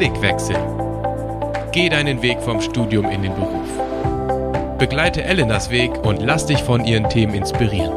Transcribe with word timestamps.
Blickwechsel. 0.00 0.56
Geh 1.72 1.90
deinen 1.90 2.22
Weg 2.22 2.40
vom 2.40 2.62
Studium 2.62 3.10
in 3.10 3.20
den 3.22 3.34
Beruf. 3.34 3.68
Begleite 4.78 5.22
Elenas 5.22 5.68
Weg 5.68 5.90
und 6.06 6.22
lass 6.22 6.46
dich 6.46 6.62
von 6.62 6.86
ihren 6.86 7.10
Themen 7.10 7.34
inspirieren. 7.34 7.92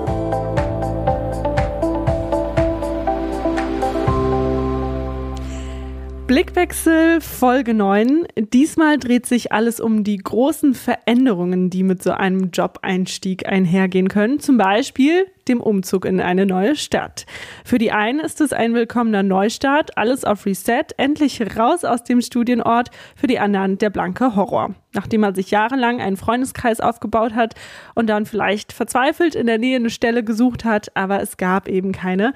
Blickwechsel 6.25 7.19
Folge 7.19 7.73
9. 7.73 8.25
Diesmal 8.37 8.97
dreht 8.97 9.25
sich 9.25 9.51
alles 9.51 9.81
um 9.81 10.05
die 10.05 10.15
großen 10.15 10.73
Veränderungen, 10.73 11.69
die 11.69 11.83
mit 11.83 12.01
so 12.01 12.11
einem 12.11 12.49
Job-Einstieg 12.51 13.45
einhergehen 13.45 14.07
können. 14.07 14.39
Zum 14.39 14.57
Beispiel 14.57 15.25
dem 15.49 15.59
Umzug 15.59 16.05
in 16.05 16.21
eine 16.21 16.45
neue 16.45 16.77
Stadt. 16.77 17.25
Für 17.65 17.77
die 17.77 17.91
einen 17.91 18.21
ist 18.21 18.39
es 18.39 18.53
ein 18.53 18.73
willkommener 18.73 19.21
Neustart, 19.21 19.97
alles 19.97 20.23
auf 20.23 20.45
Reset, 20.45 20.85
endlich 20.95 21.41
raus 21.57 21.83
aus 21.83 22.05
dem 22.05 22.21
Studienort. 22.21 22.89
Für 23.17 23.27
die 23.27 23.39
anderen 23.39 23.77
der 23.77 23.89
blanke 23.89 24.37
Horror. 24.37 24.75
Nachdem 24.93 25.21
man 25.21 25.35
sich 25.35 25.51
jahrelang 25.51 25.99
einen 25.99 26.15
Freundeskreis 26.15 26.79
aufgebaut 26.79 27.35
hat 27.35 27.55
und 27.95 28.07
dann 28.07 28.25
vielleicht 28.25 28.71
verzweifelt 28.71 29.35
in 29.35 29.47
der 29.47 29.57
Nähe 29.57 29.75
eine 29.75 29.89
Stelle 29.89 30.23
gesucht 30.23 30.63
hat, 30.63 30.95
aber 30.95 31.21
es 31.21 31.35
gab 31.35 31.67
eben 31.67 31.91
keine. 31.91 32.33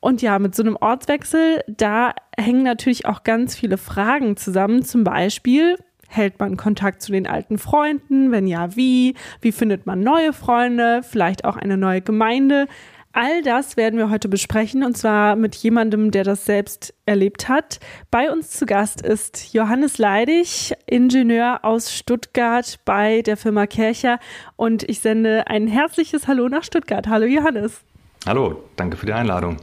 Und 0.00 0.22
ja, 0.22 0.38
mit 0.38 0.54
so 0.54 0.62
einem 0.62 0.76
Ortswechsel, 0.76 1.62
da 1.66 2.14
hängen 2.36 2.62
natürlich 2.62 3.06
auch 3.06 3.24
ganz 3.24 3.56
viele 3.56 3.78
Fragen 3.78 4.36
zusammen. 4.36 4.84
Zum 4.84 5.04
Beispiel, 5.04 5.76
hält 6.08 6.38
man 6.38 6.56
Kontakt 6.56 7.02
zu 7.02 7.12
den 7.12 7.26
alten 7.26 7.58
Freunden? 7.58 8.30
Wenn 8.30 8.46
ja, 8.46 8.74
wie? 8.76 9.14
Wie 9.40 9.52
findet 9.52 9.86
man 9.86 10.00
neue 10.00 10.32
Freunde? 10.32 11.02
Vielleicht 11.02 11.44
auch 11.44 11.56
eine 11.56 11.76
neue 11.76 12.00
Gemeinde? 12.00 12.66
All 13.12 13.42
das 13.42 13.76
werden 13.76 13.98
wir 13.98 14.10
heute 14.10 14.28
besprechen 14.28 14.84
und 14.84 14.96
zwar 14.96 15.34
mit 15.34 15.56
jemandem, 15.56 16.10
der 16.10 16.24
das 16.24 16.44
selbst 16.44 16.94
erlebt 17.04 17.48
hat. 17.48 17.80
Bei 18.10 18.30
uns 18.30 18.50
zu 18.50 18.66
Gast 18.66 19.00
ist 19.00 19.52
Johannes 19.54 19.98
Leidig, 19.98 20.74
Ingenieur 20.86 21.64
aus 21.64 21.92
Stuttgart 21.92 22.78
bei 22.84 23.22
der 23.22 23.36
Firma 23.36 23.66
Kercher 23.66 24.20
und 24.56 24.88
ich 24.88 25.00
sende 25.00 25.48
ein 25.48 25.66
herzliches 25.66 26.28
Hallo 26.28 26.48
nach 26.48 26.62
Stuttgart. 26.62 27.08
Hallo 27.08 27.26
Johannes. 27.26 27.82
Hallo, 28.26 28.64
danke 28.76 28.96
für 28.96 29.06
die 29.06 29.12
Einladung. 29.12 29.58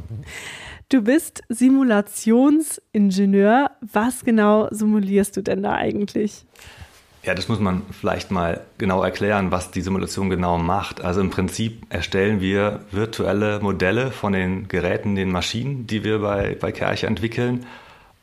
Du 0.89 1.02
bist 1.02 1.42
Simulationsingenieur. 1.50 3.72
Was 3.81 4.23
genau 4.23 4.70
simulierst 4.72 5.36
du 5.36 5.42
denn 5.42 5.64
da 5.64 5.73
eigentlich? 5.73 6.45
Ja, 7.23 7.34
das 7.34 7.47
muss 7.47 7.59
man 7.59 7.81
vielleicht 7.89 8.30
mal 8.30 8.62
genau 8.78 9.03
erklären, 9.03 9.50
was 9.50 9.72
die 9.72 9.81
Simulation 9.81 10.30
genau 10.30 10.59
macht. 10.59 11.02
Also 11.02 11.22
im 11.22 11.31
Prinzip 11.31 11.88
erstellen 11.89 12.39
wir 12.39 12.81
virtuelle 12.92 13.59
Modelle 13.62 14.12
von 14.12 14.34
den 14.34 14.67
Geräten, 14.67 15.16
den 15.16 15.31
Maschinen, 15.31 15.88
die 15.88 16.03
wir 16.03 16.19
bei, 16.19 16.56
bei 16.59 16.72
Kerche 16.72 17.08
entwickeln 17.08 17.66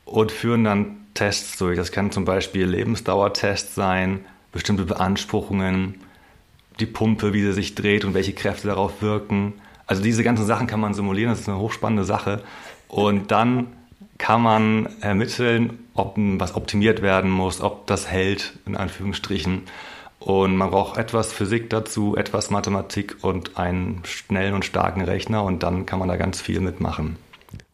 und 0.04 0.30
führen 0.30 0.62
dann 0.62 0.98
Tests 1.14 1.58
durch. 1.58 1.76
Das 1.76 1.90
kann 1.90 2.12
zum 2.12 2.24
Beispiel 2.24 2.64
Lebensdauertests 2.64 3.74
sein, 3.74 4.24
bestimmte 4.52 4.84
Beanspruchungen, 4.84 5.96
die 6.78 6.86
Pumpe, 6.86 7.32
wie 7.32 7.42
sie 7.42 7.52
sich 7.52 7.74
dreht 7.74 8.04
und 8.04 8.14
welche 8.14 8.34
Kräfte 8.34 8.68
darauf 8.68 9.02
wirken 9.02 9.54
also 9.86 10.02
diese 10.02 10.24
ganzen 10.24 10.46
Sachen 10.46 10.66
kann 10.66 10.80
man 10.80 10.94
simulieren, 10.94 11.30
das 11.30 11.40
ist 11.40 11.48
eine 11.48 11.58
hochspannende 11.58 12.04
Sache. 12.04 12.42
Und 12.88 13.30
dann 13.30 13.68
kann 14.18 14.42
man 14.42 14.88
ermitteln, 15.00 15.78
ob 15.94 16.14
was 16.16 16.54
optimiert 16.54 17.02
werden 17.02 17.30
muss, 17.30 17.60
ob 17.60 17.86
das 17.86 18.08
hält, 18.08 18.58
in 18.66 18.76
Anführungsstrichen. 18.76 19.62
Und 20.20 20.56
man 20.56 20.70
braucht 20.70 20.98
etwas 20.98 21.32
Physik 21.32 21.68
dazu, 21.70 22.16
etwas 22.16 22.50
Mathematik 22.50 23.16
und 23.22 23.56
einen 23.58 24.02
schnellen 24.04 24.54
und 24.54 24.64
starken 24.64 25.00
Rechner 25.00 25.42
und 25.42 25.64
dann 25.64 25.84
kann 25.84 25.98
man 25.98 26.08
da 26.08 26.16
ganz 26.16 26.40
viel 26.40 26.60
mitmachen. 26.60 27.16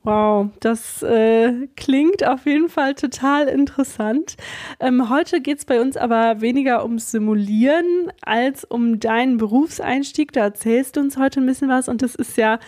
Wow, 0.05 0.51
das 0.61 1.03
äh, 1.03 1.67
klingt 1.77 2.27
auf 2.27 2.47
jeden 2.47 2.69
Fall 2.71 2.95
total 2.95 3.47
interessant. 3.49 4.37
Ähm, 4.81 5.11
heute 5.11 5.41
geht 5.43 5.59
es 5.59 5.65
bei 5.67 5.81
uns 5.81 5.97
aber 5.97 6.41
weniger 6.41 6.85
ums 6.85 7.11
Simulieren 7.11 8.11
als 8.23 8.65
um 8.65 9.01
deinen 9.01 9.37
Berufseinstieg. 9.37 10.33
Da 10.33 10.43
erzählst 10.43 10.97
du 10.97 11.01
uns 11.01 11.19
heute 11.19 11.41
ein 11.41 11.47
bisschen 11.47 11.69
was 11.69 11.89
und 11.89 12.01
das 12.01 12.15
ist 12.15 12.37
ja 12.39 12.59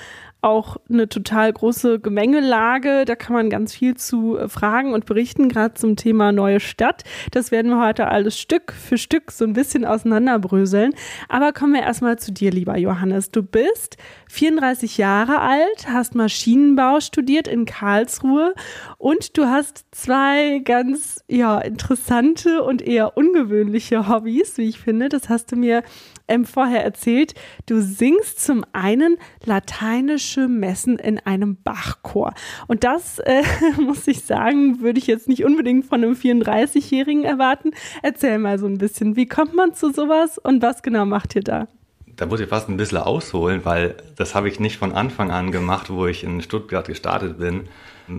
auch 0.43 0.77
eine 0.89 1.09
total 1.09 1.53
große 1.53 2.01
Gemengelage. 2.01 3.05
Da 3.05 3.15
kann 3.15 3.35
man 3.35 3.51
ganz 3.51 3.75
viel 3.75 3.97
zu 3.97 4.39
äh, 4.39 4.49
fragen 4.49 4.95
und 4.95 5.07
berichten, 5.07 5.49
gerade 5.49 5.75
zum 5.75 5.97
Thema 5.97 6.33
neue 6.33 6.61
Stadt. 6.61 7.05
Das 7.31 7.51
werden 7.51 7.71
wir 7.71 7.85
heute 7.85 8.09
alles 8.09 8.39
Stück 8.39 8.73
für 8.73 8.99
Stück 8.99 9.33
so 9.33 9.45
ein 9.45 9.53
bisschen 9.53 9.85
auseinanderbröseln. 9.85 10.95
Aber 11.29 11.53
kommen 11.53 11.75
wir 11.75 11.83
erstmal 11.83 12.19
zu 12.19 12.33
dir, 12.33 12.51
lieber 12.51 12.77
Johannes. 12.79 13.31
Du 13.31 13.43
bist 13.43 13.97
34 14.31 14.99
Jahre 14.99 15.41
alt, 15.41 15.89
hast 15.89 16.15
Maschinenbau 16.15 17.01
studiert 17.01 17.49
in 17.49 17.65
Karlsruhe 17.65 18.55
und 18.99 19.37
du 19.37 19.47
hast 19.47 19.85
zwei 19.91 20.61
ganz 20.65 21.23
ja, 21.29 21.59
interessante 21.59 22.63
und 22.63 22.83
eher 22.83 23.17
ungewöhnliche 23.17 24.09
Hobbys, 24.09 24.57
wie 24.57 24.69
ich 24.69 24.79
finde. 24.79 25.09
Das 25.09 25.29
hast 25.29 25.53
du 25.53 25.57
mir 25.57 25.83
ähm, 26.31 26.47
vorher 26.47 26.83
erzählt. 26.83 27.35
Du 27.67 27.81
singst 27.81 28.41
zum 28.41 28.65
einen 28.73 29.19
lateinische 29.45 30.49
Messen 30.49 30.99
in 30.99 31.19
einem 31.19 31.57
Bachchor. 31.63 32.33
Und 32.69 32.85
das, 32.85 33.19
äh, 33.19 33.43
muss 33.81 34.07
ich 34.07 34.25
sagen, 34.25 34.81
würde 34.81 34.99
ich 34.99 35.07
jetzt 35.07 35.29
nicht 35.29 35.45
unbedingt 35.45 35.85
von 35.85 36.03
einem 36.03 36.15
34-Jährigen 36.15 37.25
erwarten. 37.25 37.73
Erzähl 38.03 38.39
mal 38.39 38.59
so 38.59 38.67
ein 38.67 38.79
bisschen, 38.79 39.17
wie 39.17 39.27
kommt 39.27 39.55
man 39.55 39.75
zu 39.75 39.93
sowas 39.93 40.39
und 40.39 40.63
was 40.63 40.83
genau 40.83 41.05
macht 41.05 41.35
ihr 41.35 41.43
da? 41.43 41.69
Da 42.17 42.27
muss 42.27 42.41
ich 42.41 42.49
fast 42.49 42.69
ein 42.69 42.77
bisschen 42.77 42.99
ausholen, 42.99 43.65
weil 43.65 43.97
das 44.17 44.35
habe 44.35 44.49
ich 44.49 44.61
nicht 44.61 44.77
von 44.77 44.93
Anfang 44.93 45.31
an 45.31 45.53
gemacht, 45.53 45.91
wo 45.91 46.07
ich 46.07 46.23
in 46.23 46.43
Stuttgart 46.43 46.87
gestartet 46.87 47.39
bin, 47.39 47.69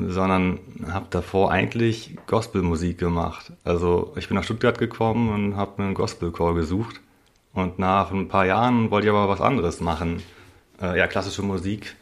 sondern 0.07 0.59
habe 0.91 1.05
davor 1.09 1.51
eigentlich 1.51 2.17
Gospelmusik 2.25 2.97
gemacht. 2.97 3.51
Also 3.63 4.13
ich 4.15 4.27
bin 4.27 4.37
nach 4.37 4.43
Stuttgart 4.43 4.79
gekommen 4.79 5.29
und 5.29 5.55
habe 5.55 5.83
einen 5.83 5.93
Gospelchor 5.93 6.55
gesucht 6.55 6.99
und 7.53 7.79
nach 7.79 8.11
ein 8.11 8.27
paar 8.27 8.45
Jahren 8.45 8.91
wollte 8.91 9.07
ich 9.07 9.13
aber 9.13 9.27
was 9.27 9.41
anderes 9.41 9.81
machen. 9.81 10.23
Äh, 10.81 10.97
ja, 10.97 11.07
klassische 11.07 11.43
Musik. 11.43 11.95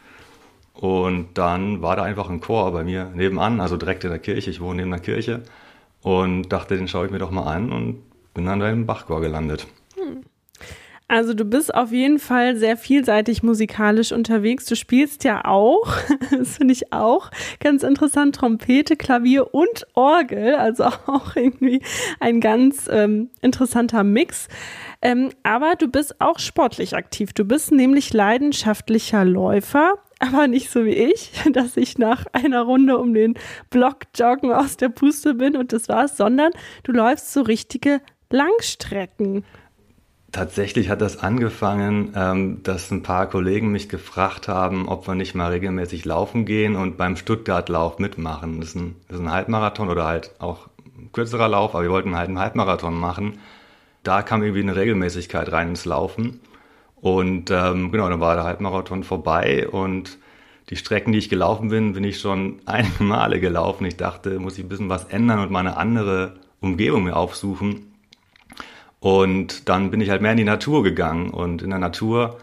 Und 0.73 1.37
dann 1.37 1.81
war 1.81 1.95
da 1.95 2.03
einfach 2.03 2.29
ein 2.29 2.39
Chor 2.39 2.71
bei 2.71 2.83
mir 2.83 3.11
nebenan, 3.13 3.59
also 3.59 3.75
direkt 3.75 4.03
in 4.03 4.11
der 4.11 4.19
Kirche. 4.19 4.49
Ich 4.49 4.61
wohne 4.61 4.77
neben 4.77 4.91
der 4.91 4.99
Kirche. 4.99 5.43
Und 6.01 6.49
dachte, 6.49 6.77
den 6.77 6.87
schaue 6.87 7.07
ich 7.07 7.11
mir 7.11 7.19
doch 7.19 7.31
mal 7.31 7.43
an 7.43 7.71
und 7.71 8.03
bin 8.33 8.45
dann 8.45 8.59
da 8.59 8.69
im 8.69 8.85
Bachchor 8.85 9.21
gelandet. 9.21 9.67
Also 11.09 11.33
du 11.33 11.43
bist 11.43 11.73
auf 11.73 11.91
jeden 11.91 12.19
Fall 12.19 12.55
sehr 12.55 12.77
vielseitig 12.77 13.41
musikalisch 13.41 14.11
unterwegs. 14.11 14.65
Du 14.65 14.75
spielst 14.75 15.23
ja 15.23 15.43
auch, 15.43 15.91
das 16.31 16.57
finde 16.57 16.71
ich 16.71 16.93
auch 16.93 17.31
ganz 17.59 17.81
interessant, 17.81 18.35
Trompete, 18.35 18.95
Klavier 18.95 19.55
und 19.55 19.87
Orgel. 19.95 20.53
Also 20.53 20.83
auch 21.07 21.35
irgendwie 21.35 21.81
ein 22.19 22.39
ganz 22.39 22.87
ähm, 22.91 23.31
interessanter 23.41 24.03
Mix. 24.03 24.49
Ähm, 25.01 25.31
aber 25.41 25.73
du 25.75 25.87
bist 25.87 26.21
auch 26.21 26.37
sportlich 26.37 26.95
aktiv. 26.95 27.33
Du 27.33 27.43
bist 27.43 27.71
nämlich 27.71 28.13
leidenschaftlicher 28.13 29.25
Läufer, 29.25 29.95
aber 30.19 30.47
nicht 30.47 30.69
so 30.69 30.85
wie 30.85 30.93
ich, 30.93 31.31
dass 31.53 31.75
ich 31.75 31.97
nach 31.97 32.27
einer 32.33 32.61
Runde 32.61 32.99
um 32.99 33.15
den 33.15 33.33
Block 33.71 34.01
joggen 34.15 34.51
aus 34.51 34.77
der 34.77 34.89
Puste 34.89 35.33
bin 35.33 35.57
und 35.57 35.73
das 35.73 35.89
war's, 35.89 36.17
sondern 36.17 36.51
du 36.83 36.91
läufst 36.91 37.33
so 37.33 37.41
richtige 37.41 37.99
Langstrecken. 38.29 39.43
Tatsächlich 40.31 40.89
hat 40.89 41.01
das 41.01 41.17
angefangen, 41.17 42.13
ähm, 42.15 42.63
dass 42.63 42.91
ein 42.91 43.01
paar 43.01 43.27
Kollegen 43.27 43.71
mich 43.71 43.89
gefragt 43.89 44.47
haben, 44.47 44.87
ob 44.87 45.07
wir 45.07 45.15
nicht 45.15 45.33
mal 45.33 45.51
regelmäßig 45.51 46.05
laufen 46.05 46.45
gehen 46.45 46.75
und 46.75 46.97
beim 46.97 47.15
Stuttgart-Lauf 47.15 47.99
mitmachen. 47.99 48.59
Das 48.59 48.69
ist, 48.69 48.75
ein, 48.75 48.95
das 49.07 49.17
ist 49.17 49.23
ein 49.23 49.31
Halbmarathon 49.31 49.89
oder 49.89 50.05
halt 50.05 50.31
auch 50.39 50.67
ein 50.97 51.11
kürzerer 51.11 51.47
Lauf, 51.47 51.73
aber 51.73 51.83
wir 51.83 51.91
wollten 51.91 52.15
halt 52.15 52.27
einen 52.27 52.39
Halbmarathon 52.39 52.93
machen 52.93 53.39
da 54.03 54.21
kam 54.21 54.41
irgendwie 54.41 54.61
eine 54.61 54.75
Regelmäßigkeit 54.75 55.51
rein 55.51 55.69
ins 55.69 55.85
Laufen. 55.85 56.41
Und 56.95 57.51
ähm, 57.51 57.91
genau, 57.91 58.09
dann 58.09 58.19
war 58.19 58.35
der 58.35 58.43
Halbmarathon 58.43 59.03
vorbei 59.03 59.67
und 59.67 60.17
die 60.69 60.75
Strecken, 60.75 61.11
die 61.11 61.17
ich 61.17 61.29
gelaufen 61.29 61.69
bin, 61.69 61.93
bin 61.93 62.03
ich 62.03 62.19
schon 62.19 62.59
einige 62.65 63.03
Male 63.03 63.39
gelaufen. 63.39 63.85
Ich 63.85 63.97
dachte, 63.97 64.39
muss 64.39 64.57
ich 64.57 64.65
ein 64.65 64.69
bisschen 64.69 64.89
was 64.89 65.05
ändern 65.05 65.39
und 65.39 65.51
mal 65.51 65.59
eine 65.59 65.77
andere 65.77 66.39
Umgebung 66.61 67.03
mir 67.03 67.15
aufsuchen. 67.15 67.88
Und 68.99 69.69
dann 69.69 69.91
bin 69.91 70.01
ich 70.01 70.09
halt 70.09 70.21
mehr 70.21 70.31
in 70.31 70.37
die 70.37 70.43
Natur 70.43 70.83
gegangen. 70.83 71.29
Und 71.29 71.61
in 71.61 71.69
der 71.69 71.79
Natur 71.79 72.37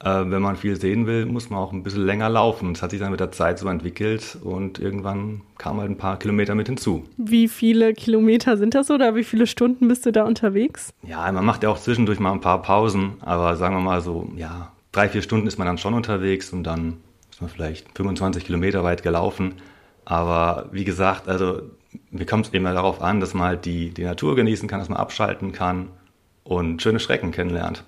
äh, 0.00 0.08
wenn 0.26 0.42
man 0.42 0.56
viel 0.56 0.78
sehen 0.78 1.06
will, 1.06 1.24
muss 1.24 1.48
man 1.48 1.58
auch 1.58 1.72
ein 1.72 1.82
bisschen 1.82 2.04
länger 2.04 2.28
laufen. 2.28 2.74
Das 2.74 2.82
hat 2.82 2.90
sich 2.90 3.00
dann 3.00 3.10
mit 3.10 3.20
der 3.20 3.32
Zeit 3.32 3.58
so 3.58 3.68
entwickelt 3.68 4.38
und 4.42 4.78
irgendwann 4.78 5.40
kamen 5.56 5.80
halt 5.80 5.90
ein 5.90 5.96
paar 5.96 6.18
Kilometer 6.18 6.54
mit 6.54 6.66
hinzu. 6.66 7.04
Wie 7.16 7.48
viele 7.48 7.94
Kilometer 7.94 8.58
sind 8.58 8.74
das 8.74 8.90
oder 8.90 9.14
wie 9.14 9.24
viele 9.24 9.46
Stunden 9.46 9.88
bist 9.88 10.04
du 10.04 10.12
da 10.12 10.24
unterwegs? 10.24 10.92
Ja, 11.02 11.30
man 11.32 11.44
macht 11.44 11.62
ja 11.62 11.70
auch 11.70 11.78
zwischendurch 11.78 12.20
mal 12.20 12.32
ein 12.32 12.40
paar 12.40 12.60
Pausen, 12.60 13.14
aber 13.20 13.56
sagen 13.56 13.74
wir 13.74 13.80
mal 13.80 14.02
so, 14.02 14.30
ja, 14.36 14.72
drei, 14.92 15.08
vier 15.08 15.22
Stunden 15.22 15.46
ist 15.46 15.58
man 15.58 15.66
dann 15.66 15.78
schon 15.78 15.94
unterwegs 15.94 16.52
und 16.52 16.64
dann 16.64 16.98
ist 17.30 17.40
man 17.40 17.48
vielleicht 17.48 17.96
25 17.96 18.44
Kilometer 18.44 18.84
weit 18.84 19.02
gelaufen. 19.02 19.54
Aber 20.04 20.68
wie 20.72 20.84
gesagt, 20.84 21.26
also 21.26 21.62
mir 22.10 22.26
kommt 22.26 22.46
es 22.46 22.52
eben 22.52 22.64
darauf 22.64 23.00
an, 23.00 23.20
dass 23.20 23.32
man 23.32 23.46
halt 23.46 23.64
die, 23.64 23.90
die 23.90 24.04
Natur 24.04 24.36
genießen 24.36 24.68
kann, 24.68 24.78
dass 24.78 24.90
man 24.90 24.98
abschalten 24.98 25.52
kann 25.52 25.88
und 26.46 26.80
schöne 26.82 27.00
Schrecken 27.00 27.32
kennenlernt. 27.32 27.84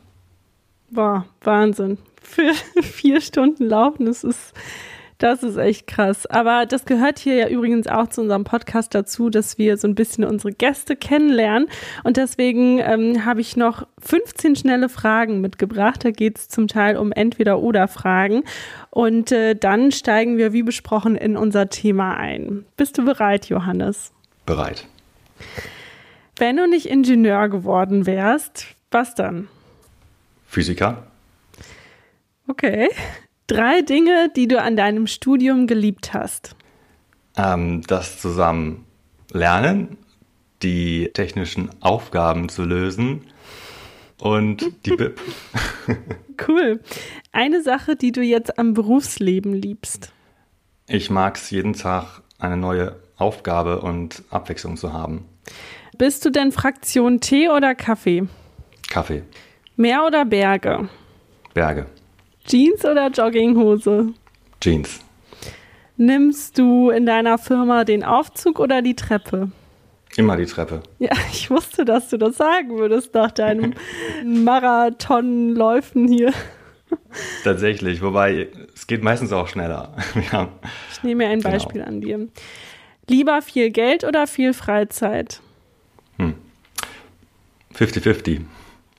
Boah, 0.90 1.24
Wahnsinn. 1.42 1.98
Für 2.22 2.52
vier 2.82 3.20
Stunden 3.20 3.64
laufen, 3.64 4.06
das 4.06 4.24
ist 4.24 4.54
Das 5.18 5.42
ist 5.42 5.56
echt 5.56 5.88
krass. 5.88 6.26
Aber 6.26 6.64
das 6.64 6.84
gehört 6.84 7.18
hier 7.18 7.34
ja 7.34 7.48
übrigens 7.48 7.88
auch 7.88 8.06
zu 8.08 8.20
unserem 8.20 8.44
Podcast 8.44 8.94
dazu, 8.94 9.30
dass 9.30 9.58
wir 9.58 9.76
so 9.76 9.88
ein 9.88 9.96
bisschen 9.96 10.24
unsere 10.24 10.52
Gäste 10.52 10.94
kennenlernen. 10.94 11.68
Und 12.04 12.16
deswegen 12.16 12.78
ähm, 12.78 13.24
habe 13.24 13.40
ich 13.40 13.56
noch 13.56 13.86
15 14.00 14.54
schnelle 14.54 14.88
Fragen 14.88 15.40
mitgebracht. 15.40 16.04
Da 16.04 16.12
geht 16.12 16.38
es 16.38 16.48
zum 16.48 16.68
Teil 16.68 16.96
um 16.96 17.10
Entweder-Oder-Fragen. 17.10 18.44
Und 18.90 19.32
äh, 19.32 19.56
dann 19.56 19.90
steigen 19.90 20.38
wir, 20.38 20.52
wie 20.52 20.62
besprochen, 20.62 21.16
in 21.16 21.36
unser 21.36 21.68
Thema 21.68 22.16
ein. 22.16 22.64
Bist 22.76 22.96
du 22.96 23.04
bereit, 23.04 23.46
Johannes? 23.46 24.12
Bereit. 24.46 24.86
Wenn 26.38 26.56
du 26.56 26.68
nicht 26.68 26.86
Ingenieur 26.86 27.48
geworden 27.48 28.06
wärst, 28.06 28.66
was 28.92 29.16
dann? 29.16 29.48
Physiker. 30.46 31.08
Okay. 32.46 32.88
Drei 33.48 33.82
Dinge, 33.82 34.30
die 34.36 34.46
du 34.46 34.62
an 34.62 34.76
deinem 34.76 35.08
Studium 35.08 35.66
geliebt 35.66 36.14
hast. 36.14 36.54
Ähm, 37.36 37.82
das 37.88 38.20
zusammen 38.20 38.84
lernen, 39.32 39.98
die 40.62 41.10
technischen 41.12 41.70
Aufgaben 41.80 42.48
zu 42.48 42.62
lösen 42.62 43.22
und 44.20 44.64
die 44.86 44.90
BIP. 44.90 45.20
cool. 46.48 46.80
Eine 47.32 47.62
Sache, 47.62 47.96
die 47.96 48.12
du 48.12 48.22
jetzt 48.22 48.60
am 48.60 48.74
Berufsleben 48.74 49.54
liebst. 49.54 50.12
Ich 50.86 51.10
mag 51.10 51.36
es 51.36 51.50
jeden 51.50 51.72
Tag 51.72 52.22
eine 52.38 52.56
neue 52.56 52.96
Aufgabe 53.16 53.80
und 53.80 54.22
Abwechslung 54.30 54.76
zu 54.76 54.92
haben. 54.92 55.24
Bist 55.98 56.24
du 56.24 56.30
denn 56.30 56.52
Fraktion 56.52 57.18
Tee 57.18 57.48
oder 57.48 57.74
Kaffee? 57.74 58.28
Kaffee. 58.88 59.24
Meer 59.74 60.04
oder 60.06 60.24
Berge? 60.24 60.88
Berge. 61.54 61.86
Jeans 62.46 62.84
oder 62.84 63.08
Jogginghose? 63.08 64.14
Jeans. 64.60 65.00
Nimmst 65.96 66.56
du 66.56 66.90
in 66.90 67.04
deiner 67.04 67.36
Firma 67.36 67.82
den 67.82 68.04
Aufzug 68.04 68.60
oder 68.60 68.80
die 68.80 68.94
Treppe? 68.94 69.50
Immer 70.16 70.36
die 70.36 70.46
Treppe. 70.46 70.84
Ja, 71.00 71.10
ich 71.32 71.50
wusste, 71.50 71.84
dass 71.84 72.08
du 72.08 72.16
das 72.16 72.36
sagen 72.36 72.78
würdest 72.78 73.12
nach 73.14 73.32
deinem 73.32 73.74
Marathonläufen 74.24 76.06
hier. 76.06 76.32
Tatsächlich, 77.42 78.02
wobei 78.02 78.48
es 78.72 78.86
geht 78.86 79.02
meistens 79.02 79.32
auch 79.32 79.48
schneller. 79.48 79.96
Ja. 80.32 80.48
Ich 80.92 81.02
nehme 81.02 81.24
mir 81.24 81.30
ein 81.30 81.40
genau. 81.40 81.50
Beispiel 81.50 81.80
genau. 81.80 81.88
an 81.88 82.00
dir. 82.00 82.28
Lieber 83.08 83.42
viel 83.42 83.70
Geld 83.70 84.04
oder 84.04 84.28
viel 84.28 84.54
Freizeit? 84.54 85.40
50-50. 87.78 88.38
Hm. 88.38 88.46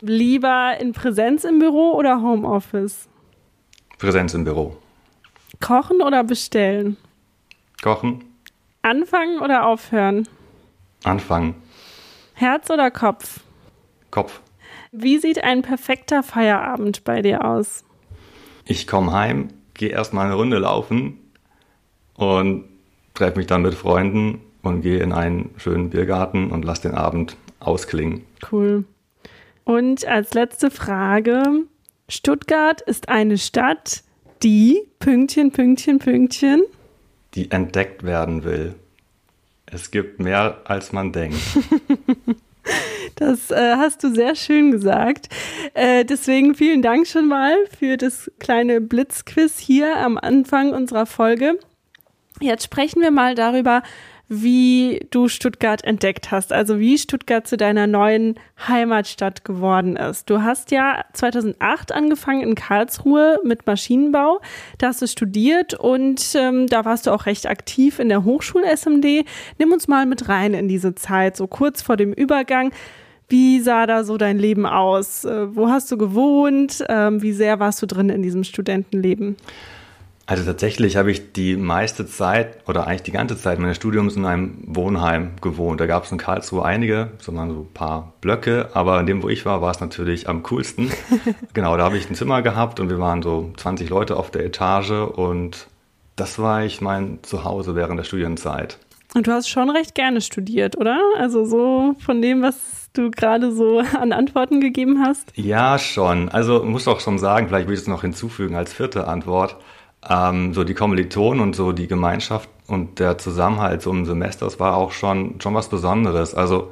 Lieber 0.01 0.77
in 0.79 0.93
Präsenz 0.93 1.43
im 1.43 1.59
Büro 1.59 1.91
oder 1.91 2.21
Homeoffice? 2.21 3.09
Präsenz 3.97 4.33
im 4.33 4.45
Büro. 4.45 4.77
Kochen 5.59 6.01
oder 6.01 6.23
bestellen? 6.23 6.95
Kochen. 7.83 8.23
Anfangen 8.81 9.39
oder 9.39 9.67
aufhören? 9.67 10.27
Anfangen. 11.03 11.55
Herz 12.33 12.69
oder 12.69 12.91
Kopf? 12.91 13.41
Kopf. 14.09 14.39
Wie 14.93 15.17
sieht 15.17 15.43
ein 15.43 15.61
perfekter 15.61 16.23
Feierabend 16.23 17.03
bei 17.03 17.21
dir 17.21 17.43
aus? 17.43 17.83
Ich 18.65 18.87
komme 18.87 19.11
heim, 19.11 19.49
gehe 19.73 19.89
erstmal 19.89 20.27
eine 20.27 20.35
Runde 20.35 20.57
laufen 20.57 21.19
und 22.15 22.65
treffe 23.13 23.37
mich 23.37 23.47
dann 23.47 23.63
mit 23.63 23.73
Freunden 23.73 24.39
und 24.61 24.81
gehe 24.81 24.99
in 24.99 25.11
einen 25.11 25.53
schönen 25.57 25.89
Biergarten 25.89 26.51
und 26.51 26.63
lasse 26.63 26.83
den 26.83 26.95
Abend 26.95 27.35
ausklingen. 27.59 28.25
Cool. 28.51 28.85
Und 29.63 30.05
als 30.05 30.33
letzte 30.33 30.71
Frage, 30.71 31.43
Stuttgart 32.07 32.81
ist 32.81 33.09
eine 33.09 33.37
Stadt, 33.37 34.03
die 34.41 34.81
Pünktchen, 34.99 35.51
Pünktchen, 35.51 35.99
Pünktchen. 35.99 36.63
Die 37.35 37.51
entdeckt 37.51 38.03
werden 38.03 38.43
will. 38.43 38.75
Es 39.65 39.91
gibt 39.91 40.19
mehr, 40.19 40.61
als 40.65 40.91
man 40.91 41.11
denkt. 41.11 41.37
Das 43.15 43.51
äh, 43.51 43.75
hast 43.75 44.03
du 44.03 44.13
sehr 44.13 44.35
schön 44.35 44.71
gesagt. 44.71 45.27
Äh, 45.73 46.05
deswegen 46.05 46.55
vielen 46.55 46.81
Dank 46.81 47.07
schon 47.07 47.27
mal 47.27 47.55
für 47.77 47.97
das 47.97 48.31
kleine 48.39 48.81
Blitzquiz 48.81 49.57
hier 49.57 49.97
am 49.97 50.17
Anfang 50.17 50.71
unserer 50.71 51.05
Folge. 51.05 51.59
Jetzt 52.39 52.63
sprechen 52.63 53.01
wir 53.01 53.11
mal 53.11 53.35
darüber, 53.35 53.83
wie 54.29 55.07
du 55.09 55.27
Stuttgart 55.27 55.83
entdeckt 55.83 56.29
hast, 56.29 56.53
also 56.53 56.79
wie 56.79 56.99
Stuttgart 56.99 57.47
zu 57.47 57.57
deiner 57.57 57.87
neuen 57.87 58.35
Heimatstadt 58.67 59.43
geworden 59.43 59.97
ist. 59.97 60.29
Du 60.29 60.43
hast 60.43 60.69
ja 60.69 61.03
2008 61.13 61.91
angefangen 61.91 62.41
in 62.41 62.53
Karlsruhe 62.53 63.39
mit 63.43 63.65
Maschinenbau, 63.65 64.39
da 64.77 64.87
hast 64.87 65.01
du 65.01 65.07
studiert 65.07 65.73
und 65.73 66.23
ähm, 66.35 66.67
da 66.67 66.85
warst 66.85 67.07
du 67.07 67.11
auch 67.11 67.25
recht 67.25 67.47
aktiv 67.47 67.97
in 67.97 68.07
der 68.07 68.23
Hochschul-SMD. 68.23 69.25
Nimm 69.57 69.71
uns 69.73 69.87
mal 69.87 70.05
mit 70.05 70.29
rein 70.29 70.53
in 70.53 70.67
diese 70.67 70.93
Zeit, 70.93 71.35
so 71.35 71.47
kurz 71.47 71.81
vor 71.81 71.97
dem 71.97 72.13
Übergang. 72.13 72.71
Wie 73.29 73.59
sah 73.59 73.87
da 73.87 74.03
so 74.03 74.17
dein 74.17 74.37
Leben 74.37 74.65
aus? 74.65 75.25
Äh, 75.25 75.55
wo 75.55 75.69
hast 75.69 75.91
du 75.91 75.97
gewohnt? 75.97 76.83
Ähm, 76.87 77.21
wie 77.23 77.33
sehr 77.33 77.59
warst 77.59 77.81
du 77.81 77.87
drin 77.87 78.09
in 78.09 78.21
diesem 78.21 78.43
Studentenleben? 78.43 79.37
Also 80.29 80.43
tatsächlich 80.43 80.95
habe 80.95 81.09
ich 81.09 81.33
die 81.33 81.55
meiste 81.55 82.05
Zeit 82.05 82.59
oder 82.69 82.85
eigentlich 82.85 83.01
die 83.01 83.11
ganze 83.11 83.35
Zeit 83.35 83.57
meines 83.57 83.77
Studiums 83.77 84.15
in 84.15 84.25
einem 84.25 84.59
Wohnheim 84.63 85.31
gewohnt. 85.41 85.81
Da 85.81 85.87
gab 85.87 86.03
es 86.03 86.11
in 86.11 86.19
Karlsruhe 86.19 86.63
einige, 86.63 87.13
so 87.17 87.31
ein 87.31 87.67
paar 87.73 88.13
Blöcke, 88.21 88.69
aber 88.75 88.99
in 88.99 89.07
dem, 89.07 89.23
wo 89.23 89.29
ich 89.29 89.47
war, 89.47 89.63
war 89.63 89.71
es 89.71 89.79
natürlich 89.79 90.29
am 90.29 90.43
coolsten. 90.43 90.91
genau, 91.55 91.75
da 91.77 91.85
habe 91.85 91.97
ich 91.97 92.07
ein 92.07 92.13
Zimmer 92.13 92.43
gehabt 92.43 92.79
und 92.79 92.91
wir 92.91 92.99
waren 92.99 93.23
so 93.23 93.51
20 93.57 93.89
Leute 93.89 94.17
auf 94.17 94.29
der 94.29 94.45
Etage 94.45 94.91
und 94.91 95.65
das 96.15 96.37
war 96.37 96.63
ich 96.63 96.79
mein 96.79 97.17
Zuhause 97.23 97.73
während 97.73 97.97
der 97.97 98.03
Studienzeit. 98.03 98.77
Und 99.15 99.25
du 99.25 99.31
hast 99.31 99.49
schon 99.49 99.71
recht 99.71 99.95
gerne 99.95 100.21
studiert, 100.21 100.77
oder? 100.77 101.01
Also 101.17 101.43
so 101.43 101.95
von 102.05 102.21
dem, 102.21 102.43
was 102.43 102.91
du 102.93 103.09
gerade 103.09 103.51
so 103.51 103.79
an 103.99 104.13
Antworten 104.13 104.61
gegeben 104.61 105.03
hast? 105.03 105.31
Ja, 105.33 105.79
schon. 105.79 106.29
Also 106.29 106.63
muss 106.63 106.87
auch 106.87 106.99
schon 106.99 107.17
sagen, 107.17 107.47
vielleicht 107.47 107.67
will 107.67 107.73
ich 107.73 107.81
es 107.81 107.87
noch 107.87 108.01
hinzufügen 108.01 108.55
als 108.55 108.71
vierte 108.73 109.07
Antwort 109.07 109.55
ähm, 110.07 110.53
so 110.53 110.63
die 110.63 110.73
Kommilitonen 110.73 111.41
und 111.41 111.55
so 111.55 111.71
die 111.71 111.87
Gemeinschaft 111.87 112.49
und 112.67 112.99
der 112.99 113.17
Zusammenhalt 113.17 113.81
so 113.81 113.91
im 113.91 114.05
Semester, 114.05 114.45
das 114.45 114.59
war 114.59 114.75
auch 114.75 114.91
schon, 114.91 115.41
schon 115.41 115.55
was 115.55 115.69
Besonderes. 115.69 116.33
Also 116.35 116.71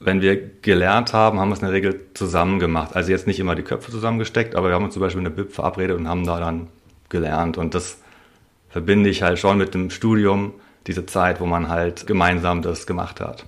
wenn 0.00 0.20
wir 0.20 0.36
gelernt 0.36 1.12
haben, 1.12 1.38
haben 1.38 1.48
wir 1.50 1.54
es 1.54 1.60
in 1.60 1.66
der 1.66 1.74
Regel 1.74 2.06
zusammen 2.14 2.58
gemacht. 2.58 2.96
Also 2.96 3.10
jetzt 3.10 3.26
nicht 3.26 3.38
immer 3.38 3.54
die 3.54 3.62
Köpfe 3.62 3.90
zusammengesteckt, 3.90 4.54
aber 4.54 4.68
wir 4.68 4.74
haben 4.74 4.84
uns 4.84 4.94
zum 4.94 5.00
Beispiel 5.00 5.18
in 5.18 5.24
der 5.24 5.30
BIP 5.30 5.52
verabredet 5.52 5.96
und 5.96 6.08
haben 6.08 6.26
da 6.26 6.40
dann 6.40 6.68
gelernt. 7.08 7.58
Und 7.58 7.74
das 7.74 7.98
verbinde 8.68 9.10
ich 9.10 9.22
halt 9.22 9.38
schon 9.38 9.58
mit 9.58 9.74
dem 9.74 9.90
Studium, 9.90 10.54
diese 10.86 11.06
Zeit, 11.06 11.40
wo 11.40 11.46
man 11.46 11.68
halt 11.68 12.06
gemeinsam 12.06 12.62
das 12.62 12.86
gemacht 12.86 13.20
hat. 13.20 13.44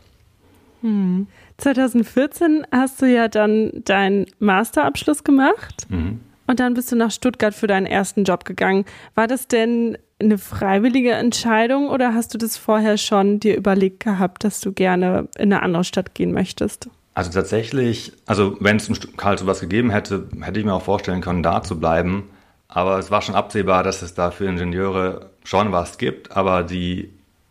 Hm. 0.82 1.26
2014 1.58 2.66
hast 2.70 3.00
du 3.00 3.06
ja 3.06 3.28
dann 3.28 3.70
deinen 3.84 4.26
Masterabschluss 4.38 5.24
gemacht. 5.24 5.86
Mhm. 5.88 6.20
Und 6.46 6.60
dann 6.60 6.74
bist 6.74 6.92
du 6.92 6.96
nach 6.96 7.10
Stuttgart 7.10 7.54
für 7.54 7.66
deinen 7.66 7.86
ersten 7.86 8.24
Job 8.24 8.44
gegangen. 8.44 8.84
War 9.14 9.26
das 9.26 9.48
denn 9.48 9.98
eine 10.20 10.38
freiwillige 10.38 11.12
Entscheidung 11.12 11.88
oder 11.88 12.14
hast 12.14 12.34
du 12.34 12.38
das 12.38 12.56
vorher 12.56 12.98
schon 12.98 13.40
dir 13.40 13.56
überlegt 13.56 14.00
gehabt, 14.00 14.44
dass 14.44 14.60
du 14.60 14.72
gerne 14.72 15.28
in 15.36 15.52
eine 15.52 15.62
andere 15.62 15.84
Stadt 15.84 16.14
gehen 16.14 16.32
möchtest? 16.32 16.88
Also 17.14 17.30
tatsächlich, 17.30 18.12
also 18.26 18.56
wenn 18.60 18.76
es 18.76 18.88
im 18.88 19.16
Karlsruhe 19.16 19.46
was 19.46 19.60
gegeben 19.60 19.90
hätte, 19.90 20.28
hätte 20.40 20.58
ich 20.58 20.66
mir 20.66 20.74
auch 20.74 20.82
vorstellen 20.82 21.20
können, 21.20 21.42
da 21.42 21.62
zu 21.62 21.78
bleiben. 21.78 22.30
Aber 22.68 22.98
es 22.98 23.10
war 23.10 23.22
schon 23.22 23.36
absehbar, 23.36 23.84
dass 23.84 24.02
es 24.02 24.14
da 24.14 24.30
für 24.30 24.46
Ingenieure 24.46 25.30
schon 25.44 25.70
was 25.70 25.98
gibt, 25.98 26.36
aber 26.36 26.64
die 26.64 27.10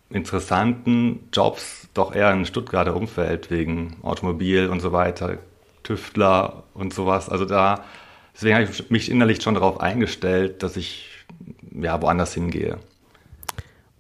interessanten 0.10 1.30
Jobs 1.32 1.88
doch 1.94 2.14
eher 2.14 2.32
im 2.32 2.46
Stuttgarter 2.46 2.96
Umfeld 2.96 3.50
wegen 3.50 3.98
Automobil 4.04 4.68
und 4.68 4.82
so 4.82 4.92
weiter, 4.92 5.38
Tüftler 5.84 6.64
und 6.74 6.94
sowas. 6.94 7.30
Also 7.30 7.46
da 7.46 7.84
Deswegen 8.34 8.56
habe 8.56 8.66
ich 8.66 8.90
mich 8.90 9.12
innerlich 9.12 9.42
schon 9.42 9.54
darauf 9.54 9.80
eingestellt, 9.80 10.64
dass 10.64 10.76
ich 10.76 11.10
ja 11.72 12.02
woanders 12.02 12.34
hingehe. 12.34 12.78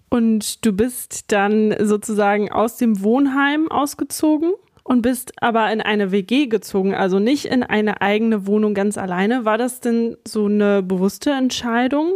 Und 0.09 0.63
du 0.65 0.73
bist 0.73 1.31
dann 1.31 1.75
sozusagen 1.79 2.51
aus 2.51 2.77
dem 2.77 3.01
Wohnheim 3.01 3.71
ausgezogen 3.71 4.53
und 4.83 5.01
bist 5.01 5.41
aber 5.41 5.71
in 5.71 5.81
eine 5.81 6.11
WG 6.11 6.47
gezogen, 6.47 6.93
also 6.93 7.19
nicht 7.19 7.45
in 7.45 7.63
eine 7.63 8.01
eigene 8.01 8.45
Wohnung 8.45 8.73
ganz 8.73 8.97
alleine. 8.97 9.45
War 9.45 9.57
das 9.57 9.79
denn 9.79 10.17
so 10.27 10.45
eine 10.45 10.83
bewusste 10.83 11.31
Entscheidung? 11.31 12.11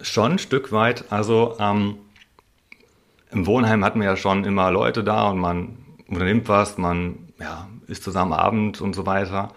Schon 0.00 0.32
ein 0.32 0.38
Stück 0.38 0.72
weit. 0.72 1.04
Also 1.10 1.56
ähm, 1.58 1.96
im 3.30 3.46
Wohnheim 3.46 3.84
hatten 3.84 4.00
wir 4.00 4.06
ja 4.06 4.16
schon 4.16 4.44
immer 4.44 4.70
Leute 4.70 5.04
da 5.04 5.28
und 5.30 5.38
man 5.38 5.76
unternimmt 6.08 6.48
was, 6.48 6.78
man 6.78 7.28
ja, 7.40 7.68
isst 7.88 8.04
zusammen 8.04 8.32
Abend 8.32 8.80
und 8.80 8.94
so 8.94 9.06
weiter. 9.06 9.50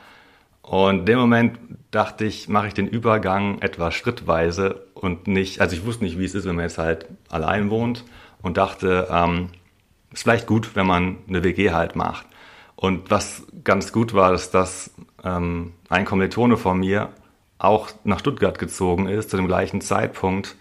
Und 0.66 1.02
in 1.02 1.06
dem 1.06 1.20
Moment 1.20 1.60
dachte 1.92 2.26
ich, 2.26 2.50
mache 2.50 2.68
ich 2.68 2.74
den 2.74 2.88
Übergang 2.88 3.62
etwas 3.62 3.94
schrittweise 3.94 4.88
und 4.96 5.28
nicht, 5.28 5.62
also 5.62 5.76
ich 5.76 5.86
wusste 5.86 6.04
nicht, 6.04 6.18
wie 6.18 6.26
es 6.26 6.34
ist, 6.34 6.46
wenn 6.46 6.56
man 6.56 6.66
jetzt 6.66 6.80
halt 6.80 7.06
allein 7.30 7.70
wohnt 7.70 8.04
und 8.42 8.58
dachte, 8.58 9.08
ähm, 9.12 9.50
ist 10.12 10.24
vielleicht 10.24 10.48
gut, 10.48 10.76
wenn 10.76 10.88
man 10.88 11.18
eine 11.28 11.44
WG 11.44 11.72
halt 11.72 11.96
macht. 11.96 12.26
Und 12.76 13.12
was 13.12 13.46
ganz 13.64 13.94
gut 13.94 14.16
war, 14.16 14.34
ist, 14.34 14.56
dass 14.56 14.90
ähm, 15.24 15.74
ein 15.90 16.04
Kommilitone 16.04 16.58
von 16.58 16.80
mir 16.80 17.10
auch 17.60 17.90
nach 18.04 18.20
Stuttgart 18.20 18.58
gezogen 18.58 19.08
ist, 19.08 19.30
zu 19.30 19.38
dem 19.38 19.48
gleichen 19.48 19.82
Zeitpunkt. 19.82 20.56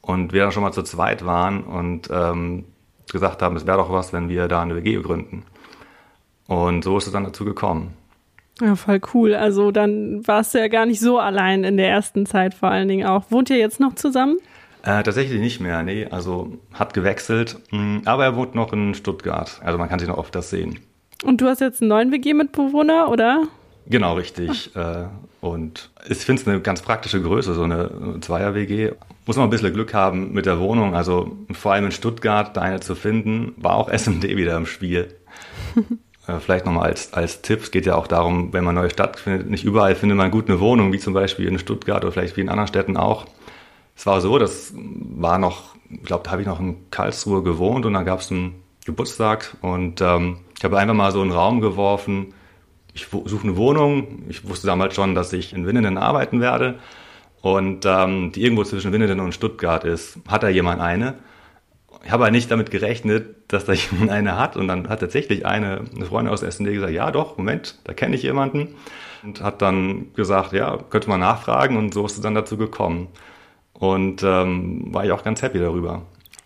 und 0.00 0.32
wir 0.32 0.42
dann 0.42 0.52
schon 0.52 0.62
mal 0.62 0.72
zu 0.72 0.82
zweit 0.82 1.26
waren 1.26 1.62
und 1.62 2.08
ähm, 2.10 2.64
gesagt 3.12 3.42
haben, 3.42 3.54
es 3.56 3.66
wäre 3.66 3.76
doch 3.76 3.92
was, 3.92 4.12
wenn 4.14 4.30
wir 4.30 4.48
da 4.48 4.62
eine 4.62 4.76
WG 4.76 4.96
gründen. 5.02 5.44
Und 6.46 6.84
so 6.84 6.96
ist 6.96 7.06
es 7.06 7.12
dann 7.12 7.24
dazu 7.24 7.44
gekommen. 7.44 7.94
Ja, 8.60 8.76
voll 8.76 9.00
cool. 9.14 9.34
Also 9.34 9.70
dann 9.70 10.26
warst 10.26 10.54
du 10.54 10.58
ja 10.58 10.68
gar 10.68 10.86
nicht 10.86 11.00
so 11.00 11.18
allein 11.18 11.64
in 11.64 11.76
der 11.76 11.88
ersten 11.88 12.26
Zeit 12.26 12.54
vor 12.54 12.70
allen 12.70 12.88
Dingen 12.88 13.06
auch. 13.06 13.30
Wohnt 13.30 13.50
ihr 13.50 13.58
jetzt 13.58 13.80
noch 13.80 13.94
zusammen? 13.94 14.36
Äh, 14.82 15.02
tatsächlich 15.02 15.40
nicht 15.40 15.60
mehr, 15.60 15.82
nee. 15.82 16.06
Also 16.10 16.58
hat 16.72 16.92
gewechselt, 16.92 17.58
mm, 17.70 17.98
aber 18.04 18.24
er 18.24 18.36
wohnt 18.36 18.54
noch 18.54 18.72
in 18.72 18.94
Stuttgart. 18.94 19.60
Also 19.64 19.78
man 19.78 19.88
kann 19.88 19.98
sich 19.98 20.08
noch 20.08 20.18
oft 20.18 20.34
das 20.34 20.50
sehen. 20.50 20.80
Und 21.24 21.40
du 21.40 21.46
hast 21.46 21.60
jetzt 21.60 21.80
einen 21.80 21.88
neuen 21.88 22.12
WG-Mitbewohner, 22.12 23.08
oder? 23.08 23.44
Genau, 23.86 24.14
richtig. 24.14 24.70
Ach. 24.74 25.04
Äh, 25.04 25.06
und 25.40 25.90
ich 26.08 26.18
finde 26.18 26.42
es 26.42 26.48
eine 26.48 26.60
ganz 26.60 26.82
praktische 26.82 27.20
Größe, 27.20 27.54
so 27.54 27.62
eine 27.62 28.18
Zweier-WG. 28.20 28.92
Muss 29.26 29.36
man 29.36 29.46
ein 29.46 29.50
bisschen 29.50 29.72
Glück 29.72 29.94
haben 29.94 30.32
mit 30.32 30.46
der 30.46 30.58
Wohnung. 30.60 30.94
Also 30.94 31.36
vor 31.52 31.72
allem 31.72 31.86
in 31.86 31.92
Stuttgart, 31.92 32.56
da 32.56 32.60
eine 32.60 32.80
zu 32.80 32.94
finden, 32.94 33.54
war 33.56 33.74
auch 33.74 33.88
SMD 33.88 34.36
wieder 34.36 34.56
im 34.56 34.66
Spiel. 34.66 35.14
Äh, 36.26 36.38
vielleicht 36.38 36.66
nochmal 36.66 36.88
als, 36.88 37.12
als 37.12 37.42
Tipp, 37.42 37.62
es 37.62 37.70
geht 37.70 37.86
ja 37.86 37.94
auch 37.94 38.06
darum, 38.06 38.52
wenn 38.52 38.64
man 38.64 38.74
neue 38.74 38.90
Stadt 38.90 39.18
findet, 39.18 39.50
nicht 39.50 39.64
überall 39.64 39.94
findet 39.94 40.18
man 40.18 40.30
gut 40.30 40.48
eine 40.48 40.60
Wohnung, 40.60 40.92
wie 40.92 40.98
zum 40.98 41.14
Beispiel 41.14 41.48
in 41.48 41.58
Stuttgart 41.58 42.04
oder 42.04 42.12
vielleicht 42.12 42.36
wie 42.36 42.42
in 42.42 42.48
anderen 42.48 42.68
Städten 42.68 42.96
auch. 42.96 43.26
Es 43.96 44.06
war 44.06 44.20
so, 44.20 44.38
das 44.38 44.72
war 44.74 45.38
noch, 45.38 45.74
ich 45.90 46.04
glaube, 46.04 46.24
da 46.24 46.30
habe 46.30 46.42
ich 46.42 46.48
noch 46.48 46.60
in 46.60 46.90
Karlsruhe 46.90 47.42
gewohnt 47.42 47.86
und 47.86 47.92
dann 47.92 48.04
gab 48.04 48.20
es 48.20 48.30
einen 48.30 48.62
Geburtstag 48.84 49.56
und 49.60 50.00
ähm, 50.00 50.38
ich 50.56 50.64
habe 50.64 50.78
einfach 50.78 50.94
mal 50.94 51.12
so 51.12 51.20
einen 51.20 51.32
Raum 51.32 51.60
geworfen, 51.60 52.34
ich 52.94 53.06
suche 53.06 53.44
eine 53.44 53.56
Wohnung. 53.56 54.24
Ich 54.28 54.48
wusste 54.48 54.66
damals 54.66 54.94
schon, 54.94 55.14
dass 55.14 55.32
ich 55.32 55.52
in 55.52 55.66
Winnenden 55.66 55.98
arbeiten 55.98 56.40
werde 56.40 56.78
und 57.40 57.84
ähm, 57.86 58.32
die 58.32 58.42
irgendwo 58.42 58.64
zwischen 58.64 58.92
Winnenden 58.92 59.20
und 59.20 59.34
Stuttgart 59.34 59.84
ist. 59.84 60.18
Hat 60.28 60.42
da 60.42 60.48
jemand 60.48 60.80
eine? 60.80 61.14
Ich 62.04 62.10
habe 62.10 62.24
aber 62.24 62.30
nicht 62.30 62.50
damit 62.50 62.70
gerechnet, 62.70 63.36
dass 63.48 63.64
da 63.64 63.72
jemand 63.92 64.10
eine 64.10 64.38
hat 64.38 64.56
und 64.56 64.68
dann 64.68 64.88
hat 64.88 65.00
tatsächlich 65.00 65.46
eine, 65.46 65.82
eine 65.94 66.06
Freundin 66.06 66.32
aus 66.32 66.40
der 66.40 66.50
SND 66.50 66.72
gesagt, 66.72 66.92
ja 66.92 67.10
doch, 67.10 67.38
Moment, 67.38 67.78
da 67.84 67.92
kenne 67.92 68.16
ich 68.16 68.22
jemanden 68.22 68.74
und 69.22 69.40
hat 69.42 69.62
dann 69.62 70.12
gesagt, 70.14 70.52
ja, 70.52 70.78
könnte 70.90 71.08
man 71.08 71.20
nachfragen 71.20 71.76
und 71.76 71.94
so 71.94 72.04
ist 72.04 72.16
es 72.16 72.20
dann 72.20 72.34
dazu 72.34 72.56
gekommen. 72.56 73.08
Und 73.74 74.22
ähm, 74.22 74.94
war 74.94 75.04
ich 75.04 75.12
auch 75.12 75.24
ganz 75.24 75.42
happy 75.42 75.58
darüber. 75.58 76.02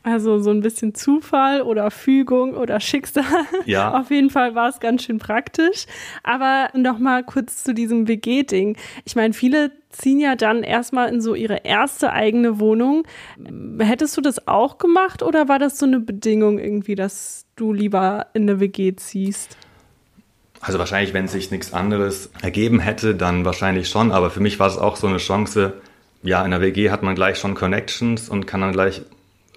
Also 0.06 0.38
so 0.38 0.50
ein 0.50 0.60
bisschen 0.60 0.94
Zufall 0.94 1.62
oder 1.62 1.90
Fügung 1.90 2.54
oder 2.54 2.78
Schicksal. 2.78 3.24
Ja. 3.66 3.98
Auf 3.98 4.10
jeden 4.12 4.30
Fall 4.30 4.54
war 4.54 4.68
es 4.68 4.78
ganz 4.78 5.02
schön 5.02 5.18
praktisch. 5.18 5.86
Aber 6.22 6.68
noch 6.74 7.00
mal 7.00 7.24
kurz 7.24 7.64
zu 7.64 7.74
diesem 7.74 8.06
WG-Ding. 8.06 8.76
Ich 9.04 9.16
meine, 9.16 9.34
viele 9.34 9.72
ziehen 9.96 10.20
ja 10.20 10.36
dann 10.36 10.62
erstmal 10.62 11.08
in 11.08 11.20
so 11.20 11.34
ihre 11.34 11.64
erste 11.64 12.12
eigene 12.12 12.60
Wohnung. 12.60 13.04
Hättest 13.78 14.16
du 14.16 14.20
das 14.20 14.46
auch 14.46 14.78
gemacht 14.78 15.22
oder 15.22 15.48
war 15.48 15.58
das 15.58 15.78
so 15.78 15.86
eine 15.86 16.00
Bedingung 16.00 16.58
irgendwie, 16.58 16.94
dass 16.94 17.46
du 17.56 17.72
lieber 17.72 18.26
in 18.34 18.42
eine 18.42 18.60
WG 18.60 18.94
ziehst? 18.96 19.56
Also 20.60 20.78
wahrscheinlich, 20.78 21.14
wenn 21.14 21.28
sich 21.28 21.50
nichts 21.50 21.72
anderes 21.72 22.30
ergeben 22.42 22.80
hätte, 22.80 23.14
dann 23.14 23.44
wahrscheinlich 23.44 23.88
schon. 23.88 24.12
Aber 24.12 24.30
für 24.30 24.40
mich 24.40 24.58
war 24.58 24.68
es 24.68 24.78
auch 24.78 24.96
so 24.96 25.06
eine 25.06 25.18
Chance. 25.18 25.74
Ja, 26.22 26.44
in 26.44 26.50
der 26.50 26.60
WG 26.60 26.90
hat 26.90 27.02
man 27.02 27.14
gleich 27.14 27.38
schon 27.38 27.54
Connections 27.54 28.28
und 28.28 28.46
kann 28.46 28.62
dann 28.62 28.72
gleich 28.72 29.02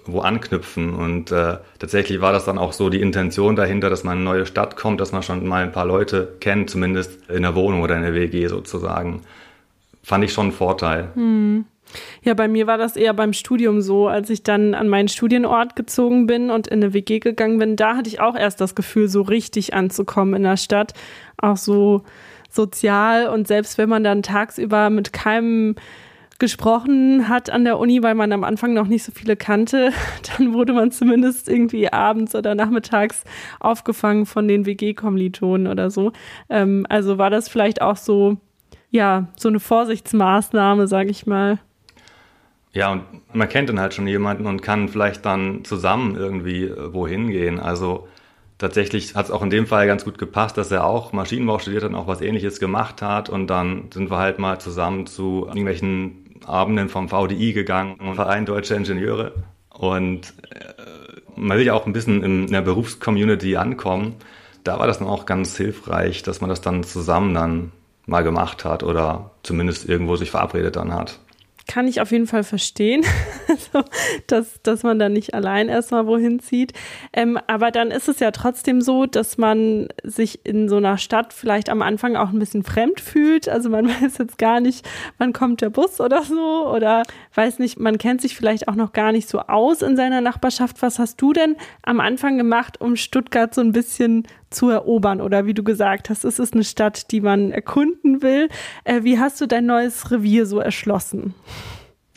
wo 0.06 0.20
anknüpfen. 0.20 0.94
Und 0.94 1.32
äh, 1.32 1.58
tatsächlich 1.78 2.20
war 2.20 2.32
das 2.32 2.44
dann 2.44 2.58
auch 2.58 2.72
so 2.72 2.90
die 2.90 3.00
Intention 3.00 3.56
dahinter, 3.56 3.90
dass 3.90 4.04
man 4.04 4.18
in 4.18 4.26
eine 4.26 4.36
neue 4.36 4.46
Stadt 4.46 4.76
kommt, 4.76 5.00
dass 5.00 5.12
man 5.12 5.22
schon 5.22 5.46
mal 5.46 5.62
ein 5.62 5.72
paar 5.72 5.86
Leute 5.86 6.36
kennt, 6.40 6.70
zumindest 6.70 7.28
in 7.28 7.42
der 7.42 7.54
Wohnung 7.54 7.82
oder 7.82 7.96
in 7.96 8.02
der 8.02 8.14
WG 8.14 8.46
sozusagen. 8.48 9.22
Fand 10.10 10.24
ich 10.24 10.32
schon 10.32 10.46
einen 10.46 10.52
Vorteil. 10.52 11.10
Hm. 11.14 11.66
Ja, 12.24 12.34
bei 12.34 12.48
mir 12.48 12.66
war 12.66 12.78
das 12.78 12.96
eher 12.96 13.14
beim 13.14 13.32
Studium 13.32 13.80
so, 13.80 14.08
als 14.08 14.28
ich 14.28 14.42
dann 14.42 14.74
an 14.74 14.88
meinen 14.88 15.06
Studienort 15.06 15.76
gezogen 15.76 16.26
bin 16.26 16.50
und 16.50 16.66
in 16.66 16.82
eine 16.82 16.92
WG 16.92 17.20
gegangen 17.20 17.60
bin. 17.60 17.76
Da 17.76 17.94
hatte 17.94 18.08
ich 18.08 18.18
auch 18.18 18.34
erst 18.34 18.60
das 18.60 18.74
Gefühl, 18.74 19.06
so 19.06 19.22
richtig 19.22 19.72
anzukommen 19.72 20.34
in 20.34 20.42
der 20.42 20.56
Stadt. 20.56 20.94
Auch 21.40 21.56
so 21.56 22.02
sozial 22.48 23.28
und 23.28 23.46
selbst 23.46 23.78
wenn 23.78 23.88
man 23.88 24.02
dann 24.02 24.24
tagsüber 24.24 24.90
mit 24.90 25.12
keinem 25.12 25.76
gesprochen 26.40 27.28
hat 27.28 27.48
an 27.48 27.62
der 27.62 27.78
Uni, 27.78 28.02
weil 28.02 28.16
man 28.16 28.32
am 28.32 28.42
Anfang 28.42 28.74
noch 28.74 28.88
nicht 28.88 29.04
so 29.04 29.12
viele 29.12 29.36
kannte, 29.36 29.92
dann 30.36 30.54
wurde 30.54 30.72
man 30.72 30.90
zumindest 30.90 31.48
irgendwie 31.48 31.92
abends 31.92 32.34
oder 32.34 32.56
nachmittags 32.56 33.22
aufgefangen 33.60 34.26
von 34.26 34.48
den 34.48 34.66
WG-Kommilitonen 34.66 35.68
oder 35.68 35.88
so. 35.88 36.10
Ähm, 36.48 36.84
also 36.88 37.16
war 37.16 37.30
das 37.30 37.48
vielleicht 37.48 37.80
auch 37.80 37.96
so, 37.96 38.38
ja, 38.90 39.28
so 39.36 39.48
eine 39.48 39.60
Vorsichtsmaßnahme, 39.60 40.88
sage 40.88 41.10
ich 41.10 41.26
mal. 41.26 41.58
Ja, 42.72 42.92
und 42.92 43.02
man 43.32 43.48
kennt 43.48 43.68
dann 43.68 43.80
halt 43.80 43.94
schon 43.94 44.06
jemanden 44.06 44.46
und 44.46 44.62
kann 44.62 44.88
vielleicht 44.88 45.24
dann 45.24 45.64
zusammen 45.64 46.16
irgendwie 46.16 46.64
äh, 46.64 46.92
wohin 46.92 47.28
gehen. 47.28 47.58
Also 47.58 48.06
tatsächlich 48.58 49.16
hat 49.16 49.26
es 49.26 49.30
auch 49.32 49.42
in 49.42 49.50
dem 49.50 49.66
Fall 49.66 49.86
ganz 49.86 50.04
gut 50.04 50.18
gepasst, 50.18 50.56
dass 50.56 50.70
er 50.70 50.84
auch 50.84 51.12
Maschinenbau 51.12 51.58
studiert 51.58 51.82
hat 51.82 51.90
und 51.90 51.96
auch 51.96 52.06
was 52.06 52.20
ähnliches 52.20 52.60
gemacht 52.60 53.02
hat. 53.02 53.28
Und 53.28 53.48
dann 53.48 53.90
sind 53.92 54.10
wir 54.10 54.18
halt 54.18 54.38
mal 54.38 54.60
zusammen 54.60 55.06
zu 55.06 55.46
irgendwelchen 55.46 56.40
Abenden 56.46 56.88
vom 56.88 57.08
VDI 57.08 57.52
gegangen, 57.52 58.14
Verein 58.14 58.46
Deutsche 58.46 58.74
Ingenieure. 58.74 59.32
Und 59.70 60.34
äh, 60.50 60.72
man 61.36 61.58
will 61.58 61.66
ja 61.66 61.74
auch 61.74 61.86
ein 61.86 61.92
bisschen 61.92 62.22
in 62.22 62.46
der 62.48 62.62
Berufscommunity 62.62 63.56
ankommen. 63.56 64.14
Da 64.62 64.78
war 64.78 64.86
das 64.86 64.98
dann 64.98 65.08
auch 65.08 65.26
ganz 65.26 65.56
hilfreich, 65.56 66.22
dass 66.22 66.40
man 66.40 66.50
das 66.50 66.60
dann 66.60 66.84
zusammen 66.84 67.34
dann 67.34 67.72
mal 68.06 68.22
gemacht 68.22 68.64
hat 68.64 68.82
oder 68.82 69.30
zumindest 69.42 69.88
irgendwo 69.88 70.16
sich 70.16 70.30
verabredet 70.30 70.76
dann 70.76 70.94
hat 70.94 71.20
kann 71.70 71.86
ich 71.86 72.00
auf 72.00 72.10
jeden 72.10 72.26
Fall 72.26 72.42
verstehen, 72.42 73.04
dass, 74.26 74.60
dass 74.62 74.82
man 74.82 74.98
da 74.98 75.08
nicht 75.08 75.34
allein 75.34 75.68
erstmal 75.68 76.04
wohin 76.08 76.40
zieht. 76.40 76.72
Ähm, 77.12 77.38
aber 77.46 77.70
dann 77.70 77.92
ist 77.92 78.08
es 78.08 78.18
ja 78.18 78.32
trotzdem 78.32 78.80
so, 78.80 79.06
dass 79.06 79.38
man 79.38 79.86
sich 80.02 80.44
in 80.44 80.68
so 80.68 80.78
einer 80.78 80.98
Stadt 80.98 81.32
vielleicht 81.32 81.68
am 81.68 81.80
Anfang 81.80 82.16
auch 82.16 82.30
ein 82.30 82.40
bisschen 82.40 82.64
fremd 82.64 83.00
fühlt. 83.00 83.48
Also 83.48 83.70
man 83.70 83.86
weiß 84.02 84.18
jetzt 84.18 84.36
gar 84.36 84.58
nicht, 84.58 84.84
wann 85.18 85.32
kommt 85.32 85.60
der 85.60 85.70
Bus 85.70 86.00
oder 86.00 86.24
so 86.24 86.68
oder 86.68 87.04
weiß 87.36 87.60
nicht, 87.60 87.78
man 87.78 87.98
kennt 87.98 88.20
sich 88.20 88.34
vielleicht 88.34 88.66
auch 88.66 88.74
noch 88.74 88.92
gar 88.92 89.12
nicht 89.12 89.28
so 89.28 89.38
aus 89.38 89.80
in 89.82 89.94
seiner 89.94 90.20
Nachbarschaft. 90.20 90.82
Was 90.82 90.98
hast 90.98 91.22
du 91.22 91.32
denn 91.32 91.54
am 91.82 92.00
Anfang 92.00 92.36
gemacht, 92.36 92.80
um 92.80 92.96
Stuttgart 92.96 93.54
so 93.54 93.60
ein 93.60 93.70
bisschen 93.70 94.26
zu 94.50 94.68
erobern 94.68 95.20
oder 95.20 95.46
wie 95.46 95.54
du 95.54 95.62
gesagt 95.62 96.10
hast, 96.10 96.24
es 96.24 96.38
ist 96.38 96.54
eine 96.54 96.64
Stadt, 96.64 97.10
die 97.10 97.20
man 97.20 97.52
erkunden 97.52 98.22
will. 98.22 98.48
Äh, 98.84 99.04
wie 99.04 99.18
hast 99.18 99.40
du 99.40 99.46
dein 99.46 99.66
neues 99.66 100.10
Revier 100.10 100.46
so 100.46 100.58
erschlossen? 100.58 101.34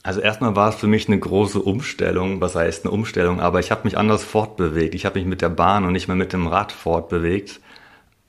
Also 0.04 0.20
erstmal 0.20 0.56
war 0.56 0.70
es 0.70 0.76
für 0.76 0.88
mich 0.88 1.08
eine 1.08 1.18
große 1.18 1.62
Umstellung, 1.62 2.42
was 2.42 2.56
heißt 2.56 2.84
eine 2.84 2.92
Umstellung, 2.92 3.40
aber 3.40 3.62
ich 3.62 3.72
habe 3.72 3.82
mich 3.86 3.98
anders 3.98 4.24
fortbewegt. 4.24 4.96
Ich 4.96 5.06
habe 5.06 5.18
mich 5.18 5.28
mit 5.28 5.42
der 5.42 5.50
Bahn 5.50 5.86
und 5.86 5.94
nicht 5.94 6.10
mehr 6.10 6.18
mit 6.18 6.34
dem 6.34 6.48
Rad 6.48 6.74
fortbewegt 6.74 7.62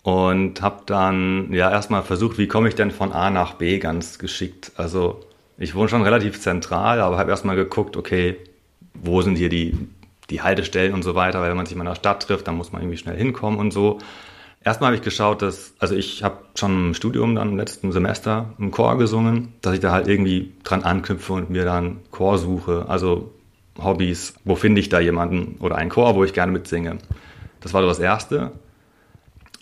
und 0.04 0.62
habe 0.62 0.82
dann 0.86 1.52
ja 1.52 1.70
erstmal 1.70 2.02
versucht, 2.02 2.38
wie 2.38 2.46
komme 2.46 2.68
ich 2.68 2.76
denn 2.76 2.92
von 2.92 3.10
A 3.10 3.30
nach 3.30 3.54
B 3.54 3.78
ganz 3.80 4.20
geschickt. 4.20 4.70
Also 4.76 5.20
ich 5.58 5.74
wohne 5.74 5.88
schon 5.88 6.02
relativ 6.02 6.40
zentral, 6.40 7.00
aber 7.00 7.18
habe 7.18 7.30
erstmal 7.30 7.56
geguckt, 7.56 7.96
okay, 7.96 8.36
wo 8.94 9.22
sind 9.22 9.36
hier 9.36 9.48
die 9.48 9.76
die 10.30 10.42
Haltestellen 10.42 10.94
und 10.94 11.02
so 11.02 11.14
weiter, 11.14 11.40
weil 11.40 11.50
wenn 11.50 11.56
man 11.56 11.66
sich 11.66 11.76
mal 11.76 11.82
in 11.82 11.90
der 11.90 11.96
Stadt 11.96 12.22
trifft, 12.22 12.48
dann 12.48 12.56
muss 12.56 12.72
man 12.72 12.82
irgendwie 12.82 12.98
schnell 12.98 13.16
hinkommen 13.16 13.58
und 13.58 13.72
so. 13.72 13.98
Erstmal 14.62 14.88
habe 14.88 14.96
ich 14.96 15.02
geschaut, 15.02 15.42
dass, 15.42 15.74
also 15.78 15.94
ich 15.94 16.22
habe 16.22 16.38
schon 16.54 16.88
im 16.88 16.94
Studium 16.94 17.34
dann 17.34 17.50
im 17.50 17.56
letzten 17.58 17.92
Semester 17.92 18.54
im 18.58 18.70
Chor 18.70 18.96
gesungen, 18.96 19.52
dass 19.60 19.74
ich 19.74 19.80
da 19.80 19.92
halt 19.92 20.08
irgendwie 20.08 20.54
dran 20.64 20.82
anknüpfe 20.82 21.34
und 21.34 21.50
mir 21.50 21.66
dann 21.66 22.00
Chor 22.10 22.38
suche, 22.38 22.86
also 22.88 23.34
Hobbys, 23.78 24.34
wo 24.44 24.54
finde 24.54 24.80
ich 24.80 24.88
da 24.88 25.00
jemanden 25.00 25.56
oder 25.60 25.76
einen 25.76 25.90
Chor, 25.90 26.14
wo 26.14 26.24
ich 26.24 26.32
gerne 26.32 26.52
mitsinge. 26.52 26.98
Das 27.60 27.74
war 27.74 27.82
so 27.82 27.88
das 27.88 27.98
Erste. 27.98 28.52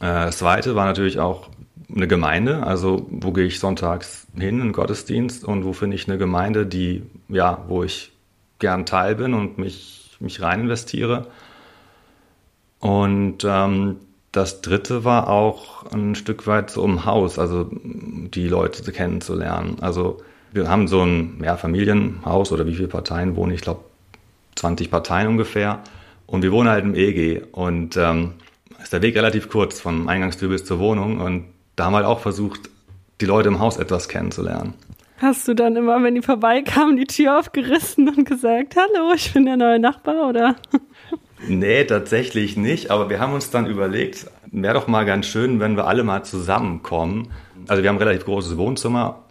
Äh, 0.00 0.26
das 0.26 0.38
Zweite 0.38 0.76
war 0.76 0.87
natürlich 0.87 1.19
auch 1.19 1.49
eine 1.95 2.07
Gemeinde, 2.07 2.64
also 2.64 3.07
wo 3.11 3.33
gehe 3.33 3.45
ich 3.45 3.59
sonntags 3.59 4.26
hin, 4.38 4.61
in 4.61 4.73
Gottesdienst 4.73 5.45
und 5.45 5.64
wo 5.64 5.73
finde 5.73 5.97
ich 5.97 6.09
eine 6.09 6.19
Gemeinde, 6.19 6.64
die, 6.64 7.02
ja, 7.28 7.64
wo 7.69 7.83
ich 7.83 8.12
gern 8.59 8.87
Teil 8.87 9.16
bin 9.16 9.35
und 9.35 9.59
mich 9.59 10.01
mich 10.23 10.41
rein 10.41 10.61
investiere. 10.61 11.26
Und 12.81 13.45
ähm, 13.45 13.97
das 14.33 14.62
dritte 14.62 15.05
war 15.05 15.29
auch 15.29 15.85
ein 15.93 16.14
Stück 16.14 16.47
weit 16.47 16.71
so 16.71 16.85
im 16.85 17.05
Haus, 17.05 17.38
also 17.38 17.71
die 17.73 18.49
Leute 18.49 18.91
kennenzulernen. 18.91 19.76
Also 19.81 20.23
wir 20.52 20.69
haben 20.69 20.88
so 20.88 21.02
ein 21.02 21.41
ja, 21.45 21.57
Familienhaus 21.57 22.50
oder 22.50 22.67
wie 22.67 22.75
viele 22.75 22.88
Parteien 22.88 23.37
wohnen? 23.37 23.52
Ich 23.52 23.61
glaube 23.61 23.85
20 24.57 24.91
Parteien 24.91 25.29
ungefähr. 25.29 25.81
Und 26.26 26.43
wir 26.43 26.52
wohnen 26.52 26.71
halt 26.71 26.85
im 26.85 26.95
EG 26.95 27.43
und 27.52 27.97
ähm, 27.97 28.35
ist 28.83 28.93
der 28.93 29.02
Weg 29.02 29.17
relativ 29.17 29.50
kurz 29.50 29.81
vom 29.81 30.09
Eingangstür 30.09 30.49
bis 30.49 30.64
zur 30.64 30.79
Wohnung. 30.79 31.21
Und 31.21 31.45
da 31.76 31.85
haben 31.85 31.93
wir 31.93 31.99
halt 31.99 32.07
auch 32.07 32.21
versucht, 32.21 32.71
die 33.21 33.26
Leute 33.26 33.49
im 33.49 33.61
Haus 33.61 33.76
etwas 33.76 34.09
kennenzulernen. 34.09 34.75
Hast 35.23 35.49
du 35.49 35.55
dann 35.55 35.76
immer, 35.76 36.02
wenn 36.02 36.14
die 36.14 36.23
vorbeikamen, 36.23 36.97
die 36.97 37.07
Tür 37.07 37.38
aufgerissen 37.38 38.09
und 38.09 38.29
gesagt, 38.29 38.76
hallo, 38.76 39.12
ich 39.14 39.33
bin 39.33 39.47
der 39.47 39.57
neue 39.57 39.79
Nachbar, 39.79 40.29
oder? 40.29 40.57
Nee, 41.49 41.83
tatsächlich 41.83 42.57
nicht. 42.57 42.93
Aber 42.93 43.11
wir 43.11 43.19
haben 43.19 43.33
uns 43.33 43.50
dann 43.50 43.67
überlegt, 43.67 44.29
wäre 44.52 44.75
doch 44.75 44.87
mal 44.87 45.05
ganz 45.05 45.26
schön, 45.26 45.59
wenn 45.59 45.76
wir 45.76 45.88
alle 45.88 46.05
mal 46.05 46.23
zusammenkommen. 46.23 47.33
Also 47.67 47.83
wir 47.83 47.88
haben 47.88 47.97
ein 47.97 48.02
relativ 48.02 48.26
großes 48.26 48.57
Wohnzimmer 48.57 49.25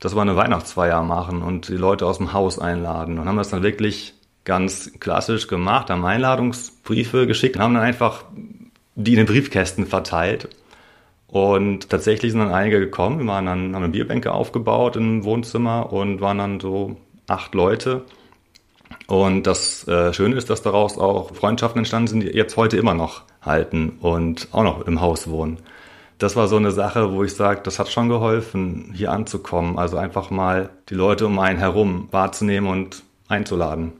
dass 0.00 0.16
wir 0.16 0.22
eine 0.22 0.34
Weihnachtsfeier 0.34 1.02
machen 1.02 1.42
und 1.42 1.68
die 1.68 1.76
Leute 1.76 2.06
aus 2.06 2.16
dem 2.16 2.32
Haus 2.32 2.58
einladen 2.58 3.18
und 3.18 3.28
haben 3.28 3.36
das 3.36 3.50
dann 3.50 3.62
wirklich 3.62 4.14
ganz 4.44 4.92
klassisch 4.98 5.46
gemacht, 5.46 5.90
haben 5.90 6.04
Einladungsbriefe 6.04 7.26
geschickt 7.26 7.56
und 7.56 7.62
haben 7.62 7.74
dann 7.74 7.82
einfach 7.82 8.24
die 8.94 9.12
in 9.12 9.18
den 9.18 9.26
Briefkästen 9.26 9.86
verteilt. 9.86 10.48
Und 11.30 11.90
tatsächlich 11.90 12.32
sind 12.32 12.40
dann 12.40 12.52
einige 12.52 12.80
gekommen, 12.80 13.20
wir 13.20 13.26
waren 13.26 13.46
dann, 13.46 13.74
haben 13.74 13.84
eine 13.84 13.92
Bierbänke 13.92 14.32
aufgebaut 14.32 14.96
im 14.96 15.22
Wohnzimmer 15.22 15.92
und 15.92 16.20
waren 16.20 16.38
dann 16.38 16.58
so 16.58 16.96
acht 17.28 17.54
Leute. 17.54 18.02
Und 19.06 19.46
das 19.46 19.86
äh, 19.86 20.12
Schöne 20.12 20.34
ist, 20.34 20.50
dass 20.50 20.62
daraus 20.62 20.98
auch 20.98 21.32
Freundschaften 21.34 21.78
entstanden 21.78 22.08
sind, 22.08 22.20
die 22.20 22.28
jetzt 22.28 22.56
heute 22.56 22.76
immer 22.76 22.94
noch 22.94 23.22
halten 23.42 23.98
und 24.00 24.48
auch 24.50 24.64
noch 24.64 24.86
im 24.86 25.00
Haus 25.00 25.30
wohnen. 25.30 25.58
Das 26.18 26.36
war 26.36 26.48
so 26.48 26.56
eine 26.56 26.72
Sache, 26.72 27.12
wo 27.12 27.22
ich 27.22 27.34
sage, 27.34 27.60
das 27.62 27.78
hat 27.78 27.88
schon 27.88 28.08
geholfen, 28.08 28.92
hier 28.94 29.12
anzukommen. 29.12 29.78
Also 29.78 29.96
einfach 29.96 30.30
mal 30.30 30.70
die 30.88 30.94
Leute 30.94 31.26
um 31.26 31.38
einen 31.38 31.58
herum 31.58 32.08
wahrzunehmen 32.10 32.68
und 32.68 33.04
einzuladen. 33.28 33.92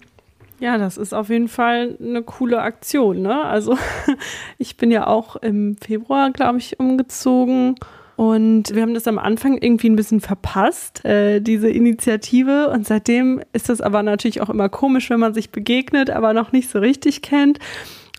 Ja, 0.61 0.77
das 0.77 0.99
ist 0.99 1.15
auf 1.15 1.31
jeden 1.31 1.49
Fall 1.49 1.97
eine 1.99 2.23
coole 2.23 2.61
Aktion. 2.61 3.23
Ne? 3.23 3.43
Also 3.43 3.79
ich 4.59 4.77
bin 4.77 4.91
ja 4.91 5.07
auch 5.07 5.37
im 5.37 5.77
Februar, 5.77 6.31
glaube 6.31 6.59
ich, 6.59 6.79
umgezogen. 6.79 7.77
Und 8.17 8.75
wir 8.75 8.83
haben 8.83 8.93
das 8.93 9.09
am 9.09 9.19
Anfang 9.19 9.57
irgendwie 9.57 9.89
ein 9.89 9.97
bisschen 9.97 10.21
verpasst, 10.21 11.03
äh, 11.07 11.41
diese 11.41 11.71
Initiative. 11.71 12.69
Und 12.69 12.87
seitdem 12.87 13.41
ist 13.55 13.71
das 13.71 13.81
aber 13.81 14.03
natürlich 14.03 14.43
auch 14.43 14.51
immer 14.51 14.69
komisch, 14.69 15.09
wenn 15.09 15.21
man 15.21 15.33
sich 15.33 15.49
begegnet, 15.49 16.11
aber 16.11 16.35
noch 16.35 16.53
nicht 16.53 16.69
so 16.69 16.81
richtig 16.81 17.23
kennt. 17.23 17.59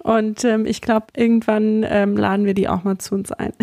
Und 0.04 0.44
ähm, 0.46 0.66
ich 0.66 0.82
glaube, 0.82 1.08
irgendwann 1.16 1.86
ähm, 1.88 2.18
laden 2.18 2.46
wir 2.46 2.56
die 2.56 2.68
auch 2.68 2.84
mal 2.84 2.98
zu 2.98 3.14
uns 3.14 3.32
ein. 3.32 3.54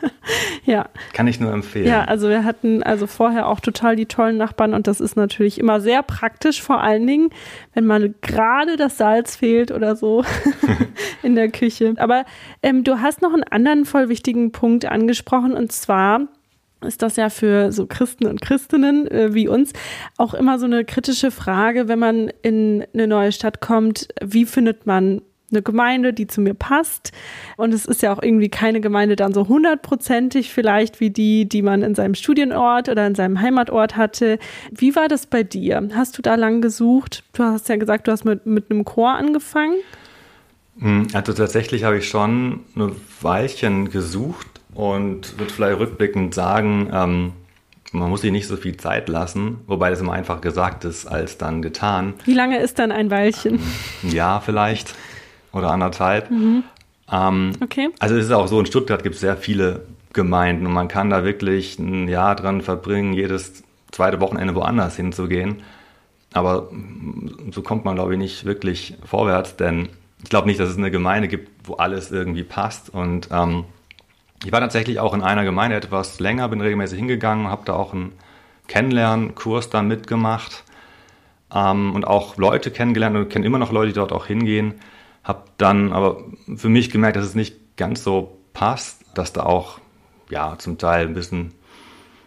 ja. 0.64 0.86
Kann 1.12 1.26
ich 1.26 1.40
nur 1.40 1.52
empfehlen. 1.52 1.86
Ja, 1.86 2.04
also 2.04 2.28
wir 2.28 2.44
hatten 2.44 2.82
also 2.82 3.06
vorher 3.06 3.48
auch 3.48 3.60
total 3.60 3.94
die 3.94 4.06
tollen 4.06 4.38
Nachbarn 4.38 4.72
und 4.72 4.86
das 4.86 5.00
ist 5.00 5.16
natürlich 5.16 5.58
immer 5.58 5.80
sehr 5.80 6.02
praktisch, 6.02 6.62
vor 6.62 6.80
allen 6.80 7.06
Dingen, 7.06 7.30
wenn 7.74 7.84
mal 7.84 8.14
gerade 8.22 8.76
das 8.76 8.96
Salz 8.96 9.36
fehlt 9.36 9.70
oder 9.72 9.94
so 9.94 10.24
in 11.22 11.34
der 11.34 11.50
Küche. 11.50 11.94
Aber 11.98 12.24
ähm, 12.62 12.82
du 12.82 13.00
hast 13.00 13.20
noch 13.20 13.34
einen 13.34 13.44
anderen 13.44 13.84
voll 13.84 14.08
wichtigen 14.08 14.52
Punkt 14.52 14.86
angesprochen 14.86 15.52
und 15.52 15.70
zwar 15.72 16.28
ist 16.80 17.02
das 17.02 17.16
ja 17.16 17.30
für 17.30 17.72
so 17.72 17.86
Christen 17.86 18.26
und 18.26 18.40
Christinnen 18.42 19.06
äh, 19.10 19.34
wie 19.34 19.48
uns 19.48 19.72
auch 20.18 20.34
immer 20.34 20.58
so 20.58 20.66
eine 20.66 20.84
kritische 20.84 21.30
Frage, 21.30 21.88
wenn 21.88 21.98
man 21.98 22.30
in 22.42 22.84
eine 22.92 23.06
neue 23.06 23.32
Stadt 23.32 23.60
kommt, 23.60 24.08
wie 24.22 24.44
findet 24.44 24.86
man 24.86 25.22
eine 25.54 25.62
Gemeinde, 25.62 26.12
die 26.12 26.26
zu 26.26 26.40
mir 26.40 26.54
passt. 26.54 27.12
Und 27.56 27.72
es 27.72 27.86
ist 27.86 28.02
ja 28.02 28.12
auch 28.12 28.22
irgendwie 28.22 28.48
keine 28.48 28.80
Gemeinde 28.80 29.16
dann 29.16 29.32
so 29.32 29.48
hundertprozentig 29.48 30.52
vielleicht 30.52 31.00
wie 31.00 31.10
die, 31.10 31.48
die 31.48 31.62
man 31.62 31.82
in 31.82 31.94
seinem 31.94 32.14
Studienort 32.14 32.88
oder 32.88 33.06
in 33.06 33.14
seinem 33.14 33.40
Heimatort 33.40 33.96
hatte. 33.96 34.38
Wie 34.70 34.94
war 34.96 35.08
das 35.08 35.26
bei 35.26 35.42
dir? 35.42 35.88
Hast 35.94 36.18
du 36.18 36.22
da 36.22 36.34
lang 36.34 36.60
gesucht? 36.60 37.24
Du 37.32 37.44
hast 37.44 37.68
ja 37.68 37.76
gesagt, 37.76 38.08
du 38.08 38.12
hast 38.12 38.24
mit, 38.24 38.46
mit 38.46 38.70
einem 38.70 38.84
Chor 38.84 39.10
angefangen. 39.10 39.76
Hm, 40.78 41.06
also 41.12 41.32
tatsächlich 41.32 41.84
habe 41.84 41.98
ich 41.98 42.08
schon 42.08 42.60
ein 42.76 42.92
Weilchen 43.20 43.90
gesucht 43.90 44.48
und 44.74 45.38
würde 45.38 45.52
vielleicht 45.52 45.78
rückblickend 45.78 46.34
sagen, 46.34 46.90
ähm, 46.92 47.32
man 47.94 48.10
muss 48.10 48.22
sich 48.22 48.32
nicht 48.32 48.48
so 48.48 48.56
viel 48.56 48.76
Zeit 48.76 49.08
lassen, 49.08 49.58
wobei 49.66 49.90
das 49.90 50.00
immer 50.00 50.12
einfach 50.12 50.40
gesagt 50.40 50.84
ist 50.84 51.06
als 51.06 51.38
dann 51.38 51.62
getan. 51.62 52.14
Wie 52.24 52.34
lange 52.34 52.58
ist 52.58 52.78
dann 52.78 52.90
ein 52.90 53.10
Weilchen? 53.10 53.60
Ja, 54.02 54.40
vielleicht 54.40 54.94
oder 55.54 55.70
anderthalb. 55.70 56.30
Mhm. 56.30 56.64
Ähm, 57.10 57.52
okay. 57.60 57.90
Also 57.98 58.16
es 58.16 58.26
ist 58.26 58.32
auch 58.32 58.48
so, 58.48 58.58
in 58.60 58.66
Stuttgart 58.66 59.02
gibt 59.02 59.16
es 59.16 59.20
sehr 59.20 59.36
viele 59.36 59.86
Gemeinden 60.12 60.66
und 60.66 60.72
man 60.72 60.88
kann 60.88 61.10
da 61.10 61.24
wirklich 61.24 61.78
ein 61.78 62.08
Jahr 62.08 62.36
dran 62.36 62.62
verbringen, 62.62 63.12
jedes 63.12 63.64
zweite 63.90 64.20
Wochenende 64.20 64.54
woanders 64.54 64.96
hinzugehen. 64.96 65.62
Aber 66.32 66.68
so 67.50 67.62
kommt 67.62 67.84
man, 67.84 67.94
glaube 67.94 68.14
ich, 68.14 68.18
nicht 68.18 68.44
wirklich 68.44 68.96
vorwärts, 69.04 69.56
denn 69.56 69.88
ich 70.22 70.30
glaube 70.30 70.48
nicht, 70.48 70.58
dass 70.58 70.70
es 70.70 70.78
eine 70.78 70.90
Gemeinde 70.90 71.28
gibt, 71.28 71.68
wo 71.68 71.74
alles 71.74 72.10
irgendwie 72.10 72.42
passt. 72.42 72.90
Und 72.90 73.28
ähm, 73.30 73.64
ich 74.44 74.50
war 74.50 74.60
tatsächlich 74.60 74.98
auch 74.98 75.14
in 75.14 75.22
einer 75.22 75.44
Gemeinde 75.44 75.76
etwas 75.76 76.18
länger, 76.18 76.48
bin 76.48 76.60
regelmäßig 76.60 76.98
hingegangen, 76.98 77.48
habe 77.48 77.62
da 77.64 77.74
auch 77.74 77.92
einen 77.92 78.12
Kennenlernkurs 78.66 79.70
da 79.70 79.82
mitgemacht 79.82 80.64
ähm, 81.54 81.94
und 81.94 82.06
auch 82.06 82.36
Leute 82.36 82.70
kennengelernt 82.70 83.16
und 83.16 83.28
kenne 83.28 83.46
immer 83.46 83.58
noch 83.58 83.72
Leute, 83.72 83.88
die 83.88 83.94
dort 83.94 84.12
auch 84.12 84.26
hingehen. 84.26 84.74
Habe 85.24 85.44
dann 85.58 85.92
aber 85.92 86.22
für 86.54 86.68
mich 86.68 86.90
gemerkt, 86.90 87.16
dass 87.16 87.24
es 87.24 87.34
nicht 87.34 87.76
ganz 87.76 88.04
so 88.04 88.38
passt, 88.52 89.04
dass 89.14 89.32
da 89.32 89.42
auch 89.44 89.80
ja 90.30 90.56
zum 90.58 90.78
Teil 90.78 91.06
ein 91.06 91.14
bisschen 91.14 91.52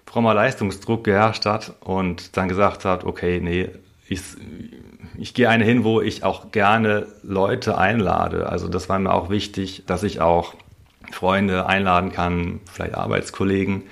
frommer 0.06 0.34
Leistungsdruck 0.34 1.04
geherrscht 1.04 1.46
hat 1.46 1.76
und 1.82 2.36
dann 2.38 2.48
gesagt 2.48 2.86
hat, 2.86 3.04
okay, 3.04 3.40
nee, 3.42 3.70
ich, 4.10 4.22
ich 5.18 5.34
gehe 5.34 5.50
eine 5.50 5.66
hin, 5.66 5.84
wo 5.84 6.02
ich 6.02 6.24
auch 6.24 6.52
gerne 6.52 7.08
Leute 7.24 7.78
einlade. 7.78 8.50
Also 8.50 8.68
das 8.68 8.90
war 8.90 8.98
mir 9.00 9.14
auch 9.14 9.30
wichtig, 9.30 9.84
dass 9.86 10.04
ich 10.04 10.22
auch 10.22 10.56
Freunde 11.12 11.68
einladen 11.68 12.12
kann, 12.12 12.62
vielleicht 12.72 12.96
Arbeitskollegen, 12.96 13.84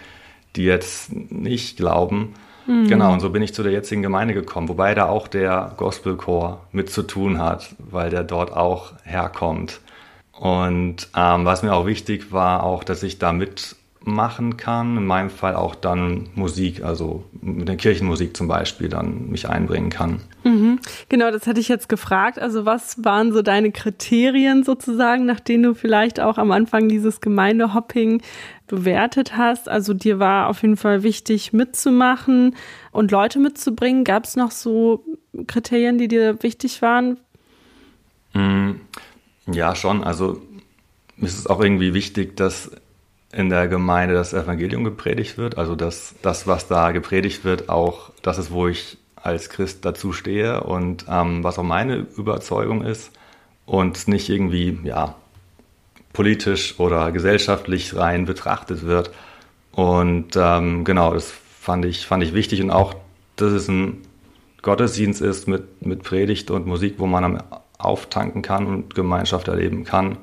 die 0.55 0.63
jetzt 0.63 1.11
nicht 1.13 1.77
glauben, 1.77 2.33
Mhm. 2.67 2.87
Genau, 2.87 3.13
und 3.13 3.19
so 3.19 3.29
bin 3.29 3.41
ich 3.41 3.53
zu 3.53 3.63
der 3.63 3.71
jetzigen 3.71 4.01
Gemeinde 4.01 4.33
gekommen, 4.33 4.69
wobei 4.69 4.95
da 4.95 5.07
auch 5.07 5.27
der 5.27 5.73
Gospelchor 5.77 6.61
mit 6.71 6.89
zu 6.89 7.03
tun 7.03 7.39
hat, 7.39 7.75
weil 7.77 8.09
der 8.09 8.23
dort 8.23 8.51
auch 8.51 8.93
herkommt. 9.03 9.79
Und 10.31 11.07
ähm, 11.15 11.45
was 11.45 11.63
mir 11.63 11.73
auch 11.73 11.85
wichtig 11.85 12.31
war, 12.31 12.63
auch, 12.63 12.83
dass 12.83 13.03
ich 13.03 13.19
da 13.19 13.31
mitmachen 13.31 14.57
kann, 14.57 14.97
in 14.97 15.05
meinem 15.05 15.29
Fall 15.29 15.55
auch 15.55 15.75
dann 15.75 16.27
Musik, 16.35 16.83
also 16.83 17.23
mit 17.41 17.69
der 17.69 17.77
Kirchenmusik 17.77 18.35
zum 18.35 18.47
Beispiel, 18.47 18.89
dann 18.89 19.29
mich 19.29 19.47
einbringen 19.47 19.89
kann. 19.89 20.19
Mhm. 20.43 20.79
Genau, 21.07 21.31
das 21.31 21.47
hatte 21.47 21.61
ich 21.61 21.69
jetzt 21.69 21.87
gefragt. 21.87 22.37
Also 22.37 22.65
was 22.65 23.03
waren 23.03 23.31
so 23.31 23.41
deine 23.41 23.71
Kriterien 23.71 24.63
sozusagen, 24.63 25.25
nach 25.25 25.39
denen 25.39 25.63
du 25.63 25.73
vielleicht 25.73 26.19
auch 26.19 26.37
am 26.37 26.51
Anfang 26.51 26.89
dieses 26.89 27.21
Gemeindehopping 27.21 28.21
bewertet 28.67 29.37
hast? 29.37 29.69
Also 29.69 29.93
dir 29.93 30.19
war 30.19 30.47
auf 30.47 30.61
jeden 30.61 30.77
Fall 30.77 31.03
wichtig 31.03 31.53
mitzumachen 31.53 32.55
und 32.91 33.11
Leute 33.11 33.39
mitzubringen. 33.39 34.03
Gab 34.03 34.25
es 34.25 34.35
noch 34.35 34.51
so 34.51 35.03
Kriterien, 35.47 35.97
die 35.97 36.07
dir 36.07 36.41
wichtig 36.43 36.81
waren? 36.81 37.17
Mm, 38.33 38.71
ja, 39.51 39.75
schon. 39.75 40.03
Also 40.03 40.41
ist 41.17 41.37
es 41.37 41.47
auch 41.47 41.61
irgendwie 41.61 41.93
wichtig, 41.93 42.35
dass 42.35 42.71
in 43.31 43.49
der 43.49 43.67
Gemeinde 43.67 44.15
das 44.15 44.33
Evangelium 44.33 44.83
gepredigt 44.83 45.37
wird. 45.37 45.57
Also 45.57 45.75
dass 45.75 46.15
das, 46.21 46.47
was 46.47 46.67
da 46.67 46.91
gepredigt 46.91 47.43
wird, 47.43 47.69
auch 47.69 48.11
das 48.21 48.37
ist, 48.37 48.51
wo 48.51 48.67
ich 48.67 48.97
als 49.15 49.49
Christ 49.49 49.83
dazu 49.83 50.13
stehe 50.13 50.63
und 50.63 51.05
ähm, 51.09 51.43
was 51.43 51.59
auch 51.59 51.63
meine 51.63 52.05
Überzeugung 52.15 52.83
ist 52.83 53.11
und 53.65 54.07
nicht 54.07 54.29
irgendwie, 54.29 54.79
ja, 54.83 55.15
politisch 56.15 56.79
oder 56.79 57.11
gesellschaftlich 57.11 57.95
rein 57.95 58.25
betrachtet 58.25 58.85
wird. 58.85 59.11
Und 59.71 60.35
ähm, 60.35 60.83
genau, 60.83 61.13
das 61.13 61.31
fand 61.59 61.85
ich, 61.85 62.07
fand 62.07 62.23
ich 62.23 62.33
wichtig 62.33 62.61
und 62.61 62.71
auch, 62.71 62.95
dass 63.35 63.51
es 63.51 63.67
ein 63.67 64.01
Gottesdienst 64.61 65.21
ist 65.21 65.47
mit, 65.47 65.85
mit 65.85 66.03
Predigt 66.03 66.49
und 66.49 66.65
Musik, 66.65 66.95
wo 66.97 67.05
man 67.05 67.43
auftanken 67.77 68.41
kann 68.41 68.65
und 68.65 68.95
Gemeinschaft 68.95 69.47
erleben 69.47 69.83
kann 69.83 70.17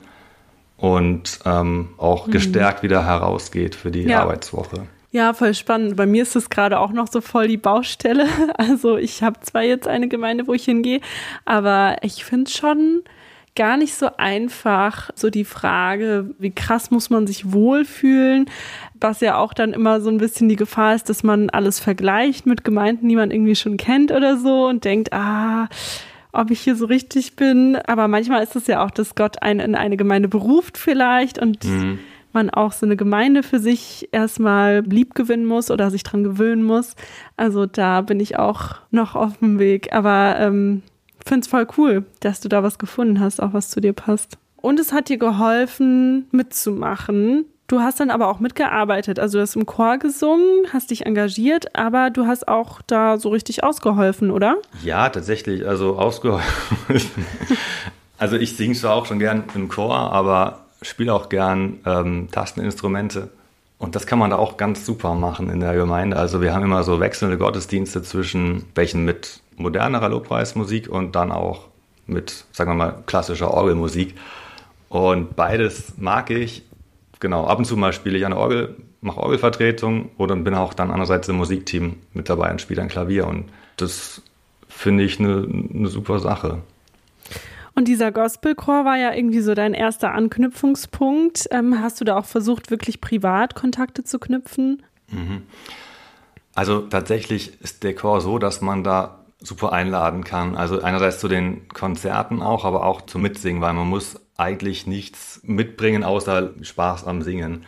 und 0.79 1.39
ähm, 1.45 1.91
auch 1.99 2.27
mhm. 2.27 2.33
gestärkt 2.33 2.83
wieder 2.83 3.07
herausgeht 3.07 3.75
für 3.75 3.91
die 3.91 4.03
ja. 4.03 4.23
Arbeitswoche. 4.23 4.87
Ja, 5.13 5.35
voll 5.35 5.53
spannend. 5.53 5.95
Bei 5.95 6.07
mir 6.07 6.23
ist 6.23 6.37
es 6.37 6.49
gerade 6.49 6.81
auch 6.81 6.91
noch 6.91 7.07
so 7.07 7.21
voll 7.21 7.47
die 7.47 7.59
Baustelle. 7.59 8.27
Also 8.57 8.97
ich 8.97 9.23
habe 9.23 9.39
zwar 9.41 9.63
jetzt 9.63 9.87
eine 9.87 10.09
Gemeinde, 10.09 10.47
wo 10.47 10.55
ich 10.55 10.65
hingehe, 10.65 11.01
aber 11.45 11.97
ich 12.03 12.25
finde 12.25 12.51
schon, 12.51 13.03
gar 13.55 13.77
nicht 13.77 13.95
so 13.95 14.09
einfach, 14.17 15.11
so 15.15 15.29
die 15.29 15.45
Frage, 15.45 16.35
wie 16.39 16.51
krass 16.51 16.91
muss 16.91 17.11
man 17.11 17.27
sich 17.27 17.53
wohlfühlen, 17.53 18.47
was 18.99 19.21
ja 19.21 19.37
auch 19.37 19.53
dann 19.53 19.73
immer 19.73 20.01
so 20.01 20.11
ein 20.11 20.19
bisschen 20.19 20.49
die 20.49 20.57
Gefahr 20.57 20.95
ist, 20.95 21.09
dass 21.09 21.23
man 21.23 21.51
alles 21.51 21.79
vergleicht 21.79 22.47
mit 22.47 22.65
Gemeinden, 22.65 23.09
die 23.09 23.17
man 23.17 23.31
irgendwie 23.31 23.57
schon 23.57 23.77
kennt 23.77 24.11
oder 24.11 24.39
so 24.39 24.67
und 24.67 24.85
denkt, 24.85 25.13
ah, 25.13 25.69
ob 26.33 26.51
ich 26.51 26.61
hier 26.61 26.77
so 26.77 26.87
richtig 26.87 27.37
bin. 27.37 27.77
Aber 27.77 28.09
manchmal 28.09 28.43
ist 28.43 28.57
es 28.57 28.67
ja 28.67 28.85
auch, 28.85 28.91
dass 28.91 29.15
Gott 29.15 29.43
einen 29.43 29.61
in 29.61 29.75
eine 29.75 29.99
Gemeinde 29.99 30.29
beruft 30.29 30.79
vielleicht 30.79 31.39
und 31.39 31.65
mhm. 31.65 31.99
man 32.33 32.49
auch 32.49 32.73
so 32.73 32.87
eine 32.87 32.97
Gemeinde 32.97 33.43
für 33.43 33.59
sich 33.59 34.09
erstmal 34.13 34.81
lieb 34.81 35.15
gewinnen 35.15 35.45
muss 35.45 35.71
oder 35.71 35.91
sich 35.91 36.05
dran 36.05 36.25
gewöhnen 36.25 36.63
muss. 36.63 36.95
Also 37.37 37.67
da 37.67 38.01
bin 38.01 38.19
ich 38.19 38.39
auch 38.39 38.77
noch 38.91 39.15
auf 39.15 39.39
dem 39.39 39.59
Weg. 39.59 39.93
Aber 39.93 40.37
ähm, 40.39 40.83
finde 41.25 41.41
es 41.45 41.49
voll 41.49 41.67
cool, 41.77 42.05
dass 42.21 42.41
du 42.41 42.49
da 42.49 42.63
was 42.63 42.79
gefunden 42.79 43.21
hast, 43.21 43.43
auch 43.43 43.53
was 43.53 43.71
zu 43.71 43.81
dir 43.81 43.93
passt. 43.93 44.39
Und 44.57 44.79
es 44.79 44.93
hat 44.93 45.09
dir 45.09 45.19
geholfen, 45.19 46.27
mitzumachen. 46.31 47.47
Du 47.67 47.81
hast 47.81 48.01
dann 48.01 48.11
aber 48.11 48.29
auch 48.29 48.39
mitgearbeitet. 48.39 49.19
Also 49.19 49.39
du 49.39 49.43
hast 49.43 49.57
im 49.57 49.67
Chor 49.67 49.99
gesungen, 49.99 50.67
hast 50.73 50.91
dich 50.91 51.07
engagiert, 51.07 51.75
aber 51.75 52.11
du 52.11 52.27
hast 52.27 52.47
auch 52.47 52.83
da 52.83 53.19
so 53.19 53.31
richtig 53.31 53.65
ausgeholfen, 53.65 54.31
oder? 54.31 54.57
Ja, 54.85 55.09
tatsächlich. 55.09 55.67
Also 55.67 55.99
ausgeholfen. 55.99 56.77
also 58.19 58.37
ich 58.37 58.57
singe 58.57 58.75
zwar 58.75 58.95
auch 58.95 59.07
schon 59.07 59.19
gern 59.19 59.45
im 59.55 59.69
Chor, 59.69 59.97
aber 59.97 60.67
spiele 60.83 61.15
auch 61.15 61.29
gern 61.29 61.79
ähm, 61.87 62.29
Tasteninstrumente 62.31 63.31
Und 63.83 63.97
das 63.97 64.07
kann 64.07 64.21
man 64.21 64.31
da 64.31 64.37
auch 64.37 64.59
ganz 64.59 64.87
super 64.87 65.15
machen 65.15 65.51
in 65.51 65.59
der 65.59 65.75
Gemeinde. 65.75 66.17
Also 66.17 66.41
wir 66.41 66.55
haben 66.55 66.63
immer 66.63 66.85
so 66.85 67.01
wechselnde 67.01 67.37
Gottesdienste 67.37 68.01
zwischen 68.03 68.65
welchen 68.77 69.05
mit 69.05 69.41
modernerer 69.57 70.09
Lobpreismusik 70.09 70.89
und 70.89 71.17
dann 71.17 71.33
auch 71.33 71.67
mit, 72.07 72.45
sagen 72.53 72.71
wir 72.71 72.75
mal, 72.77 73.03
klassischer 73.07 73.53
Orgelmusik. 73.53 74.15
Und 74.89 75.35
beides 75.35 75.95
mag 75.97 76.31
ich. 76.31 76.63
Genau, 77.19 77.49
ab 77.49 77.59
und 77.59 77.65
zu 77.65 77.77
mal 77.77 77.93
spiele 77.93 78.17
ich 78.17 78.25
eine 78.25 78.37
Orgel, 78.37 78.77
mache 79.01 79.19
Orgelvertretung 79.19 80.11
oder 80.17 80.37
bin 80.37 80.55
auch 80.55 80.75
dann 80.75 80.93
andererseits 80.93 81.29
im 81.29 81.35
Musikteam 81.35 81.97
mit 82.13 82.29
dabei 82.29 82.53
und 82.53 82.61
spiele 82.61 82.83
ein 82.83 82.89
Klavier. 82.89 83.27
Und 83.27 83.47
das 83.79 84.23
finde 84.69 85.03
ich 85.03 85.19
eine, 85.19 85.45
eine 85.75 85.89
super 85.89 86.21
Sache. 86.21 86.59
Und 87.75 87.89
dieser 87.89 88.13
Gospelchor 88.13 88.85
war 88.85 88.97
ja 88.97 89.15
irgendwie 89.15 89.41
so 89.41 89.55
dein 89.55 89.75
erster 89.75 90.13
Anknüpfungspunkt. 90.13 91.49
Ähm, 91.51 91.81
hast 91.81 92.01
du 92.01 92.05
da 92.05 92.17
auch 92.19 92.27
versucht, 92.27 92.71
wirklich 92.71 93.01
privat 93.01 93.55
Kontakte 93.55 94.05
zu 94.05 94.19
knüpfen? 94.19 94.83
Mhm. 95.09 95.43
Also 96.55 96.81
tatsächlich 96.81 97.61
ist 97.63 97.83
der 97.83 97.95
Chor 97.95 98.21
so, 98.21 98.39
dass 98.39 98.61
man 98.61 98.85
da 98.85 99.21
super 99.41 99.73
einladen 99.73 100.25
kann. 100.25 100.57
Also 100.57 100.81
einerseits 100.83 101.19
zu 101.19 101.29
den 101.29 101.69
Konzerten 101.69 102.43
auch, 102.43 102.65
aber 102.65 102.85
auch 102.85 103.03
zum 103.03 103.23
Mitsingen, 103.23 103.63
weil 103.63 103.73
man 103.73 103.89
muss 103.89 104.21
eigentlich 104.37 104.87
nichts 104.87 105.41
mitbringen, 105.45 106.05
außer 106.05 106.51
Spaß 106.61 107.07
am 107.07 107.23
Singen. 107.23 107.65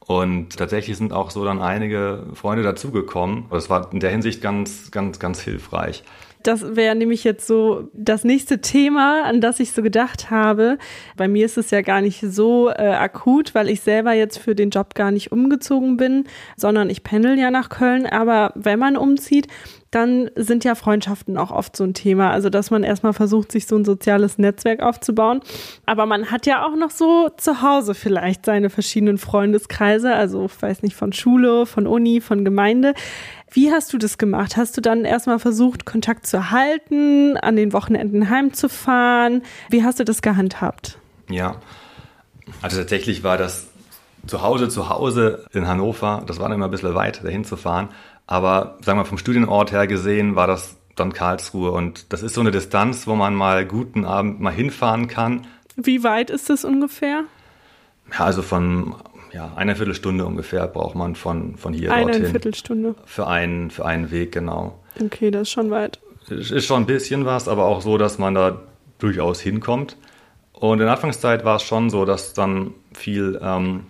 Und 0.00 0.56
tatsächlich 0.56 0.96
sind 0.96 1.12
auch 1.12 1.30
so 1.30 1.44
dann 1.44 1.60
einige 1.60 2.26
Freunde 2.34 2.62
dazugekommen. 2.62 3.46
Das 3.50 3.70
war 3.70 3.92
in 3.92 4.00
der 4.00 4.10
Hinsicht 4.10 4.40
ganz, 4.40 4.90
ganz, 4.90 5.18
ganz 5.18 5.40
hilfreich. 5.40 6.04
Das 6.46 6.76
wäre 6.76 6.94
nämlich 6.94 7.24
jetzt 7.24 7.46
so 7.46 7.88
das 7.92 8.22
nächste 8.22 8.60
Thema, 8.60 9.24
an 9.24 9.40
das 9.40 9.58
ich 9.58 9.72
so 9.72 9.82
gedacht 9.82 10.30
habe. 10.30 10.78
Bei 11.16 11.26
mir 11.26 11.44
ist 11.44 11.58
es 11.58 11.72
ja 11.72 11.80
gar 11.80 12.00
nicht 12.00 12.20
so 12.20 12.70
äh, 12.70 12.94
akut, 12.94 13.52
weil 13.54 13.68
ich 13.68 13.80
selber 13.80 14.12
jetzt 14.12 14.38
für 14.38 14.54
den 14.54 14.70
Job 14.70 14.94
gar 14.94 15.10
nicht 15.10 15.32
umgezogen 15.32 15.96
bin, 15.96 16.24
sondern 16.56 16.88
ich 16.88 17.02
pendel 17.02 17.36
ja 17.36 17.50
nach 17.50 17.68
Köln. 17.68 18.06
Aber 18.06 18.52
wenn 18.54 18.78
man 18.78 18.96
umzieht, 18.96 19.48
dann 19.90 20.30
sind 20.36 20.62
ja 20.64 20.74
Freundschaften 20.74 21.38
auch 21.38 21.50
oft 21.50 21.74
so 21.74 21.82
ein 21.82 21.94
Thema. 21.94 22.30
Also, 22.30 22.50
dass 22.50 22.70
man 22.70 22.82
erstmal 22.82 23.12
versucht, 23.12 23.50
sich 23.50 23.66
so 23.66 23.76
ein 23.76 23.84
soziales 23.84 24.36
Netzwerk 24.36 24.82
aufzubauen. 24.82 25.40
Aber 25.86 26.06
man 26.06 26.30
hat 26.30 26.46
ja 26.46 26.66
auch 26.66 26.76
noch 26.76 26.90
so 26.90 27.30
zu 27.36 27.62
Hause 27.62 27.94
vielleicht 27.94 28.44
seine 28.44 28.68
verschiedenen 28.68 29.16
Freundeskreise. 29.18 30.12
Also, 30.12 30.44
ich 30.46 30.60
weiß 30.60 30.82
nicht, 30.82 30.96
von 30.96 31.12
Schule, 31.12 31.66
von 31.66 31.86
Uni, 31.86 32.20
von 32.20 32.44
Gemeinde. 32.44 32.94
Wie 33.50 33.70
hast 33.70 33.92
du 33.92 33.98
das 33.98 34.18
gemacht? 34.18 34.56
Hast 34.56 34.76
du 34.76 34.80
dann 34.80 35.04
erstmal 35.04 35.38
versucht, 35.38 35.86
Kontakt 35.86 36.26
zu 36.26 36.50
halten, 36.50 37.36
an 37.36 37.56
den 37.56 37.72
Wochenenden 37.72 38.28
heimzufahren? 38.28 39.42
Wie 39.70 39.84
hast 39.84 40.00
du 40.00 40.04
das 40.04 40.20
gehandhabt? 40.20 40.98
Ja, 41.30 41.56
also 42.62 42.78
tatsächlich 42.78 43.22
war 43.22 43.38
das 43.38 43.68
zu 44.26 44.42
Hause, 44.42 44.68
zu 44.68 44.88
Hause 44.88 45.46
in 45.52 45.66
Hannover, 45.66 46.22
das 46.26 46.38
war 46.38 46.48
dann 46.48 46.56
immer 46.56 46.66
ein 46.66 46.70
bisschen 46.70 46.94
weit, 46.94 47.24
dahin 47.24 47.44
zu 47.44 47.56
fahren. 47.56 47.88
Aber 48.26 48.78
sagen 48.82 48.98
wir 48.98 49.04
vom 49.04 49.18
Studienort 49.18 49.70
her 49.72 49.86
gesehen 49.86 50.34
war 50.34 50.46
das 50.46 50.76
dann 50.96 51.12
Karlsruhe. 51.12 51.70
Und 51.70 52.12
das 52.12 52.22
ist 52.22 52.34
so 52.34 52.40
eine 52.40 52.50
Distanz, 52.50 53.06
wo 53.06 53.14
man 53.14 53.34
mal 53.34 53.64
guten 53.64 54.04
Abend 54.04 54.40
mal 54.40 54.52
hinfahren 54.52 55.06
kann. 55.06 55.46
Wie 55.76 56.02
weit 56.02 56.30
ist 56.30 56.50
das 56.50 56.64
ungefähr? 56.64 57.24
Ja, 58.12 58.24
also 58.24 58.42
von 58.42 58.96
ja, 59.36 59.52
einer 59.54 59.76
Viertelstunde 59.76 60.24
ungefähr 60.24 60.66
braucht 60.66 60.94
man 60.94 61.14
von, 61.14 61.56
von 61.56 61.74
hier 61.74 61.92
eine 61.92 62.04
dorthin. 62.04 62.22
Eine 62.22 62.30
Viertelstunde. 62.30 62.94
Für 63.04 63.26
einen, 63.26 63.70
für 63.70 63.84
einen 63.84 64.10
Weg, 64.10 64.32
genau. 64.32 64.80
Okay, 64.98 65.30
das 65.30 65.42
ist 65.42 65.50
schon 65.50 65.70
weit. 65.70 66.00
Ist 66.30 66.64
schon 66.64 66.84
ein 66.84 66.86
bisschen 66.86 67.26
was, 67.26 67.46
aber 67.46 67.66
auch 67.66 67.82
so, 67.82 67.98
dass 67.98 68.18
man 68.18 68.34
da 68.34 68.62
durchaus 68.98 69.40
hinkommt. 69.40 69.98
Und 70.52 70.80
in 70.80 70.86
der 70.86 70.92
Anfangszeit 70.92 71.44
war 71.44 71.56
es 71.56 71.62
schon 71.62 71.90
so, 71.90 72.06
dass 72.06 72.32
dann 72.32 72.72
viel 72.94 73.38
ähm, 73.42 73.84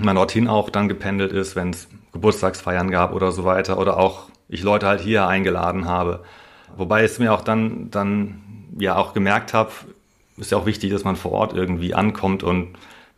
man 0.00 0.16
dorthin 0.16 0.48
auch 0.48 0.70
dann 0.70 0.88
gependelt 0.88 1.32
ist, 1.32 1.54
wenn 1.54 1.70
es 1.70 1.88
Geburtstagsfeiern 2.14 2.90
gab 2.90 3.12
oder 3.14 3.32
so 3.32 3.44
weiter. 3.44 3.78
Oder 3.78 3.98
auch 3.98 4.30
ich 4.48 4.62
Leute 4.62 4.86
halt 4.86 5.02
hier 5.02 5.26
eingeladen 5.26 5.84
habe. 5.84 6.24
Wobei 6.78 7.04
es 7.04 7.18
mir 7.18 7.34
auch 7.34 7.42
dann, 7.42 7.90
dann 7.90 8.42
ja 8.78 8.96
auch 8.96 9.12
gemerkt 9.12 9.52
habe, 9.52 9.70
ist 10.38 10.50
ja 10.50 10.56
auch 10.56 10.66
wichtig, 10.66 10.92
dass 10.92 11.04
man 11.04 11.16
vor 11.16 11.32
Ort 11.32 11.52
irgendwie 11.52 11.92
ankommt 11.92 12.42
und 12.42 12.68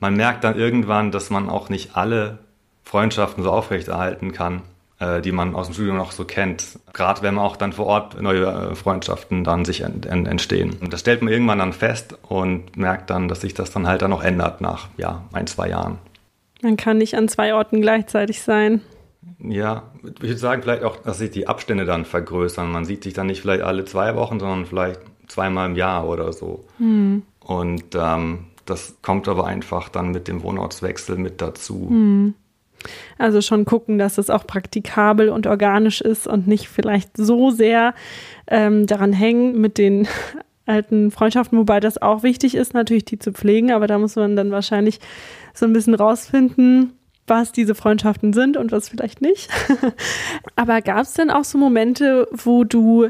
man 0.00 0.16
merkt 0.16 0.44
dann 0.44 0.56
irgendwann, 0.56 1.10
dass 1.10 1.30
man 1.30 1.48
auch 1.48 1.68
nicht 1.68 1.96
alle 1.96 2.38
Freundschaften 2.84 3.44
so 3.44 3.50
aufrechterhalten 3.50 4.32
kann, 4.32 4.62
äh, 4.98 5.20
die 5.20 5.32
man 5.32 5.54
aus 5.54 5.66
dem 5.66 5.74
Studium 5.74 5.96
noch 5.96 6.12
so 6.12 6.24
kennt. 6.24 6.78
Gerade 6.92 7.22
wenn 7.22 7.34
man 7.34 7.44
auch 7.44 7.56
dann 7.56 7.72
vor 7.72 7.86
Ort 7.86 8.20
neue 8.20 8.46
äh, 8.46 8.74
Freundschaften 8.74 9.44
dann 9.44 9.64
sich 9.64 9.82
ent 9.82 10.06
ent 10.06 10.26
entstehen. 10.26 10.76
Und 10.80 10.92
das 10.92 11.00
stellt 11.00 11.22
man 11.22 11.32
irgendwann 11.32 11.58
dann 11.58 11.72
fest 11.72 12.16
und 12.28 12.76
merkt 12.76 13.10
dann, 13.10 13.28
dass 13.28 13.42
sich 13.42 13.54
das 13.54 13.70
dann 13.70 13.86
halt 13.86 14.02
dann 14.02 14.10
noch 14.10 14.22
ändert 14.22 14.60
nach 14.60 14.88
ja, 14.96 15.22
ein, 15.32 15.46
zwei 15.46 15.68
Jahren. 15.68 15.98
Man 16.62 16.76
kann 16.76 16.98
nicht 16.98 17.14
an 17.16 17.28
zwei 17.28 17.54
Orten 17.54 17.80
gleichzeitig 17.80 18.42
sein. 18.42 18.80
Ja, 19.38 19.84
ich 20.02 20.22
würde 20.22 20.36
sagen, 20.36 20.62
vielleicht 20.62 20.82
auch, 20.82 20.96
dass 20.96 21.18
sich 21.18 21.30
die 21.30 21.46
Abstände 21.46 21.84
dann 21.84 22.04
vergrößern. 22.04 22.70
Man 22.70 22.84
sieht 22.84 23.04
sich 23.04 23.14
dann 23.14 23.28
nicht 23.28 23.42
vielleicht 23.42 23.62
alle 23.62 23.84
zwei 23.84 24.16
Wochen, 24.16 24.40
sondern 24.40 24.66
vielleicht 24.66 25.00
zweimal 25.28 25.68
im 25.68 25.76
Jahr 25.76 26.08
oder 26.08 26.32
so. 26.32 26.64
Mhm. 26.78 27.22
Und 27.40 27.94
ähm, 27.94 28.46
das 28.70 28.96
kommt 29.02 29.28
aber 29.28 29.46
einfach 29.46 29.88
dann 29.88 30.10
mit 30.10 30.28
dem 30.28 30.42
Wohnortswechsel 30.42 31.16
mit 31.16 31.40
dazu. 31.40 31.74
Mhm. 31.90 32.34
Also 33.18 33.40
schon 33.40 33.64
gucken, 33.64 33.98
dass 33.98 34.18
es 34.18 34.30
auch 34.30 34.46
praktikabel 34.46 35.30
und 35.30 35.46
organisch 35.46 36.00
ist 36.00 36.26
und 36.26 36.46
nicht 36.46 36.68
vielleicht 36.68 37.16
so 37.16 37.50
sehr 37.50 37.94
ähm, 38.46 38.86
daran 38.86 39.12
hängen 39.12 39.60
mit 39.60 39.78
den 39.78 40.06
alten 40.66 41.10
Freundschaften, 41.10 41.58
wobei 41.58 41.80
das 41.80 42.00
auch 42.00 42.22
wichtig 42.22 42.54
ist, 42.54 42.74
natürlich 42.74 43.04
die 43.04 43.18
zu 43.18 43.32
pflegen, 43.32 43.72
aber 43.72 43.86
da 43.86 43.98
muss 43.98 44.16
man 44.16 44.36
dann 44.36 44.50
wahrscheinlich 44.50 45.00
so 45.54 45.66
ein 45.66 45.72
bisschen 45.72 45.94
rausfinden, 45.94 46.92
was 47.26 47.52
diese 47.52 47.74
Freundschaften 47.74 48.32
sind 48.32 48.56
und 48.56 48.70
was 48.70 48.88
vielleicht 48.88 49.20
nicht. 49.20 49.50
aber 50.56 50.82
gab 50.82 51.02
es 51.02 51.14
denn 51.14 51.30
auch 51.30 51.44
so 51.44 51.58
Momente, 51.58 52.28
wo 52.32 52.64
du 52.64 53.08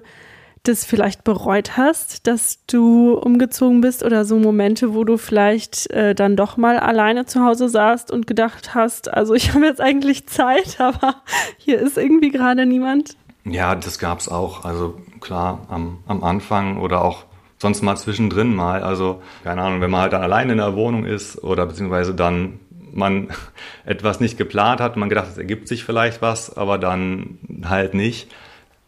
das 0.68 0.84
vielleicht 0.84 1.24
bereut 1.24 1.76
hast, 1.76 2.26
dass 2.26 2.64
du 2.66 3.14
umgezogen 3.14 3.80
bist 3.80 4.04
oder 4.04 4.24
so 4.24 4.38
Momente, 4.38 4.94
wo 4.94 5.04
du 5.04 5.16
vielleicht 5.16 5.90
äh, 5.90 6.14
dann 6.14 6.36
doch 6.36 6.56
mal 6.56 6.78
alleine 6.78 7.26
zu 7.26 7.42
Hause 7.42 7.68
saßt 7.68 8.10
und 8.10 8.26
gedacht 8.26 8.74
hast, 8.74 9.12
also 9.12 9.34
ich 9.34 9.52
habe 9.54 9.64
jetzt 9.64 9.80
eigentlich 9.80 10.26
Zeit, 10.28 10.80
aber 10.80 11.16
hier 11.56 11.78
ist 11.78 11.96
irgendwie 11.96 12.30
gerade 12.30 12.66
niemand? 12.66 13.16
Ja, 13.44 13.74
das 13.74 13.98
gab 13.98 14.20
es 14.20 14.28
auch. 14.28 14.64
Also 14.64 15.00
klar, 15.20 15.66
am, 15.70 15.98
am 16.06 16.22
Anfang 16.22 16.78
oder 16.78 17.02
auch 17.02 17.24
sonst 17.58 17.82
mal 17.82 17.96
zwischendrin 17.96 18.54
mal. 18.54 18.82
Also 18.82 19.22
keine 19.44 19.62
Ahnung, 19.62 19.80
wenn 19.80 19.90
man 19.90 20.02
halt 20.02 20.12
dann 20.12 20.22
alleine 20.22 20.52
in 20.52 20.58
der 20.58 20.76
Wohnung 20.76 21.06
ist 21.06 21.42
oder 21.42 21.66
beziehungsweise 21.66 22.14
dann 22.14 22.60
man 22.92 23.28
etwas 23.84 24.20
nicht 24.20 24.38
geplant 24.38 24.80
hat, 24.80 24.96
man 24.96 25.08
gedacht, 25.08 25.28
es 25.30 25.38
ergibt 25.38 25.68
sich 25.68 25.84
vielleicht 25.84 26.22
was, 26.22 26.56
aber 26.56 26.78
dann 26.78 27.38
halt 27.64 27.94
nicht 27.94 28.28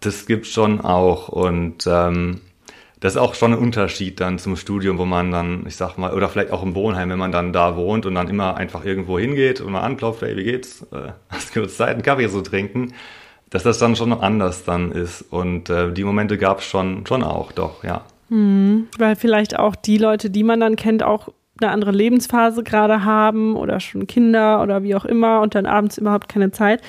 das 0.00 0.26
gibt 0.26 0.46
schon 0.46 0.80
auch 0.80 1.28
und 1.28 1.86
ähm, 1.86 2.40
das 3.00 3.14
ist 3.14 3.18
auch 3.18 3.34
schon 3.34 3.54
ein 3.54 3.58
Unterschied 3.58 4.20
dann 4.20 4.38
zum 4.38 4.56
Studium, 4.56 4.98
wo 4.98 5.06
man 5.06 5.30
dann, 5.30 5.64
ich 5.66 5.76
sag 5.76 5.96
mal, 5.96 6.12
oder 6.12 6.28
vielleicht 6.28 6.52
auch 6.52 6.62
im 6.62 6.74
Wohnheim, 6.74 7.08
wenn 7.08 7.18
man 7.18 7.32
dann 7.32 7.52
da 7.52 7.74
wohnt 7.74 8.04
und 8.04 8.14
dann 8.14 8.28
immer 8.28 8.56
einfach 8.56 8.84
irgendwo 8.84 9.18
hingeht 9.18 9.60
und 9.62 9.72
mal 9.72 9.80
anklopft, 9.80 10.20
hey, 10.20 10.36
wie 10.36 10.44
geht's? 10.44 10.86
Äh, 10.92 11.12
hast 11.30 11.56
du 11.56 11.60
kurz 11.60 11.78
Zeit, 11.78 11.94
einen 11.94 12.02
Kaffee 12.02 12.28
zu 12.28 12.42
trinken? 12.42 12.92
Dass 13.48 13.62
das 13.62 13.78
dann 13.78 13.96
schon 13.96 14.12
anders 14.12 14.64
dann 14.64 14.92
ist. 14.92 15.22
Und 15.22 15.70
äh, 15.70 15.92
die 15.92 16.04
Momente 16.04 16.38
gab 16.38 16.58
es 16.58 16.66
schon, 16.66 17.04
schon 17.06 17.24
auch, 17.24 17.50
doch, 17.52 17.82
ja. 17.82 18.04
Hm, 18.28 18.86
weil 18.96 19.16
vielleicht 19.16 19.58
auch 19.58 19.74
die 19.74 19.98
Leute, 19.98 20.30
die 20.30 20.44
man 20.44 20.60
dann 20.60 20.76
kennt, 20.76 21.02
auch 21.02 21.30
eine 21.60 21.72
andere 21.72 21.90
Lebensphase 21.90 22.62
gerade 22.62 23.04
haben 23.04 23.56
oder 23.56 23.80
schon 23.80 24.06
Kinder 24.06 24.62
oder 24.62 24.82
wie 24.82 24.94
auch 24.94 25.04
immer 25.04 25.40
und 25.40 25.54
dann 25.54 25.66
abends 25.66 25.98
überhaupt 25.98 26.28
keine 26.28 26.52
Zeit. 26.52 26.80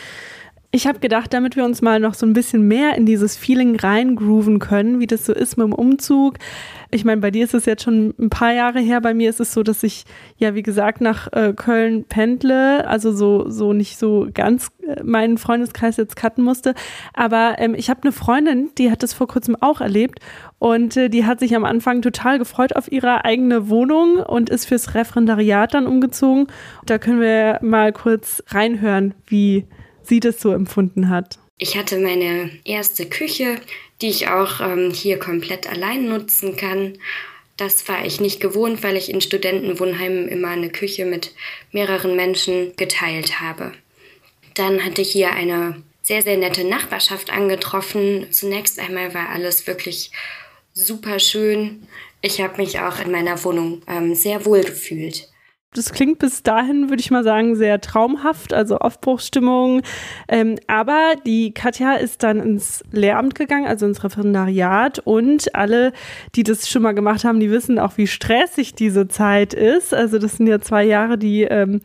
Ich 0.74 0.88
habe 0.88 1.00
gedacht, 1.00 1.34
damit 1.34 1.58
wir 1.58 1.66
uns 1.66 1.82
mal 1.82 2.00
noch 2.00 2.14
so 2.14 2.26
ein 2.26 2.32
bisschen 2.32 2.66
mehr 2.66 2.96
in 2.96 3.06
dieses 3.06 3.36
Feeling 3.36 3.76
reingrooven 3.76 4.60
können, 4.60 5.02
wie 5.02 5.08
das 5.08 5.26
so 5.26 5.34
ist 5.34 5.58
mit 5.58 5.68
dem 5.68 5.74
Umzug. 5.74 6.38
Ich 6.92 7.04
meine, 7.04 7.20
bei 7.20 7.30
dir 7.30 7.44
ist 7.44 7.54
es 7.54 7.66
jetzt 7.66 7.84
schon 7.84 8.14
ein 8.18 8.30
paar 8.30 8.54
Jahre 8.54 8.80
her. 8.80 9.02
Bei 9.02 9.14
mir 9.14 9.30
ist 9.30 9.42
es 9.42 9.54
so, 9.54 9.64
dass 9.64 9.84
ich 9.84 10.06
ja, 10.38 10.56
wie 10.56 10.64
gesagt, 10.64 11.02
nach 11.02 11.28
äh, 11.34 11.52
Köln 11.54 12.06
pendle, 12.06 12.88
also 12.88 13.12
so, 13.12 13.50
so 13.50 13.74
nicht 13.74 14.00
so 14.00 14.30
ganz 14.34 14.72
äh, 14.88 15.04
meinen 15.04 15.38
Freundeskreis 15.38 15.98
jetzt 15.98 16.16
cutten 16.16 16.42
musste. 16.42 16.74
Aber 17.14 17.56
ähm, 17.58 17.76
ich 17.76 17.90
habe 17.90 18.04
eine 18.04 18.14
Freundin, 18.14 18.70
die 18.78 18.92
hat 18.92 19.04
das 19.04 19.12
vor 19.12 19.28
kurzem 19.28 19.58
auch 19.60 19.82
erlebt 19.82 20.20
und 20.58 20.96
äh, 20.96 21.10
die 21.10 21.26
hat 21.26 21.42
sich 21.42 21.54
am 21.54 21.66
Anfang 21.66 22.02
total 22.02 22.40
gefreut 22.40 22.78
auf 22.78 22.90
ihre 22.90 23.26
eigene 23.26 23.68
Wohnung 23.68 24.20
und 24.20 24.50
ist 24.50 24.68
fürs 24.68 24.96
Referendariat 24.96 25.74
dann 25.74 25.86
umgezogen. 25.86 26.48
Da 26.86 26.98
können 26.98 27.20
wir 27.20 27.60
mal 27.62 27.92
kurz 27.92 28.42
reinhören, 28.48 29.16
wie 29.28 29.66
sie 30.04 30.20
das 30.20 30.40
so 30.40 30.52
empfunden 30.52 31.10
hat. 31.10 31.40
Ich 31.58 31.78
hatte 31.78 32.00
meine 32.00 32.50
erste 32.64 33.06
Küche, 33.06 33.58
die 34.02 34.10
ich 34.10 34.30
auch 34.30 34.62
ähm, 34.62 34.92
hier 34.92 35.20
komplett 35.20 35.70
allein 35.70 36.08
nutzen 36.08 36.56
kann. 36.56 36.98
Das 37.58 37.88
war 37.88 38.04
ich 38.06 38.20
nicht 38.20 38.40
gewohnt, 38.40 38.82
weil 38.82 38.98
ich 38.98 39.12
in 39.12 39.22
Studentenwohnheimen 39.22 40.28
immer 40.28 40.48
eine 40.48 40.72
Küche 40.72 41.06
mit 41.06 41.36
mehreren 41.72 42.16
Menschen 42.16 42.76
geteilt 42.78 43.40
habe. 43.40 43.74
Dann 44.56 44.84
hatte 44.84 45.04
ich 45.04 45.12
hier 45.12 45.34
eine 45.34 45.84
sehr, 46.02 46.24
sehr 46.24 46.38
nette 46.38 46.64
Nachbarschaft 46.64 47.32
angetroffen. 47.32 48.28
Zunächst 48.32 48.80
einmal 48.80 49.14
war 49.14 49.30
alles 49.30 49.68
wirklich 49.68 50.12
super 50.74 51.20
schön. 51.20 51.88
Ich 52.22 52.42
habe 52.42 52.58
mich 52.62 52.80
auch 52.80 53.00
in 53.00 53.12
meiner 53.12 53.44
Wohnung 53.44 53.82
ähm, 53.88 54.16
sehr 54.16 54.46
wohl 54.46 54.62
gefühlt. 54.62 55.31
Das 55.74 55.94
klingt 55.94 56.20
bis 56.20 56.44
dahin, 56.44 56.90
würde 56.90 57.00
ich 57.00 57.12
mal 57.12 57.24
sagen, 57.24 57.56
sehr 57.56 57.80
traumhaft, 57.80 58.54
also 58.54 58.78
Aufbruchsstimmung. 58.78 59.84
Ähm, 60.28 60.58
aber 60.68 61.14
die 61.26 61.54
Katja 61.54 61.94
ist 61.94 62.24
dann 62.24 62.42
ins 62.42 62.84
Lehramt 62.92 63.36
gegangen, 63.36 63.68
also 63.68 63.86
ins 63.86 64.04
Referendariat. 64.04 65.00
Und 65.00 65.56
alle, 65.56 65.94
die 66.36 66.44
das 66.44 66.68
schon 66.68 66.82
mal 66.82 66.92
gemacht 66.92 67.24
haben, 67.24 67.40
die 67.40 67.52
wissen 67.52 67.80
auch, 67.80 67.98
wie 67.98 68.08
stressig 68.08 68.76
diese 68.76 69.08
Zeit 69.08 69.54
ist. 69.54 69.94
Also 69.94 70.20
das 70.20 70.38
sind 70.38 70.48
ja 70.48 70.60
zwei 70.60 70.84
Jahre, 70.84 71.18
die 71.18 71.44
ähm, 71.44 71.80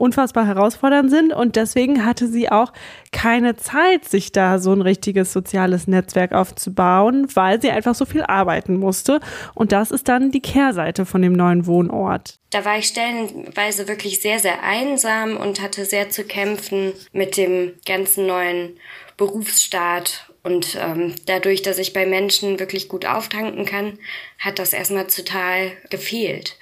unfassbar 0.00 0.46
herausfordernd 0.46 1.10
sind. 1.10 1.32
Und 1.32 1.56
deswegen 1.56 2.04
hatte 2.04 2.26
sie 2.26 2.50
auch 2.50 2.72
keine 3.12 3.56
Zeit, 3.56 4.04
sich 4.06 4.32
da 4.32 4.58
so 4.58 4.72
ein 4.72 4.80
richtiges 4.80 5.32
soziales 5.32 5.86
Netzwerk 5.86 6.32
aufzubauen, 6.32 7.28
weil 7.34 7.60
sie 7.60 7.70
einfach 7.70 7.94
so 7.94 8.04
viel 8.06 8.22
arbeiten 8.22 8.76
musste. 8.76 9.20
Und 9.54 9.72
das 9.72 9.90
ist 9.90 10.08
dann 10.08 10.30
die 10.30 10.40
Kehrseite 10.40 11.04
von 11.06 11.22
dem 11.22 11.34
neuen 11.34 11.66
Wohnort. 11.66 12.38
Da 12.50 12.64
war 12.64 12.78
ich 12.78 12.86
stellenweise 12.86 13.86
wirklich 13.86 14.20
sehr, 14.20 14.38
sehr 14.38 14.62
einsam 14.62 15.36
und 15.36 15.60
hatte 15.60 15.84
sehr 15.84 16.10
zu 16.10 16.24
kämpfen 16.24 16.92
mit 17.12 17.36
dem 17.36 17.74
ganzen 17.86 18.26
neuen 18.26 18.76
Berufsstaat. 19.16 20.30
Und 20.42 20.78
ähm, 20.80 21.14
dadurch, 21.26 21.60
dass 21.62 21.78
ich 21.78 21.92
bei 21.92 22.06
Menschen 22.06 22.58
wirklich 22.58 22.88
gut 22.88 23.04
auftanken 23.04 23.66
kann, 23.66 23.98
hat 24.38 24.58
das 24.58 24.72
erstmal 24.72 25.06
total 25.06 25.72
gefehlt 25.90 26.56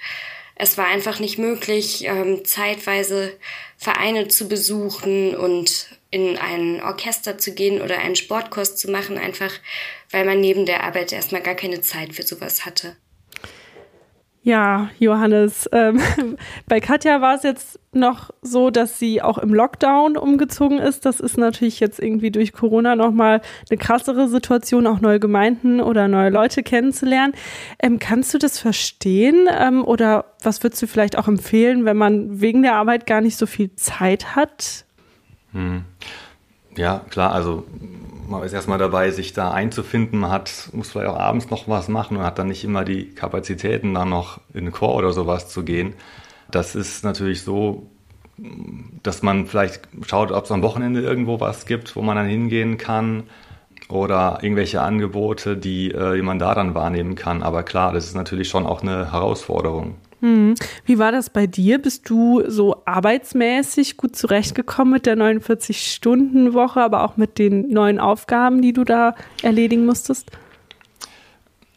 es 0.59 0.77
war 0.77 0.87
einfach 0.87 1.19
nicht 1.19 1.39
möglich, 1.39 2.03
ähm, 2.05 2.43
zeitweise 2.43 3.31
Vereine 3.77 4.27
zu 4.27 4.49
besuchen 4.49 5.33
und 5.33 5.87
in 6.11 6.37
ein 6.37 6.83
Orchester 6.83 7.37
zu 7.37 7.53
gehen 7.53 7.81
oder 7.81 7.99
einen 7.99 8.17
Sportkurs 8.17 8.75
zu 8.75 8.91
machen, 8.91 9.17
einfach 9.17 9.53
weil 10.11 10.25
man 10.25 10.41
neben 10.41 10.65
der 10.65 10.83
Arbeit 10.83 11.13
erstmal 11.13 11.41
gar 11.41 11.55
keine 11.55 11.81
Zeit 11.81 12.13
für 12.13 12.23
sowas 12.23 12.65
hatte. 12.65 12.97
Ja, 14.41 14.89
Johannes, 14.99 15.69
ähm, 15.73 15.99
bei 16.67 16.79
Katja 16.79 17.19
war 17.19 17.35
es 17.35 17.43
jetzt 17.43 17.79
noch 17.91 18.29
so, 18.41 18.69
dass 18.69 18.97
sie 18.97 19.21
auch 19.21 19.37
im 19.37 19.53
Lockdown 19.53 20.15
umgezogen 20.15 20.79
ist. 20.79 21.05
Das 21.05 21.19
ist 21.19 21.37
natürlich 21.37 21.79
jetzt 21.79 21.99
irgendwie 21.99 22.31
durch 22.31 22.53
Corona 22.53 22.95
nochmal 22.95 23.41
eine 23.69 23.77
krassere 23.77 24.29
Situation, 24.29 24.87
auch 24.87 25.01
neue 25.01 25.19
Gemeinden 25.19 25.81
oder 25.81 26.07
neue 26.07 26.29
Leute 26.29 26.63
kennenzulernen. 26.63 27.33
Ähm, 27.79 27.99
kannst 27.99 28.33
du 28.33 28.37
das 28.37 28.59
verstehen 28.59 29.47
ähm, 29.51 29.83
oder 29.83 30.25
was 30.41 30.63
würdest 30.63 30.81
du 30.81 30.87
vielleicht 30.87 31.17
auch 31.17 31.27
empfehlen, 31.27 31.83
wenn 31.83 31.97
man 31.97 32.39
wegen 32.39 32.63
der 32.63 32.75
Arbeit 32.75 33.05
gar 33.07 33.19
nicht 33.19 33.37
so 33.37 33.45
viel 33.45 33.75
Zeit 33.75 34.37
hat? 34.37 34.85
Hm. 35.51 35.83
Ja, 36.77 37.01
klar, 37.09 37.33
also 37.33 37.65
man 38.29 38.43
ist 38.43 38.53
erstmal 38.53 38.77
dabei, 38.77 39.11
sich 39.11 39.33
da 39.33 39.51
einzufinden. 39.51 40.19
Man 40.19 40.31
hat, 40.31 40.69
muss 40.73 40.91
vielleicht 40.91 41.09
auch 41.09 41.19
abends 41.19 41.49
noch 41.49 41.67
was 41.67 41.87
machen 41.87 42.17
und 42.17 42.23
hat 42.23 42.39
dann 42.39 42.47
nicht 42.47 42.63
immer 42.63 42.85
die 42.85 43.09
Kapazitäten, 43.09 43.93
dann 43.93 44.09
noch 44.09 44.39
in 44.53 44.65
den 44.65 44.73
Chor 44.73 44.95
oder 44.95 45.11
sowas 45.11 45.49
zu 45.49 45.63
gehen. 45.63 45.93
Das 46.51 46.75
ist 46.75 47.03
natürlich 47.03 47.43
so, 47.43 47.89
dass 49.03 49.21
man 49.21 49.47
vielleicht 49.47 49.87
schaut, 50.05 50.31
ob 50.31 50.45
es 50.45 50.51
am 50.51 50.61
Wochenende 50.61 51.01
irgendwo 51.01 51.39
was 51.39 51.65
gibt, 51.65 51.95
wo 51.95 52.01
man 52.01 52.15
dann 52.15 52.27
hingehen 52.27 52.77
kann 52.77 53.23
oder 53.89 54.39
irgendwelche 54.41 54.81
Angebote, 54.81 55.57
die, 55.57 55.91
äh, 55.91 56.15
die 56.15 56.21
man 56.21 56.39
da 56.39 56.53
dann 56.53 56.75
wahrnehmen 56.75 57.15
kann. 57.15 57.43
Aber 57.43 57.63
klar, 57.63 57.93
das 57.93 58.05
ist 58.05 58.15
natürlich 58.15 58.49
schon 58.49 58.65
auch 58.65 58.81
eine 58.81 59.11
Herausforderung. 59.11 59.95
Hm. 60.21 60.55
Wie 60.85 60.99
war 60.99 61.11
das 61.11 61.29
bei 61.29 61.47
dir? 61.47 61.81
Bist 61.81 62.09
du 62.09 62.43
so 62.47 62.81
arbeitsmäßig 62.85 63.97
gut 63.97 64.15
zurechtgekommen 64.15 64.93
mit 64.93 65.05
der 65.05 65.17
49-Stunden-Woche, 65.17 66.81
aber 66.81 67.03
auch 67.03 67.15
mit 67.15 67.39
den 67.39 67.69
neuen 67.69 67.99
Aufgaben, 67.99 68.61
die 68.61 68.73
du 68.73 68.83
da 68.83 69.15
erledigen 69.41 69.85
musstest? 69.85 70.31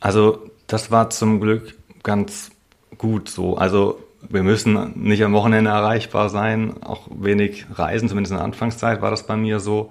Also, 0.01 0.51
das 0.67 0.91
war 0.91 1.11
zum 1.11 1.41
Glück 1.41 1.77
ganz 2.03 2.51
gut 2.99 3.29
so. 3.29 3.57
Also, 3.57 3.99
wir 4.29 4.43
müssen 4.43 4.93
nicht 4.95 5.23
am 5.25 5.33
Wochenende 5.33 5.71
erreichbar 5.71 6.29
sein, 6.29 6.83
auch 6.83 7.09
wenig 7.11 7.67
reisen, 7.73 8.09
zumindest 8.09 8.33
in 8.33 8.39
der 8.39 8.45
Anfangszeit 8.45 9.03
war 9.03 9.11
das 9.11 9.27
bei 9.27 9.37
mir 9.37 9.61
so 9.61 9.91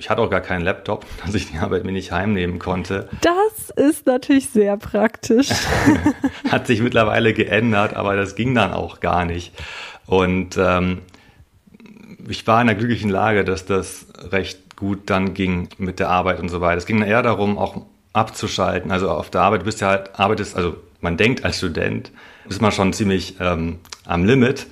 ich 0.00 0.08
hatte 0.08 0.22
auch 0.22 0.30
gar 0.30 0.40
keinen 0.40 0.62
Laptop, 0.62 1.04
dass 1.24 1.34
ich 1.34 1.50
die 1.50 1.58
Arbeit 1.58 1.84
mir 1.84 1.92
nicht 1.92 2.10
heimnehmen 2.10 2.58
konnte. 2.58 3.08
Das 3.20 3.70
ist 3.70 4.06
natürlich 4.06 4.48
sehr 4.48 4.76
praktisch. 4.76 5.50
Hat 6.50 6.66
sich 6.66 6.80
mittlerweile 6.80 7.34
geändert, 7.34 7.94
aber 7.94 8.16
das 8.16 8.34
ging 8.34 8.54
dann 8.54 8.72
auch 8.72 9.00
gar 9.00 9.24
nicht. 9.24 9.52
Und 10.06 10.56
ähm, 10.56 11.02
ich 12.28 12.46
war 12.46 12.60
in 12.60 12.66
der 12.66 12.76
glücklichen 12.76 13.10
Lage, 13.10 13.44
dass 13.44 13.66
das 13.66 14.06
recht 14.30 14.76
gut 14.76 15.10
dann 15.10 15.34
ging 15.34 15.68
mit 15.78 16.00
der 16.00 16.08
Arbeit 16.08 16.40
und 16.40 16.48
so 16.48 16.60
weiter. 16.60 16.78
Es 16.78 16.86
ging 16.86 17.02
eher 17.02 17.22
darum, 17.22 17.58
auch 17.58 17.82
abzuschalten. 18.12 18.90
Also 18.90 19.10
auf 19.10 19.30
der 19.30 19.42
Arbeit 19.42 19.64
bist 19.64 19.82
du 19.82 19.86
halt, 19.86 20.18
arbeitest, 20.18 20.56
also 20.56 20.76
man 21.00 21.16
denkt 21.16 21.44
als 21.44 21.58
Student, 21.58 22.10
ist 22.48 22.60
man 22.60 22.72
schon 22.72 22.92
ziemlich 22.92 23.36
ähm, 23.40 23.78
am 24.06 24.24
Limit. 24.24 24.66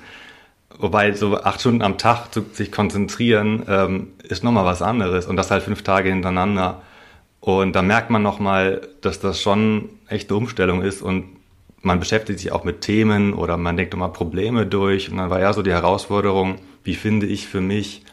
Wobei 0.79 1.11
so 1.11 1.37
acht 1.37 1.59
Stunden 1.59 1.81
am 1.81 1.97
Tag 1.97 2.33
zu 2.33 2.45
sich 2.53 2.71
konzentrieren 2.71 3.65
ähm, 3.67 4.07
ist 4.23 4.45
nochmal 4.45 4.63
was 4.63 4.81
anderes 4.81 5.27
und 5.27 5.35
das 5.35 5.51
halt 5.51 5.63
fünf 5.63 5.83
Tage 5.83 6.09
hintereinander. 6.09 6.81
Und 7.41 7.75
da 7.75 7.81
merkt 7.81 8.09
man 8.09 8.23
nochmal, 8.23 8.87
dass 9.01 9.19
das 9.19 9.41
schon 9.41 9.89
echt 10.07 10.29
eine 10.29 10.37
Umstellung 10.37 10.81
ist 10.81 11.01
und 11.01 11.25
man 11.81 11.99
beschäftigt 11.99 12.39
sich 12.39 12.53
auch 12.53 12.63
mit 12.63 12.79
Themen 12.79 13.33
oder 13.33 13.57
man 13.57 13.75
denkt 13.75 13.91
nochmal 13.93 14.13
Probleme 14.13 14.65
durch. 14.65 15.11
Und 15.11 15.17
dann 15.17 15.29
war 15.29 15.41
ja 15.41 15.51
so 15.51 15.61
die 15.61 15.71
Herausforderung, 15.71 16.55
wie 16.85 16.95
finde 16.95 17.25
ich 17.25 17.47
für 17.47 17.61
mich 17.61 18.03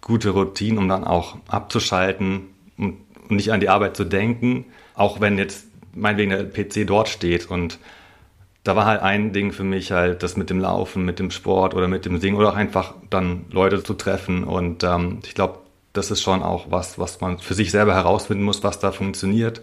gute 0.00 0.30
Routinen, 0.30 0.78
um 0.78 0.88
dann 0.88 1.04
auch 1.04 1.36
abzuschalten 1.48 2.48
und 2.78 2.96
nicht 3.28 3.52
an 3.52 3.60
die 3.60 3.68
Arbeit 3.68 3.96
zu 3.96 4.04
denken, 4.04 4.64
auch 4.94 5.20
wenn 5.20 5.36
jetzt 5.36 5.66
meinetwegen 5.94 6.30
der 6.30 6.44
PC 6.44 6.86
dort 6.86 7.08
steht 7.08 7.50
und 7.50 7.78
da 8.64 8.74
war 8.74 8.86
halt 8.86 9.02
ein 9.02 9.32
Ding 9.32 9.52
für 9.52 9.64
mich 9.64 9.92
halt 9.92 10.22
das 10.22 10.36
mit 10.36 10.50
dem 10.50 10.58
Laufen, 10.58 11.04
mit 11.04 11.18
dem 11.18 11.30
Sport 11.30 11.74
oder 11.74 11.86
mit 11.86 12.06
dem 12.06 12.18
Singen 12.18 12.36
oder 12.36 12.50
auch 12.50 12.56
einfach 12.56 12.94
dann 13.10 13.44
Leute 13.50 13.82
zu 13.82 13.94
treffen. 13.94 14.44
Und 14.44 14.82
ähm, 14.82 15.20
ich 15.24 15.34
glaube, 15.34 15.58
das 15.92 16.10
ist 16.10 16.22
schon 16.22 16.42
auch 16.42 16.70
was, 16.70 16.98
was 16.98 17.20
man 17.20 17.38
für 17.38 17.54
sich 17.54 17.70
selber 17.70 17.94
herausfinden 17.94 18.42
muss, 18.42 18.64
was 18.64 18.78
da 18.78 18.90
funktioniert 18.90 19.62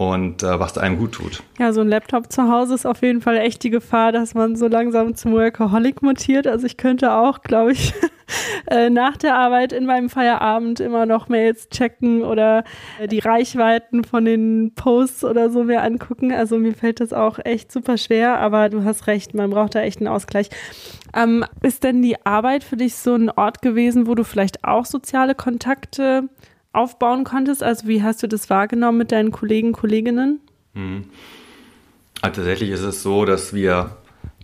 und 0.00 0.42
äh, 0.42 0.58
was 0.58 0.78
einem 0.78 0.96
gut 0.96 1.12
tut. 1.12 1.42
Ja, 1.58 1.74
so 1.74 1.82
ein 1.82 1.88
Laptop 1.88 2.32
zu 2.32 2.50
Hause 2.50 2.74
ist 2.74 2.86
auf 2.86 3.02
jeden 3.02 3.20
Fall 3.20 3.36
echt 3.36 3.62
die 3.62 3.68
Gefahr, 3.68 4.12
dass 4.12 4.32
man 4.32 4.56
so 4.56 4.66
langsam 4.66 5.14
zum 5.14 5.32
Workaholic 5.32 6.00
mutiert. 6.00 6.46
Also 6.46 6.64
ich 6.64 6.78
könnte 6.78 7.12
auch, 7.12 7.42
glaube 7.42 7.72
ich, 7.72 7.92
äh, 8.70 8.88
nach 8.88 9.18
der 9.18 9.36
Arbeit 9.36 9.74
in 9.74 9.84
meinem 9.84 10.08
Feierabend 10.08 10.80
immer 10.80 11.04
noch 11.04 11.28
Mails 11.28 11.68
checken 11.68 12.22
oder 12.22 12.64
äh, 12.98 13.08
die 13.08 13.18
Reichweiten 13.18 14.02
von 14.02 14.24
den 14.24 14.72
Posts 14.74 15.24
oder 15.24 15.50
so 15.50 15.64
mir 15.64 15.82
angucken. 15.82 16.32
Also 16.32 16.56
mir 16.56 16.72
fällt 16.72 17.00
das 17.00 17.12
auch 17.12 17.38
echt 17.44 17.70
super 17.70 17.98
schwer, 17.98 18.38
aber 18.38 18.70
du 18.70 18.84
hast 18.84 19.06
recht, 19.06 19.34
man 19.34 19.50
braucht 19.50 19.74
da 19.74 19.82
echt 19.82 19.98
einen 19.98 20.08
Ausgleich. 20.08 20.48
Ähm, 21.14 21.44
ist 21.60 21.84
denn 21.84 22.00
die 22.00 22.24
Arbeit 22.24 22.64
für 22.64 22.78
dich 22.78 22.94
so 22.94 23.14
ein 23.14 23.28
Ort 23.28 23.60
gewesen, 23.60 24.06
wo 24.06 24.14
du 24.14 24.24
vielleicht 24.24 24.64
auch 24.64 24.86
soziale 24.86 25.34
Kontakte 25.34 26.30
aufbauen 26.72 27.24
konntest? 27.24 27.62
Also 27.62 27.86
wie 27.88 28.02
hast 28.02 28.22
du 28.22 28.26
das 28.26 28.50
wahrgenommen 28.50 28.98
mit 28.98 29.12
deinen 29.12 29.30
Kollegen, 29.30 29.72
Kolleginnen? 29.72 30.40
Mhm. 30.74 31.04
Also 32.22 32.36
tatsächlich 32.36 32.70
ist 32.70 32.82
es 32.82 33.02
so, 33.02 33.24
dass 33.24 33.54
wir 33.54 33.96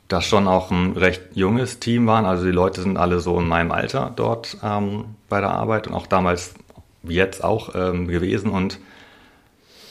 da 0.09 0.23
schon 0.23 0.47
auch 0.47 0.71
ein 0.71 0.93
recht 0.93 1.23
junges 1.35 1.81
Team 1.81 2.07
waren. 2.07 2.25
Also 2.25 2.45
die 2.45 2.53
Leute 2.53 2.81
sind 2.81 2.97
alle 2.97 3.21
so 3.21 3.39
in 3.39 3.49
meinem 3.49 3.73
Alter 3.73 4.13
dort 4.15 4.57
ähm, 4.63 5.17
bei 5.29 5.41
der 5.41 5.51
Arbeit 5.51 5.87
und 5.87 5.95
auch 5.95 6.07
damals 6.07 6.55
wie 7.03 7.15
jetzt 7.15 7.45
auch 7.45 7.75
ähm, 7.75 8.09
gewesen 8.09 8.51
und 8.51 8.79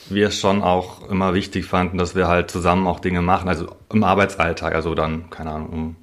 wir 0.08 0.28
es 0.28 0.38
schon 0.38 0.62
auch 0.62 1.08
immer 1.08 1.34
wichtig 1.34 1.66
fanden, 1.66 1.98
dass 1.98 2.14
wir 2.14 2.28
halt 2.28 2.50
zusammen 2.50 2.86
auch 2.86 3.00
Dinge 3.00 3.22
machen, 3.22 3.48
also 3.48 3.74
im 3.92 4.04
Arbeitsalltag, 4.04 4.74
also 4.74 4.94
dann, 4.94 5.30
keine 5.30 5.50
Ahnung, 5.50 5.68
um 5.70 5.96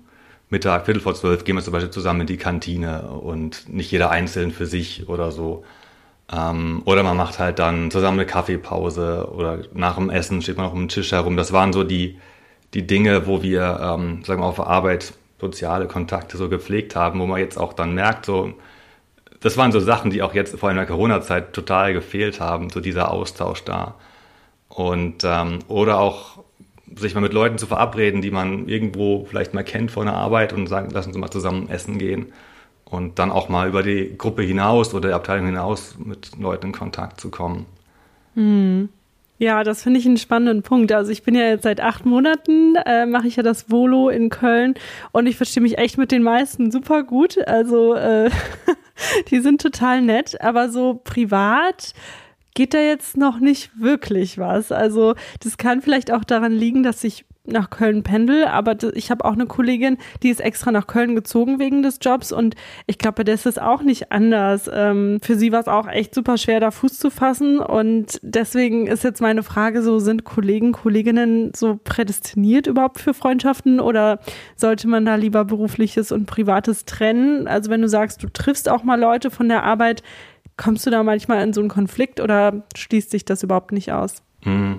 Mittag, 0.49 0.85
Viertel 0.85 1.01
vor 1.01 1.15
zwölf 1.15 1.45
gehen 1.45 1.55
wir 1.55 1.63
zum 1.63 1.73
Beispiel 1.73 1.89
zusammen 1.89 2.21
in 2.21 2.27
die 2.27 2.37
Kantine 2.37 3.09
und 3.09 3.69
nicht 3.69 3.91
jeder 3.91 4.11
einzeln 4.11 4.51
für 4.51 4.67
sich 4.67 5.09
oder 5.09 5.31
so. 5.31 5.63
Ähm, 6.33 6.81
oder 6.85 7.03
man 7.03 7.17
macht 7.17 7.39
halt 7.39 7.59
dann 7.59 7.91
zusammen 7.91 8.19
eine 8.19 8.25
Kaffeepause 8.25 9.29
oder 9.33 9.59
nach 9.73 9.95
dem 9.95 10.09
Essen 10.09 10.41
steht 10.41 10.57
man 10.57 10.65
auch 10.67 10.73
um 10.73 10.83
den 10.83 10.89
Tisch 10.89 11.11
herum. 11.11 11.37
Das 11.37 11.53
waren 11.53 11.73
so 11.73 11.83
die, 11.83 12.19
die 12.73 12.87
Dinge, 12.87 13.27
wo 13.27 13.43
wir, 13.43 13.79
ähm, 13.81 14.23
sagen 14.23 14.41
wir, 14.41 14.47
auf 14.47 14.55
der 14.55 14.67
Arbeit 14.67 15.13
soziale 15.39 15.87
Kontakte 15.87 16.37
so 16.37 16.49
gepflegt 16.49 16.95
haben, 16.95 17.19
wo 17.19 17.27
man 17.27 17.39
jetzt 17.39 17.57
auch 17.57 17.73
dann 17.73 17.93
merkt, 17.93 18.25
so, 18.25 18.53
das 19.41 19.57
waren 19.57 19.71
so 19.71 19.79
Sachen, 19.79 20.09
die 20.11 20.21
auch 20.21 20.33
jetzt 20.33 20.57
vor 20.57 20.69
allem 20.69 20.77
in 20.77 20.85
der 20.85 20.87
Corona-Zeit 20.87 21.53
total 21.53 21.93
gefehlt 21.93 22.39
haben, 22.39 22.69
so 22.69 22.79
dieser 22.79 23.11
Austausch 23.11 23.63
da. 23.65 23.95
Und, 24.69 25.23
ähm, 25.25 25.59
oder 25.67 25.99
auch 25.99 26.43
sich 26.95 27.13
mal 27.15 27.21
mit 27.21 27.33
Leuten 27.33 27.57
zu 27.57 27.67
verabreden, 27.67 28.21
die 28.21 28.31
man 28.31 28.67
irgendwo 28.67 29.25
vielleicht 29.25 29.53
mal 29.53 29.63
kennt 29.63 29.91
vor 29.91 30.03
einer 30.03 30.15
Arbeit 30.15 30.53
und 30.53 30.67
sagen, 30.67 30.89
lassen 30.91 31.13
Sie 31.13 31.19
mal 31.19 31.31
zusammen 31.31 31.69
essen 31.69 31.97
gehen 31.99 32.33
und 32.93 33.19
dann 33.19 33.32
auch 33.32 33.49
mal 33.49 33.67
über 33.67 33.84
die 33.84 34.15
Gruppe 34.17 34.43
hinaus 34.43 34.93
oder 34.93 35.10
die 35.10 35.13
Abteilung 35.13 35.47
hinaus 35.47 35.95
mit 35.97 36.38
Leuten 36.39 36.67
in 36.67 36.71
Kontakt 36.73 37.19
zu 37.19 37.29
kommen. 37.29 37.65
Hm. 38.36 38.89
Ja, 39.39 39.63
das 39.63 39.84
finde 39.84 39.99
ich 39.99 40.06
einen 40.06 40.17
spannenden 40.17 40.62
Punkt. 40.62 40.91
Also 40.91 41.12
ich 41.12 41.23
bin 41.23 41.36
ja 41.36 41.43
jetzt 41.43 41.63
seit 41.63 41.82
acht 41.82 42.06
Monaten, 42.06 42.75
äh, 42.86 43.06
mache 43.06 43.27
ich 43.27 43.36
ja 43.36 43.43
das 43.43 43.69
Volo 43.69 44.10
in 44.10 44.29
Köln 44.29 44.75
und 45.12 45.25
ich 45.25 45.36
verstehe 45.36 45.62
mich 45.62 45.77
echt 45.79 45.97
mit 45.97 46.12
den 46.12 46.23
meisten 46.23 46.71
super 46.71 47.03
gut. 47.03 47.45
Also 47.47 47.95
äh, 47.95 48.29
die 49.29 49.39
sind 49.39 49.60
total 49.62 50.01
nett, 50.01 50.39
aber 50.39 50.69
so 50.69 51.01
privat 51.03 51.93
geht 52.53 52.73
da 52.75 52.79
jetzt 52.79 53.17
noch 53.17 53.39
nicht 53.39 53.71
wirklich 53.77 54.38
was. 54.38 54.71
Also 54.71 55.15
das 55.41 55.58
kann 55.58 55.82
vielleicht 55.82 56.12
auch 56.12 56.23
daran 56.23 56.51
liegen, 56.51 56.84
dass 56.84 57.03
ich 57.03 57.25
nach 57.45 57.69
Köln 57.69 58.03
pendel, 58.03 58.45
aber 58.45 58.77
ich 58.93 59.12
habe 59.12 59.25
auch 59.25 59.34
eine 59.34 59.45
Kollegin, 59.45 59.97
die 60.21 60.29
ist 60.29 60.39
extra 60.39 60.71
nach 60.71 60.88
Köln 60.88 61.13
gezogen 61.13 61.60
wegen 61.60 61.84
des 61.84 61.99
Jobs 62.01 62.32
und 62.32 62.56
ich 62.88 62.97
glaube, 62.97 63.25
der 63.25 63.36
ist 63.36 63.62
auch 63.62 63.82
nicht 63.82 64.12
anders. 64.13 64.69
Ähm, 64.73 65.19
für 65.21 65.36
sie 65.36 65.51
war 65.51 65.60
es 65.60 65.67
auch 65.67 65.88
echt 65.88 66.15
super 66.15 66.38
schwer, 66.38 66.62
da 66.62 66.71
Fuß 66.71 66.97
zu 66.97 67.10
fassen 67.10 67.60
und 67.60 68.19
deswegen 68.21 68.88
ist 68.88 69.03
jetzt 69.03 69.21
meine 69.21 69.43
Frage 69.43 69.82
so, 69.82 69.99
sind 69.99 70.23
Kollegen, 70.23 70.71
Kolleginnen 70.71 71.51
so 71.53 71.77
prädestiniert 71.84 72.67
überhaupt 72.67 72.99
für 72.99 73.13
Freundschaften 73.13 73.82
oder 73.82 74.19
sollte 74.56 74.88
man 74.88 75.06
da 75.06 75.15
lieber 75.15 75.43
berufliches 75.43 76.13
und 76.13 76.25
privates 76.25 76.86
trennen? 76.86 77.47
Also 77.47 77.69
wenn 77.69 77.82
du 77.82 77.89
sagst, 77.89 78.23
du 78.23 78.29
triffst 78.29 78.69
auch 78.69 78.84
mal 78.84 78.99
Leute 78.99 79.32
von 79.32 79.49
der 79.49 79.63
Arbeit, 79.63 80.01
kommst 80.56 80.86
du 80.86 80.91
da 80.91 81.03
manchmal 81.03 81.43
in 81.43 81.51
so 81.51 81.60
einen 81.60 81.69
Konflikt 81.69 82.21
oder 82.21 82.63
schließt 82.75 83.12
sich 83.12 83.25
das 83.25 83.43
überhaupt 83.43 83.73
nicht 83.73 83.91
aus? 83.91 84.23
Hm. 84.43 84.77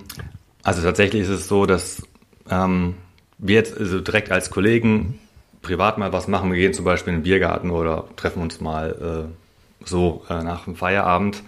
Also 0.62 0.82
tatsächlich 0.82 1.22
ist 1.22 1.28
es 1.28 1.46
so, 1.46 1.66
dass 1.66 2.02
ähm, 2.50 2.94
wir 3.38 3.56
jetzt 3.56 3.78
also 3.78 4.00
direkt 4.00 4.30
als 4.30 4.50
Kollegen 4.50 5.18
privat 5.62 5.98
mal 5.98 6.12
was 6.12 6.28
machen. 6.28 6.50
Wir 6.52 6.58
gehen 6.58 6.74
zum 6.74 6.84
Beispiel 6.84 7.12
in 7.12 7.20
den 7.20 7.24
Biergarten 7.24 7.70
oder 7.70 8.04
treffen 8.16 8.42
uns 8.42 8.60
mal 8.60 9.28
äh, 9.30 9.86
so 9.86 10.22
äh, 10.28 10.42
nach 10.42 10.64
dem 10.64 10.76
Feierabend. 10.76 11.42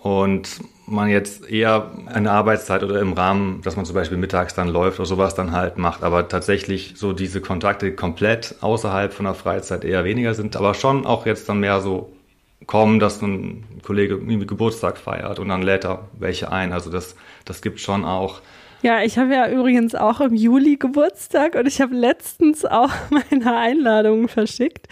Und 0.00 0.48
man 0.86 1.08
jetzt 1.08 1.48
eher 1.48 1.92
in 2.14 2.24
der 2.24 2.32
Arbeitszeit 2.32 2.82
oder 2.82 3.00
im 3.00 3.12
Rahmen, 3.12 3.62
dass 3.62 3.76
man 3.76 3.84
zum 3.84 3.94
Beispiel 3.94 4.18
mittags 4.18 4.54
dann 4.54 4.68
läuft 4.68 4.98
oder 4.98 5.06
sowas 5.06 5.34
dann 5.34 5.52
halt 5.52 5.78
macht, 5.78 6.02
aber 6.02 6.28
tatsächlich 6.28 6.94
so 6.96 7.12
diese 7.12 7.40
Kontakte 7.40 7.94
komplett 7.94 8.56
außerhalb 8.60 9.12
von 9.12 9.24
der 9.24 9.34
Freizeit 9.34 9.84
eher 9.84 10.04
weniger 10.04 10.34
sind, 10.34 10.56
aber 10.56 10.74
schon 10.74 11.06
auch 11.06 11.24
jetzt 11.24 11.48
dann 11.48 11.60
mehr 11.60 11.80
so 11.80 12.12
kommen, 12.66 12.98
dass 12.98 13.22
ein 13.22 13.64
Kollege 13.82 14.14
irgendwie 14.14 14.46
Geburtstag 14.46 14.98
feiert 14.98 15.38
und 15.38 15.48
dann 15.48 15.62
lädt 15.62 15.84
er 15.84 16.08
welche 16.18 16.50
ein. 16.50 16.72
Also 16.72 16.90
das, 16.90 17.16
das 17.44 17.62
gibt 17.62 17.80
schon 17.80 18.04
auch 18.04 18.40
ja, 18.82 19.02
ich 19.02 19.16
habe 19.16 19.32
ja 19.32 19.48
übrigens 19.48 19.94
auch 19.94 20.20
im 20.20 20.34
Juli 20.34 20.76
Geburtstag 20.76 21.54
und 21.54 21.66
ich 21.68 21.80
habe 21.80 21.94
letztens 21.94 22.64
auch 22.64 22.90
meine 23.10 23.56
Einladungen 23.56 24.28
verschickt. 24.28 24.88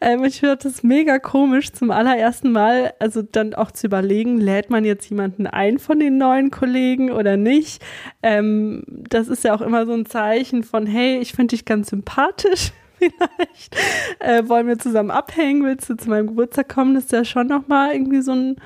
Ähm, 0.00 0.24
ich 0.24 0.40
finde 0.40 0.56
das 0.56 0.82
mega 0.82 1.18
komisch, 1.18 1.72
zum 1.72 1.90
allerersten 1.90 2.50
Mal, 2.50 2.94
also 2.98 3.20
dann 3.20 3.54
auch 3.54 3.70
zu 3.70 3.88
überlegen, 3.88 4.40
lädt 4.40 4.70
man 4.70 4.86
jetzt 4.86 5.08
jemanden 5.10 5.46
ein 5.46 5.78
von 5.78 6.00
den 6.00 6.16
neuen 6.16 6.50
Kollegen 6.50 7.10
oder 7.12 7.36
nicht. 7.36 7.82
Ähm, 8.22 8.82
das 8.86 9.28
ist 9.28 9.44
ja 9.44 9.54
auch 9.54 9.60
immer 9.60 9.84
so 9.84 9.92
ein 9.92 10.06
Zeichen 10.06 10.62
von, 10.62 10.86
hey, 10.86 11.18
ich 11.18 11.32
finde 11.32 11.54
dich 11.56 11.66
ganz 11.66 11.90
sympathisch. 11.90 12.72
Vielleicht 12.98 13.76
äh, 14.20 14.48
wollen 14.48 14.66
wir 14.66 14.78
zusammen 14.78 15.10
abhängen, 15.10 15.62
willst 15.62 15.90
du 15.90 15.96
zu 15.96 16.08
meinem 16.08 16.28
Geburtstag 16.28 16.70
kommen? 16.70 16.94
Das 16.94 17.04
ist 17.04 17.12
ja 17.12 17.26
schon 17.26 17.48
nochmal 17.48 17.92
irgendwie 17.92 18.22
so 18.22 18.32
ein, 18.32 18.56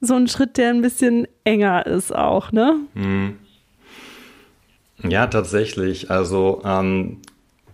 so 0.00 0.14
ein 0.14 0.28
Schritt, 0.28 0.56
der 0.56 0.70
ein 0.70 0.82
bisschen 0.82 1.26
enger 1.42 1.84
ist 1.84 2.14
auch, 2.14 2.52
ne? 2.52 2.76
Mhm. 2.94 3.38
Ja, 5.02 5.26
tatsächlich. 5.26 6.10
Also 6.10 6.62
ähm, 6.64 7.22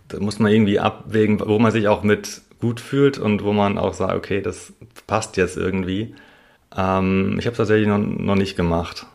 da 0.07 0.19
muss 0.19 0.39
man 0.39 0.51
irgendwie 0.51 0.79
abwägen, 0.79 1.39
wo 1.39 1.59
man 1.59 1.71
sich 1.71 1.87
auch 1.87 2.03
mit 2.03 2.41
gut 2.59 2.79
fühlt 2.79 3.17
und 3.17 3.43
wo 3.43 3.53
man 3.53 3.77
auch 3.77 3.93
sagt, 3.93 4.13
okay, 4.13 4.41
das 4.41 4.73
passt 5.07 5.37
jetzt 5.37 5.57
irgendwie. 5.57 6.15
Ähm, 6.75 7.37
ich 7.39 7.45
habe 7.45 7.53
es 7.53 7.57
tatsächlich 7.57 7.87
noch, 7.87 7.99
noch 7.99 8.35
nicht 8.35 8.55
gemacht. 8.55 9.07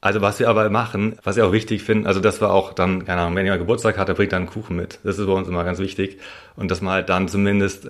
Also 0.00 0.20
was 0.20 0.38
wir 0.38 0.50
aber 0.50 0.68
machen, 0.68 1.16
was 1.22 1.38
ich 1.38 1.42
auch 1.42 1.52
wichtig 1.52 1.82
finde, 1.82 2.08
also 2.08 2.20
dass 2.20 2.40
wir 2.40 2.52
auch 2.52 2.74
dann, 2.74 3.06
keine 3.06 3.22
Ahnung, 3.22 3.36
wenn 3.36 3.46
jemand 3.46 3.62
Geburtstag 3.62 3.96
hat, 3.96 4.08
der 4.08 4.14
bringt 4.14 4.32
dann 4.32 4.42
einen 4.42 4.50
Kuchen 4.50 4.76
mit. 4.76 4.98
Das 5.02 5.18
ist 5.18 5.26
bei 5.26 5.32
uns 5.32 5.48
immer 5.48 5.64
ganz 5.64 5.78
wichtig. 5.78 6.18
Und 6.56 6.70
dass 6.70 6.82
man 6.82 6.92
halt 6.92 7.08
dann 7.08 7.26
zumindest 7.28 7.88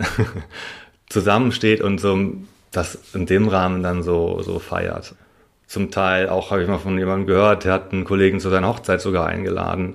zusammensteht 1.08 1.80
und 1.80 2.00
so 2.00 2.34
das 2.70 2.98
in 3.14 3.26
dem 3.26 3.48
Rahmen 3.48 3.82
dann 3.82 4.02
so, 4.02 4.42
so 4.42 4.58
feiert. 4.58 5.14
Zum 5.66 5.90
Teil 5.90 6.28
auch 6.28 6.50
habe 6.50 6.62
ich 6.62 6.68
mal 6.68 6.78
von 6.78 6.98
jemandem 6.98 7.26
gehört, 7.26 7.64
der 7.64 7.72
hat 7.72 7.92
einen 7.92 8.04
Kollegen 8.04 8.40
zu 8.40 8.50
seiner 8.50 8.68
Hochzeit 8.68 9.00
sogar 9.00 9.26
eingeladen, 9.26 9.94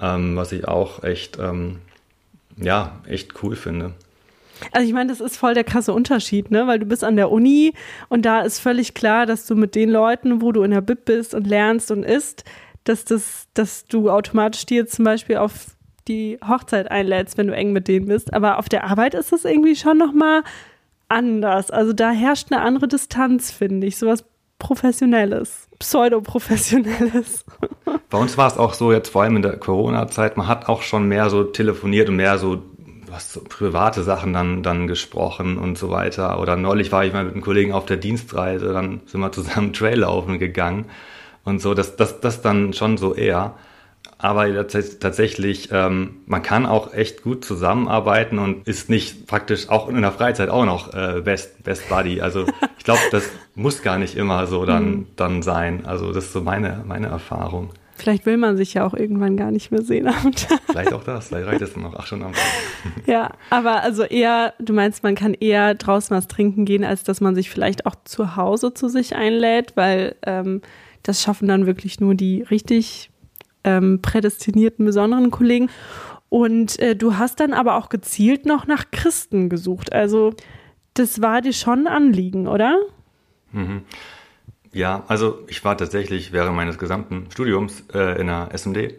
ähm, 0.00 0.36
was 0.36 0.52
ich 0.52 0.66
auch 0.66 1.02
echt, 1.02 1.38
ähm, 1.38 1.80
ja, 2.56 3.00
echt 3.06 3.42
cool 3.42 3.56
finde. 3.56 3.92
Also 4.70 4.86
ich 4.86 4.94
meine, 4.94 5.10
das 5.10 5.20
ist 5.20 5.36
voll 5.36 5.54
der 5.54 5.64
krasse 5.64 5.92
Unterschied, 5.92 6.50
ne? 6.50 6.66
Weil 6.68 6.78
du 6.78 6.86
bist 6.86 7.02
an 7.02 7.16
der 7.16 7.32
Uni 7.32 7.74
und 8.08 8.24
da 8.24 8.42
ist 8.42 8.60
völlig 8.60 8.94
klar, 8.94 9.26
dass 9.26 9.46
du 9.46 9.56
mit 9.56 9.74
den 9.74 9.90
Leuten, 9.90 10.40
wo 10.40 10.52
du 10.52 10.62
in 10.62 10.70
der 10.70 10.80
Bib 10.80 11.04
bist 11.04 11.34
und 11.34 11.46
lernst 11.46 11.90
und 11.90 12.04
isst, 12.04 12.44
dass 12.84 13.04
das, 13.04 13.48
dass 13.54 13.86
du 13.86 14.10
automatisch 14.10 14.66
dir 14.66 14.86
zum 14.86 15.04
Beispiel 15.04 15.36
auf 15.36 15.76
die 16.08 16.38
Hochzeit 16.46 16.90
einlädst, 16.90 17.38
wenn 17.38 17.46
du 17.46 17.54
eng 17.54 17.72
mit 17.72 17.88
denen 17.88 18.06
bist. 18.06 18.32
Aber 18.32 18.58
auf 18.58 18.68
der 18.68 18.84
Arbeit 18.84 19.14
ist 19.14 19.32
das 19.32 19.44
irgendwie 19.44 19.76
schon 19.76 19.98
nochmal 19.98 20.42
anders. 21.08 21.70
Also 21.70 21.92
da 21.92 22.10
herrscht 22.10 22.50
eine 22.50 22.62
andere 22.62 22.88
Distanz, 22.88 23.50
finde 23.50 23.86
ich. 23.86 23.96
Sowas 23.96 24.24
Professionelles, 24.62 25.66
Pseudoprofessionelles. 25.80 27.44
Bei 28.10 28.18
uns 28.18 28.38
war 28.38 28.46
es 28.46 28.56
auch 28.56 28.74
so, 28.74 28.92
jetzt 28.92 29.08
vor 29.08 29.24
allem 29.24 29.34
in 29.34 29.42
der 29.42 29.56
Corona-Zeit, 29.56 30.36
man 30.36 30.46
hat 30.46 30.68
auch 30.68 30.82
schon 30.82 31.08
mehr 31.08 31.30
so 31.30 31.42
telefoniert 31.42 32.08
und 32.08 32.14
mehr 32.14 32.38
so 32.38 32.62
was 33.10 33.32
so 33.32 33.40
private 33.42 34.04
Sachen 34.04 34.32
dann, 34.32 34.62
dann 34.62 34.86
gesprochen 34.86 35.58
und 35.58 35.76
so 35.76 35.90
weiter. 35.90 36.40
Oder 36.40 36.54
neulich 36.54 36.92
war 36.92 37.04
ich 37.04 37.12
mal 37.12 37.24
mit 37.24 37.34
einem 37.34 37.42
Kollegen 37.42 37.72
auf 37.72 37.86
der 37.86 37.96
Dienstreise, 37.96 38.72
dann 38.72 39.00
sind 39.06 39.20
wir 39.20 39.32
zusammen 39.32 39.72
Trail 39.74 39.98
laufen 39.98 40.38
gegangen 40.38 40.86
und 41.44 41.60
so. 41.60 41.74
Das, 41.74 41.96
das, 41.96 42.20
das 42.20 42.40
dann 42.40 42.72
schon 42.72 42.96
so 42.96 43.16
eher. 43.16 43.56
Aber 44.22 44.68
tatsächlich, 44.68 45.70
ähm, 45.72 46.20
man 46.26 46.42
kann 46.42 46.64
auch 46.64 46.94
echt 46.94 47.24
gut 47.24 47.44
zusammenarbeiten 47.44 48.38
und 48.38 48.68
ist 48.68 48.88
nicht 48.88 49.26
praktisch 49.26 49.68
auch 49.68 49.88
in 49.88 50.00
der 50.00 50.12
Freizeit 50.12 50.48
auch 50.48 50.64
noch 50.64 50.94
äh, 50.94 51.20
Best, 51.22 51.64
Best 51.64 51.88
Buddy. 51.88 52.20
Also 52.20 52.46
ich 52.78 52.84
glaube, 52.84 53.00
das 53.10 53.28
muss 53.56 53.82
gar 53.82 53.98
nicht 53.98 54.16
immer 54.16 54.46
so 54.46 54.64
dann, 54.64 54.90
mhm. 54.90 55.06
dann 55.16 55.42
sein. 55.42 55.86
Also 55.86 56.12
das 56.12 56.26
ist 56.26 56.32
so 56.34 56.40
meine, 56.40 56.84
meine 56.86 57.08
Erfahrung. 57.08 57.70
Vielleicht 57.96 58.24
will 58.24 58.36
man 58.36 58.56
sich 58.56 58.74
ja 58.74 58.86
auch 58.86 58.94
irgendwann 58.94 59.36
gar 59.36 59.50
nicht 59.50 59.72
mehr 59.72 59.82
sehen 59.82 60.06
am 60.06 60.32
Tag. 60.32 60.60
Vielleicht 60.70 60.92
auch 60.92 61.02
das, 61.02 61.28
vielleicht 61.28 61.48
reicht 61.48 61.62
es 61.62 61.76
noch 61.76 61.94
acht 61.94 62.06
Stunden 62.06 62.26
am 62.26 62.32
Tag. 62.32 62.42
Ja, 63.06 63.30
aber 63.50 63.82
also 63.82 64.04
eher, 64.04 64.54
du 64.60 64.72
meinst, 64.72 65.02
man 65.02 65.16
kann 65.16 65.34
eher 65.34 65.74
draußen 65.74 66.16
was 66.16 66.28
trinken 66.28 66.64
gehen, 66.64 66.84
als 66.84 67.02
dass 67.02 67.20
man 67.20 67.34
sich 67.34 67.50
vielleicht 67.50 67.86
auch 67.86 67.96
zu 68.04 68.36
Hause 68.36 68.72
zu 68.72 68.88
sich 68.88 69.16
einlädt, 69.16 69.72
weil 69.76 70.14
ähm, 70.24 70.62
das 71.02 71.22
schaffen 71.22 71.48
dann 71.48 71.66
wirklich 71.66 72.00
nur 72.00 72.14
die 72.14 72.42
richtig 72.42 73.11
ähm, 73.64 74.00
prädestinierten, 74.02 74.84
besonderen 74.84 75.30
Kollegen. 75.30 75.70
Und 76.28 76.78
äh, 76.78 76.96
du 76.96 77.16
hast 77.16 77.40
dann 77.40 77.52
aber 77.52 77.76
auch 77.76 77.88
gezielt 77.88 78.46
noch 78.46 78.66
nach 78.66 78.90
Christen 78.90 79.48
gesucht. 79.48 79.92
Also 79.92 80.34
das 80.94 81.20
war 81.20 81.40
dir 81.40 81.52
schon 81.52 81.86
ein 81.86 81.86
Anliegen, 81.86 82.48
oder? 82.48 82.78
Mhm. 83.52 83.82
Ja, 84.72 85.04
also 85.08 85.40
ich 85.48 85.64
war 85.64 85.76
tatsächlich 85.76 86.32
während 86.32 86.56
meines 86.56 86.78
gesamten 86.78 87.30
Studiums 87.30 87.84
äh, 87.92 88.18
in 88.18 88.28
der 88.28 88.48
SMD. 88.54 88.94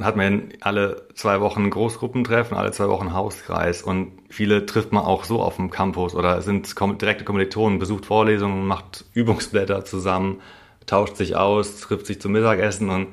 Hat 0.00 0.16
man 0.16 0.48
alle 0.62 1.06
zwei 1.14 1.40
Wochen 1.42 1.68
Großgruppentreffen, 1.68 2.56
alle 2.56 2.72
zwei 2.72 2.88
Wochen 2.88 3.12
Hauskreis 3.12 3.82
und 3.82 4.12
viele 4.30 4.64
trifft 4.64 4.90
man 4.92 5.04
auch 5.04 5.24
so 5.24 5.42
auf 5.42 5.56
dem 5.56 5.68
Campus 5.68 6.14
oder 6.14 6.40
sind 6.40 6.74
direkte 7.02 7.24
Kommilitonen, 7.24 7.78
besucht 7.78 8.06
Vorlesungen, 8.06 8.66
macht 8.66 9.04
Übungsblätter 9.12 9.84
zusammen 9.84 10.40
tauscht 10.86 11.16
sich 11.16 11.36
aus, 11.36 11.80
trifft 11.80 12.06
sich 12.06 12.20
zum 12.20 12.32
Mittagessen 12.32 12.90
und, 12.90 13.08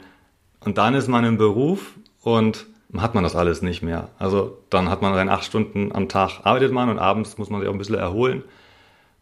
und 0.59 0.77
dann 0.77 0.95
ist 0.95 1.07
man 1.07 1.23
im 1.25 1.37
Beruf 1.37 1.93
und 2.21 2.65
hat 2.97 3.13
man 3.13 3.23
das 3.23 3.35
alles 3.35 3.61
nicht 3.61 3.81
mehr. 3.81 4.09
Also 4.17 4.57
dann 4.69 4.89
hat 4.89 5.01
man 5.01 5.13
rein 5.13 5.29
acht 5.29 5.45
Stunden 5.45 5.91
am 5.93 6.09
Tag 6.09 6.41
arbeitet 6.43 6.71
man 6.71 6.89
und 6.89 6.99
abends 6.99 7.37
muss 7.37 7.49
man 7.49 7.59
sich 7.61 7.69
auch 7.69 7.73
ein 7.73 7.77
bisschen 7.77 7.95
erholen. 7.95 8.43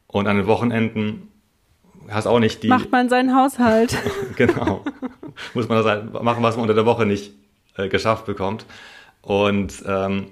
Und 0.07 0.27
an 0.27 0.37
den 0.37 0.47
Wochenenden 0.47 1.29
hast 2.09 2.27
auch 2.27 2.39
nicht 2.39 2.63
die. 2.63 2.67
Macht 2.67 2.91
man 2.91 3.09
seinen 3.09 3.35
Haushalt. 3.35 3.97
genau. 4.37 4.83
muss 5.53 5.67
man 5.67 5.77
das 5.77 5.85
halt 5.85 6.13
machen, 6.23 6.43
was 6.43 6.55
man 6.55 6.63
unter 6.63 6.73
der 6.73 6.85
Woche 6.85 7.05
nicht 7.05 7.33
äh, 7.75 7.89
geschafft 7.89 8.25
bekommt. 8.25 8.65
Und 9.21 9.83
ähm, 9.85 10.27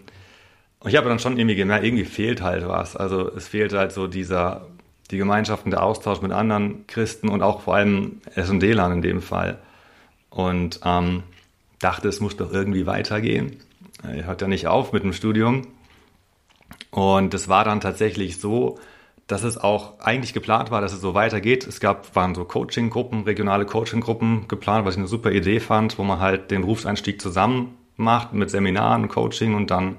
ich 0.86 0.96
habe 0.96 1.10
dann 1.10 1.20
schon 1.20 1.38
irgendwie 1.38 1.56
gemerkt, 1.56 1.84
irgendwie 1.84 2.06
fehlt 2.06 2.42
halt 2.42 2.68
was. 2.68 2.96
Also 2.96 3.30
es 3.36 3.48
fehlt 3.48 3.74
halt 3.74 3.92
so 3.92 4.08
dieser 4.08 4.68
die 5.12 5.18
Gemeinschaft 5.18 5.66
und 5.66 5.72
der 5.72 5.84
Austausch 5.84 6.22
mit 6.22 6.32
anderen 6.32 6.88
Christen 6.88 7.30
und 7.30 7.42
auch 7.42 7.62
vor 7.62 7.76
allem 7.76 8.22
S&D-Lern 8.36 8.92
in 8.92 9.02
dem 9.02 9.22
Fall. 9.22 9.60
Und 10.30 10.80
ähm, 10.84 11.24
dachte, 11.80 12.08
es 12.08 12.20
muss 12.20 12.36
doch 12.36 12.52
irgendwie 12.52 12.86
weitergehen. 12.86 13.58
Er 14.04 14.26
hört 14.26 14.42
ja 14.42 14.48
nicht 14.48 14.68
auf 14.68 14.94
mit 14.94 15.04
dem 15.04 15.14
Studium. 15.14 15.68
Und 16.92 17.34
es 17.34 17.48
war 17.48 17.64
dann 17.64 17.82
tatsächlich 17.82 18.40
so, 18.40 18.80
dass 19.28 19.44
es 19.44 19.58
auch 19.58 20.00
eigentlich 20.00 20.34
geplant 20.34 20.72
war, 20.72 20.82
dass 20.82 20.94
es 20.94 21.02
so 21.02 21.14
weitergeht. 21.14 21.66
Es 21.66 21.80
gab, 21.80 22.16
waren 22.16 22.36
so 22.36 22.46
Coaching-Gruppen, 22.46 23.24
regionale 23.24 23.66
Coaching-Gruppen 23.66 24.48
geplant, 24.48 24.86
was 24.86 24.96
ich 24.96 25.00
eine 25.00 25.08
super 25.08 25.32
Idee 25.32 25.60
fand, 25.60 25.98
wo 25.98 26.04
man 26.04 26.20
halt 26.20 26.52
den 26.52 26.62
Berufseinstieg 26.62 27.22
zusammen 27.22 27.78
macht 27.98 28.34
mit 28.34 28.50
Seminaren, 28.50 29.08
Coaching 29.08 29.56
und 29.56 29.72
dann 29.72 29.98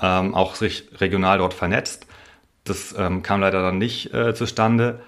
ähm, 0.00 0.34
auch 0.34 0.56
sich 0.56 0.88
regional 1.00 1.38
dort 1.38 1.54
vernetzt. 1.54 2.06
Das 2.64 2.94
ähm, 2.98 3.22
kam 3.22 3.40
leider 3.40 3.62
dann 3.62 3.78
nicht 3.78 4.12
äh, 4.14 4.34
zustande. 4.34 5.00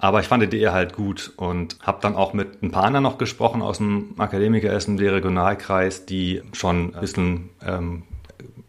Aber 0.00 0.20
ich 0.20 0.28
fand 0.28 0.42
die 0.42 0.46
Idee 0.46 0.68
halt 0.68 0.94
gut 0.94 1.32
und 1.36 1.76
habe 1.82 1.98
dann 2.00 2.14
auch 2.14 2.32
mit 2.32 2.62
ein 2.62 2.70
paar 2.70 2.84
anderen 2.84 3.02
noch 3.02 3.18
gesprochen 3.18 3.62
aus 3.62 3.78
dem 3.78 4.14
Akademiker 4.18 4.72
SMD 4.72 5.00
Regionalkreis, 5.00 6.06
die 6.06 6.42
schon 6.52 6.94
ein 6.94 7.00
bisschen 7.00 7.50
ähm, 7.66 8.04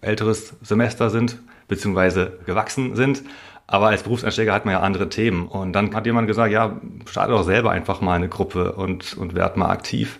älteres 0.02 0.56
Semester 0.62 1.12
sind, 1.12 1.38
beziehungsweise 1.68 2.40
gewachsen 2.46 2.96
sind. 2.96 3.24
Aber 3.68 3.90
als 3.90 4.02
Berufseinsteiger 4.02 4.52
hat 4.52 4.66
man 4.66 4.74
ja 4.74 4.80
andere 4.80 5.10
Themen. 5.10 5.48
Und 5.48 5.74
dann 5.74 5.94
hat 5.94 6.08
jemand 6.08 6.28
gesagt, 6.28 6.52
ja, 6.52 6.80
starte 7.06 7.32
doch 7.34 7.44
selber 7.44 7.70
einfach 7.70 8.02
mal 8.02 8.16
eine 8.16 8.28
Gruppe 8.28 8.72
und, 8.72 9.16
und 9.16 9.36
werd 9.36 9.58
mal 9.58 9.70
aktiv. 9.70 10.20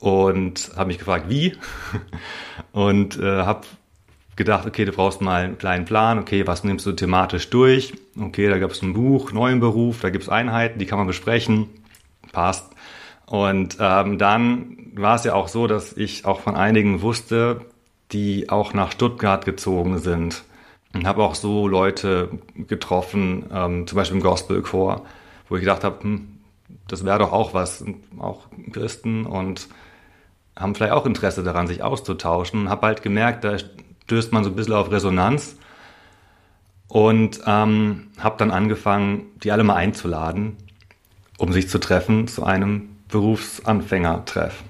Und 0.00 0.72
habe 0.76 0.88
mich 0.88 0.98
gefragt, 0.98 1.26
wie? 1.28 1.56
und 2.72 3.16
äh, 3.20 3.42
habe 3.42 3.60
gedacht, 4.36 4.66
okay, 4.66 4.84
du 4.84 4.92
brauchst 4.92 5.20
mal 5.20 5.44
einen 5.44 5.58
kleinen 5.58 5.86
Plan, 5.86 6.18
okay, 6.18 6.46
was 6.46 6.62
nimmst 6.62 6.86
du 6.86 6.92
thematisch 6.92 7.48
durch? 7.50 7.94
Okay, 8.20 8.48
da 8.48 8.58
gab 8.58 8.70
es 8.70 8.82
ein 8.82 8.92
Buch, 8.92 9.32
neuen 9.32 9.60
Beruf, 9.60 10.00
da 10.00 10.10
gibt 10.10 10.24
es 10.24 10.30
Einheiten, 10.30 10.78
die 10.78 10.86
kann 10.86 10.98
man 10.98 11.06
besprechen. 11.06 11.68
Passt. 12.32 12.70
Und 13.26 13.78
ähm, 13.80 14.18
dann 14.18 14.92
war 14.94 15.16
es 15.16 15.24
ja 15.24 15.34
auch 15.34 15.48
so, 15.48 15.66
dass 15.66 15.94
ich 15.94 16.24
auch 16.26 16.40
von 16.40 16.54
einigen 16.54 17.02
wusste, 17.02 17.62
die 18.12 18.50
auch 18.50 18.72
nach 18.72 18.92
Stuttgart 18.92 19.44
gezogen 19.44 19.98
sind. 19.98 20.44
Und 20.94 21.06
habe 21.06 21.22
auch 21.22 21.34
so 21.34 21.66
Leute 21.66 22.30
getroffen, 22.54 23.46
ähm, 23.52 23.86
zum 23.86 23.96
Beispiel 23.96 24.16
im 24.16 24.22
Gospelchor, 24.22 25.04
wo 25.48 25.56
ich 25.56 25.60
gedacht 25.60 25.84
habe, 25.84 26.02
hm, 26.02 26.38
das 26.88 27.04
wäre 27.04 27.18
doch 27.18 27.32
auch 27.32 27.52
was, 27.54 27.84
auch 28.18 28.46
Christen 28.72 29.26
und 29.26 29.68
haben 30.56 30.74
vielleicht 30.74 30.92
auch 30.92 31.04
Interesse 31.04 31.42
daran, 31.42 31.66
sich 31.66 31.82
auszutauschen. 31.82 32.70
Habe 32.70 32.86
halt 32.86 33.02
gemerkt, 33.02 33.44
da 33.44 33.56
stößt 34.06 34.32
man 34.32 34.44
so 34.44 34.50
ein 34.50 34.56
bisschen 34.56 34.74
auf 34.74 34.92
Resonanz 34.92 35.56
und 36.86 37.40
ähm, 37.44 38.08
habe 38.18 38.36
dann 38.38 38.52
angefangen, 38.52 39.26
die 39.42 39.50
alle 39.50 39.64
mal 39.64 39.74
einzuladen, 39.74 40.56
um 41.38 41.52
sich 41.52 41.68
zu 41.68 41.78
treffen 41.78 42.28
zu 42.28 42.44
einem 42.44 42.90
Berufsanfängertreff. 43.08 44.62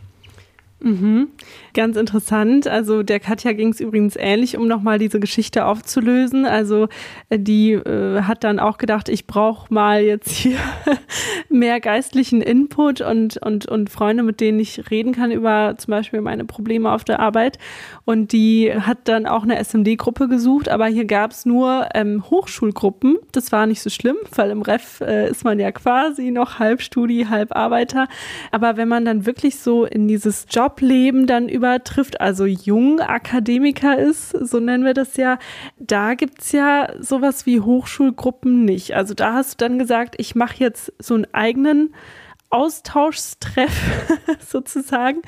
Mhm. 0.81 1.29
Ganz 1.77 1.99
interessant. 1.99 2.67
Also 2.67 3.03
der 3.03 3.21
Katja 3.21 3.53
ging 3.53 3.69
es 3.69 3.81
übrigens 3.81 4.17
ähnlich, 4.17 4.57
um 4.57 4.67
nochmal 4.67 4.99
diese 4.99 5.21
Geschichte 5.21 5.67
aufzulösen. 5.67 6.47
Also 6.47 6.89
äh, 7.29 7.39
die 7.39 7.73
äh, 7.73 8.23
hat 8.23 8.45
dann 8.45 8.59
auch 8.59 8.79
gedacht, 8.79 9.11
ich 9.11 9.27
brauche 9.27 9.73
mal 9.75 10.01
jetzt 10.01 10.31
hier 10.31 10.57
mehr 11.51 11.81
geistlichen 11.81 12.41
Input 12.41 13.03
und, 13.03 13.37
und, 13.37 13.67
und 13.67 13.91
Freunde, 13.91 14.23
mit 14.23 14.41
denen 14.41 14.59
ich 14.59 14.91
reden 14.91 15.13
kann 15.13 15.31
über 15.31 15.75
zum 15.77 15.91
Beispiel 15.91 16.23
meine 16.23 16.47
Probleme 16.47 16.91
auf 16.91 17.05
der 17.05 17.21
Arbeit. 17.21 17.59
Und 18.07 18.33
die 18.33 18.73
hat 18.73 19.01
dann 19.05 19.27
auch 19.27 19.43
eine 19.43 19.63
SMD-Gruppe 19.63 20.29
gesucht, 20.29 20.71
aber 20.71 20.87
hier 20.87 21.05
gab 21.05 21.33
es 21.33 21.45
nur 21.45 21.91
ähm, 21.93 22.25
Hochschulgruppen. 22.31 23.19
Das 23.33 23.53
war 23.53 23.67
nicht 23.67 23.83
so 23.83 23.91
schlimm, 23.91 24.17
weil 24.35 24.51
im 24.51 24.63
Ref 24.63 25.03
äh, 25.03 25.29
ist 25.29 25.45
man 25.45 25.59
ja 25.59 25.73
quasi 25.73 26.31
noch 26.31 26.59
halb 26.59 26.81
Studi, 26.81 27.27
halb 27.29 27.55
Arbeiter. 27.55 28.09
Aber 28.51 28.79
wenn 28.79 28.89
man 28.89 29.05
dann 29.05 29.27
wirklich 29.27 29.59
so 29.59 29.85
in 29.85 30.09
dieses 30.09 30.47
Jobleben 30.49 31.27
dann 31.27 31.51
übertrifft, 31.67 32.21
also 32.21 32.47
jung 32.47 33.01
Akademiker 33.01 33.99
ist, 33.99 34.31
so 34.31 34.61
nennen 34.61 34.85
wir 34.85 34.95
das 34.95 35.17
ja, 35.17 35.39
da 35.79 36.15
gibt 36.15 36.43
es 36.43 36.53
ja 36.53 36.93
sowas 37.01 37.47
wie 37.47 37.61
Hochschulgruppen 37.61 38.65
nicht. 38.65 38.95
Also 38.95 39.15
da 39.15 39.35
hast 39.35 39.61
du 39.61 39.67
dann 39.67 39.79
gesagt, 39.79 40.15
ich 40.19 40.35
mache 40.35 40.57
jetzt 40.59 40.93
so 40.99 41.15
einen 41.15 41.27
eigenen 41.33 41.95
Austauschstreff 42.51 44.09
sozusagen. 44.47 45.23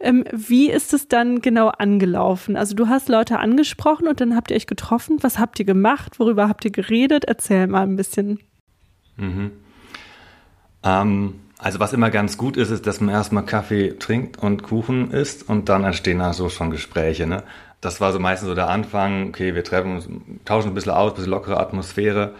Ähm, 0.00 0.24
wie 0.32 0.70
ist 0.70 0.92
es 0.92 1.06
dann 1.06 1.40
genau 1.40 1.68
angelaufen? 1.68 2.56
Also 2.56 2.74
du 2.74 2.88
hast 2.88 3.08
Leute 3.08 3.38
angesprochen 3.38 4.08
und 4.08 4.20
dann 4.20 4.34
habt 4.34 4.50
ihr 4.50 4.56
euch 4.56 4.66
getroffen. 4.66 5.18
Was 5.22 5.38
habt 5.38 5.58
ihr 5.60 5.64
gemacht? 5.64 6.18
Worüber 6.18 6.48
habt 6.48 6.64
ihr 6.64 6.72
geredet? 6.72 7.24
Erzähl 7.24 7.68
mal 7.68 7.82
ein 7.82 7.96
bisschen. 7.96 8.40
Mhm. 9.16 9.52
Ähm, 10.82 11.40
also 11.64 11.80
was 11.80 11.92
immer 11.92 12.10
ganz 12.10 12.38
gut 12.38 12.56
ist, 12.56 12.70
ist, 12.70 12.86
dass 12.86 13.00
man 13.00 13.14
erstmal 13.14 13.44
Kaffee 13.44 13.96
trinkt 13.98 14.42
und 14.42 14.62
Kuchen 14.62 15.10
isst 15.10 15.48
und 15.48 15.68
dann 15.68 15.84
entstehen 15.84 16.18
da 16.18 16.32
so 16.32 16.48
schon 16.48 16.70
Gespräche. 16.70 17.26
Ne? 17.26 17.42
Das 17.80 18.00
war 18.00 18.12
so 18.12 18.18
meistens 18.18 18.48
so 18.48 18.54
der 18.54 18.68
Anfang. 18.68 19.28
Okay, 19.28 19.54
wir 19.54 19.64
treffen 19.64 19.96
uns, 19.96 20.08
tauschen 20.44 20.68
ein 20.68 20.74
bisschen 20.74 20.92
aus, 20.92 21.12
ein 21.12 21.16
bisschen 21.16 21.30
lockere 21.30 21.58
Atmosphäre 21.58 22.34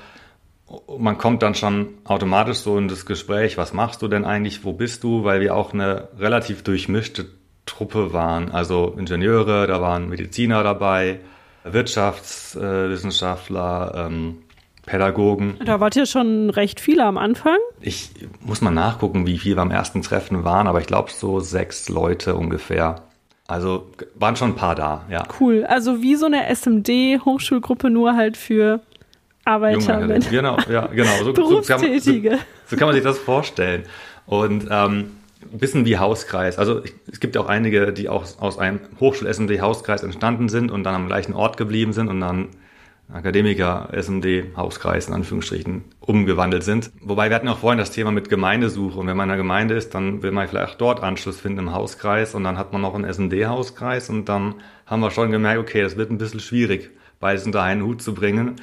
man 0.98 1.18
kommt 1.18 1.42
dann 1.42 1.54
schon 1.54 1.90
automatisch 2.04 2.56
so 2.58 2.78
in 2.78 2.88
das 2.88 3.06
Gespräch, 3.06 3.56
was 3.58 3.72
machst 3.72 4.02
du 4.02 4.08
denn 4.08 4.24
eigentlich, 4.24 4.64
wo 4.64 4.72
bist 4.72 5.04
du, 5.04 5.22
weil 5.24 5.40
wir 5.40 5.54
auch 5.54 5.72
eine 5.72 6.08
relativ 6.18 6.64
durchmischte 6.64 7.26
Truppe 7.66 8.12
waren, 8.12 8.50
also 8.50 8.94
Ingenieure, 8.98 9.66
da 9.66 9.80
waren 9.80 10.08
Mediziner 10.08 10.62
dabei, 10.62 11.20
Wirtschaftswissenschaftler, 11.64 14.06
ähm, 14.06 14.43
Pädagogen. 14.86 15.56
Da 15.64 15.80
wart 15.80 15.96
ihr 15.96 16.06
schon 16.06 16.50
recht 16.50 16.80
viele 16.80 17.04
am 17.04 17.16
Anfang? 17.16 17.56
Ich 17.80 18.10
muss 18.40 18.60
mal 18.60 18.70
nachgucken, 18.70 19.26
wie 19.26 19.38
viele 19.38 19.56
beim 19.56 19.70
ersten 19.70 20.02
Treffen 20.02 20.44
waren, 20.44 20.66
aber 20.66 20.80
ich 20.80 20.86
glaube 20.86 21.10
so 21.10 21.40
sechs 21.40 21.88
Leute 21.88 22.34
ungefähr. 22.34 23.02
Also 23.46 23.90
waren 24.14 24.36
schon 24.36 24.52
ein 24.52 24.56
paar 24.56 24.74
da, 24.74 25.04
ja. 25.10 25.24
Cool. 25.40 25.64
Also 25.64 26.02
wie 26.02 26.16
so 26.16 26.26
eine 26.26 26.48
SMD-Hochschulgruppe, 26.54 27.90
nur 27.90 28.16
halt 28.16 28.36
für 28.36 28.80
Arbeiter 29.44 30.00
mit. 30.00 30.30
Genau, 30.30 30.56
ja, 30.70 30.86
genau. 30.86 31.22
So, 31.22 31.32
Berufstätige. 31.32 32.30
So, 32.30 32.36
so, 32.36 32.42
so, 32.68 32.76
kann 32.76 32.86
man 32.86 32.94
sich 32.94 33.04
das 33.04 33.18
vorstellen. 33.18 33.84
Und 34.26 34.68
ähm, 34.70 35.10
ein 35.52 35.58
bisschen 35.58 35.84
wie 35.84 35.98
Hauskreis. 35.98 36.58
Also 36.58 36.82
es 37.10 37.20
gibt 37.20 37.36
auch 37.36 37.46
einige, 37.46 37.92
die 37.92 38.08
auch 38.08 38.24
aus 38.40 38.58
einem 38.58 38.80
Hochschul-SMD-Hauskreis 39.00 40.02
entstanden 40.02 40.48
sind 40.48 40.70
und 40.70 40.84
dann 40.84 40.94
am 40.94 41.06
gleichen 41.06 41.34
Ort 41.34 41.58
geblieben 41.58 41.92
sind 41.92 42.08
und 42.08 42.20
dann 42.20 42.48
Akademiker-SMD-Hauskreis 43.12 45.08
in 45.08 45.14
Anführungsstrichen 45.14 45.84
umgewandelt 46.00 46.62
sind. 46.62 46.90
Wobei 47.00 47.28
wir 47.28 47.36
hatten 47.36 47.48
auch 47.48 47.58
vorhin 47.58 47.78
das 47.78 47.90
Thema 47.90 48.10
mit 48.10 48.28
Gemeindesuche 48.28 48.98
und 48.98 49.06
wenn 49.06 49.16
man 49.16 49.28
in 49.28 49.32
einer 49.32 49.42
Gemeinde 49.42 49.74
ist, 49.74 49.94
dann 49.94 50.22
will 50.22 50.32
man 50.32 50.48
vielleicht 50.48 50.80
dort 50.80 51.02
Anschluss 51.02 51.38
finden 51.38 51.60
im 51.60 51.72
Hauskreis 51.72 52.34
und 52.34 52.44
dann 52.44 52.58
hat 52.58 52.72
man 52.72 52.82
noch 52.82 52.94
einen 52.94 53.04
SMD-Hauskreis 53.04 54.08
und 54.10 54.28
dann 54.28 54.54
haben 54.86 55.00
wir 55.00 55.10
schon 55.10 55.30
gemerkt, 55.30 55.60
okay, 55.60 55.82
das 55.82 55.96
wird 55.96 56.10
ein 56.10 56.18
bisschen 56.18 56.40
schwierig, 56.40 56.90
beides 57.20 57.46
unter 57.46 57.62
einen 57.62 57.82
Hut 57.84 58.02
zu 58.02 58.14
bringen. 58.14 58.56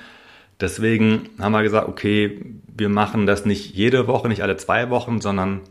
Deswegen 0.59 1.29
haben 1.39 1.53
wir 1.53 1.63
gesagt, 1.63 1.87
okay, 1.87 2.43
wir 2.75 2.89
machen 2.89 3.25
das 3.25 3.45
nicht 3.45 3.73
jede 3.75 4.07
Woche, 4.07 4.27
nicht 4.27 4.43
alle 4.43 4.57
zwei 4.57 4.89
Wochen, 4.89 5.21
sondern 5.21 5.61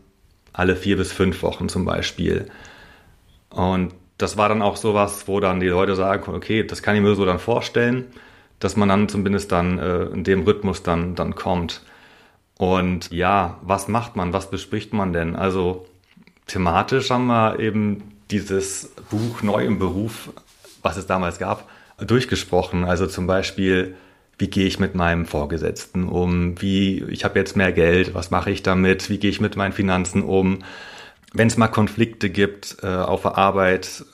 alle 0.53 0.75
vier 0.75 0.97
bis 0.97 1.13
fünf 1.13 1.43
Wochen 1.43 1.69
zum 1.69 1.85
Beispiel. 1.85 2.47
Und 3.49 3.93
das 4.17 4.37
war 4.37 4.49
dann 4.49 4.61
auch 4.61 4.75
sowas, 4.75 5.27
wo 5.27 5.39
dann 5.39 5.59
die 5.59 5.67
Leute 5.67 5.95
sagen, 5.95 6.33
okay, 6.33 6.63
das 6.63 6.83
kann 6.83 6.95
ich 6.95 7.01
mir 7.01 7.15
so 7.15 7.25
dann 7.25 7.39
vorstellen, 7.39 8.07
dass 8.61 8.77
man 8.77 8.87
dann 8.87 9.09
zumindest 9.09 9.51
dann 9.51 9.77
äh, 9.77 10.03
in 10.05 10.23
dem 10.23 10.43
Rhythmus 10.43 10.83
dann, 10.83 11.15
dann 11.15 11.35
kommt. 11.35 11.81
Und 12.57 13.11
ja, 13.11 13.57
was 13.63 13.87
macht 13.87 14.15
man? 14.15 14.33
Was 14.33 14.49
bespricht 14.49 14.93
man 14.93 15.11
denn? 15.11 15.35
Also 15.35 15.87
thematisch 16.47 17.09
haben 17.09 17.25
wir 17.25 17.59
eben 17.59 18.03
dieses 18.29 18.93
Buch 19.09 19.41
Neu 19.41 19.65
im 19.65 19.79
Beruf, 19.79 20.31
was 20.83 20.95
es 20.95 21.07
damals 21.07 21.39
gab, 21.39 21.67
durchgesprochen. 21.97 22.85
Also 22.85 23.07
zum 23.07 23.25
Beispiel, 23.25 23.95
wie 24.37 24.47
gehe 24.47 24.67
ich 24.67 24.79
mit 24.79 24.93
meinem 24.93 25.25
Vorgesetzten 25.25 26.07
um, 26.07 26.61
wie, 26.61 27.03
ich 27.05 27.25
habe 27.25 27.39
jetzt 27.39 27.57
mehr 27.57 27.71
Geld, 27.71 28.13
was 28.13 28.29
mache 28.29 28.51
ich 28.51 28.61
damit, 28.61 29.09
wie 29.09 29.17
gehe 29.17 29.31
ich 29.31 29.41
mit 29.41 29.55
meinen 29.55 29.73
Finanzen 29.73 30.21
um, 30.21 30.59
wenn 31.33 31.47
es 31.47 31.57
mal 31.57 31.67
Konflikte 31.67 32.29
gibt 32.29 32.77
äh, 32.83 32.87
auf 32.87 33.23
der 33.23 33.37
Arbeit, 33.37 34.05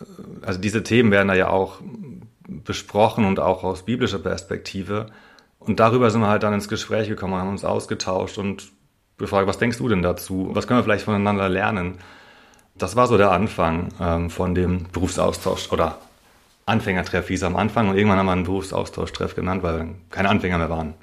also 0.41 0.59
diese 0.59 0.83
Themen 0.83 1.11
werden 1.11 1.27
da 1.27 1.33
ja 1.33 1.49
auch 1.49 1.81
besprochen 2.47 3.25
und 3.25 3.39
auch 3.39 3.63
aus 3.63 3.83
biblischer 3.83 4.19
Perspektive. 4.19 5.07
Und 5.59 5.79
darüber 5.79 6.09
sind 6.11 6.21
wir 6.21 6.27
halt 6.27 6.43
dann 6.43 6.53
ins 6.53 6.69
Gespräch 6.69 7.07
gekommen, 7.07 7.35
haben 7.35 7.49
uns 7.49 7.65
ausgetauscht 7.65 8.37
und 8.37 8.71
gefragt, 9.17 9.47
was 9.47 9.57
denkst 9.57 9.79
du 9.79 9.89
denn 9.89 10.01
dazu? 10.01 10.49
Was 10.53 10.67
können 10.67 10.79
wir 10.79 10.83
vielleicht 10.83 11.05
voneinander 11.05 11.49
lernen? 11.49 11.97
Das 12.75 12.95
war 12.95 13.07
so 13.07 13.17
der 13.17 13.31
Anfang 13.31 13.89
ähm, 13.99 14.29
von 14.29 14.53
dem 14.53 14.85
Berufsaustausch 14.91 15.71
oder 15.71 15.97
Anfängertreff 16.67 17.27
hieß 17.27 17.43
am 17.43 17.55
Anfang 17.55 17.89
und 17.89 17.97
irgendwann 17.97 18.19
haben 18.19 18.25
wir 18.25 18.33
einen 18.33 18.43
Berufsaustausch-Treff 18.43 19.35
genannt, 19.35 19.63
weil 19.63 19.95
keine 20.09 20.29
Anfänger 20.29 20.57
mehr 20.57 20.69
waren. 20.69 20.93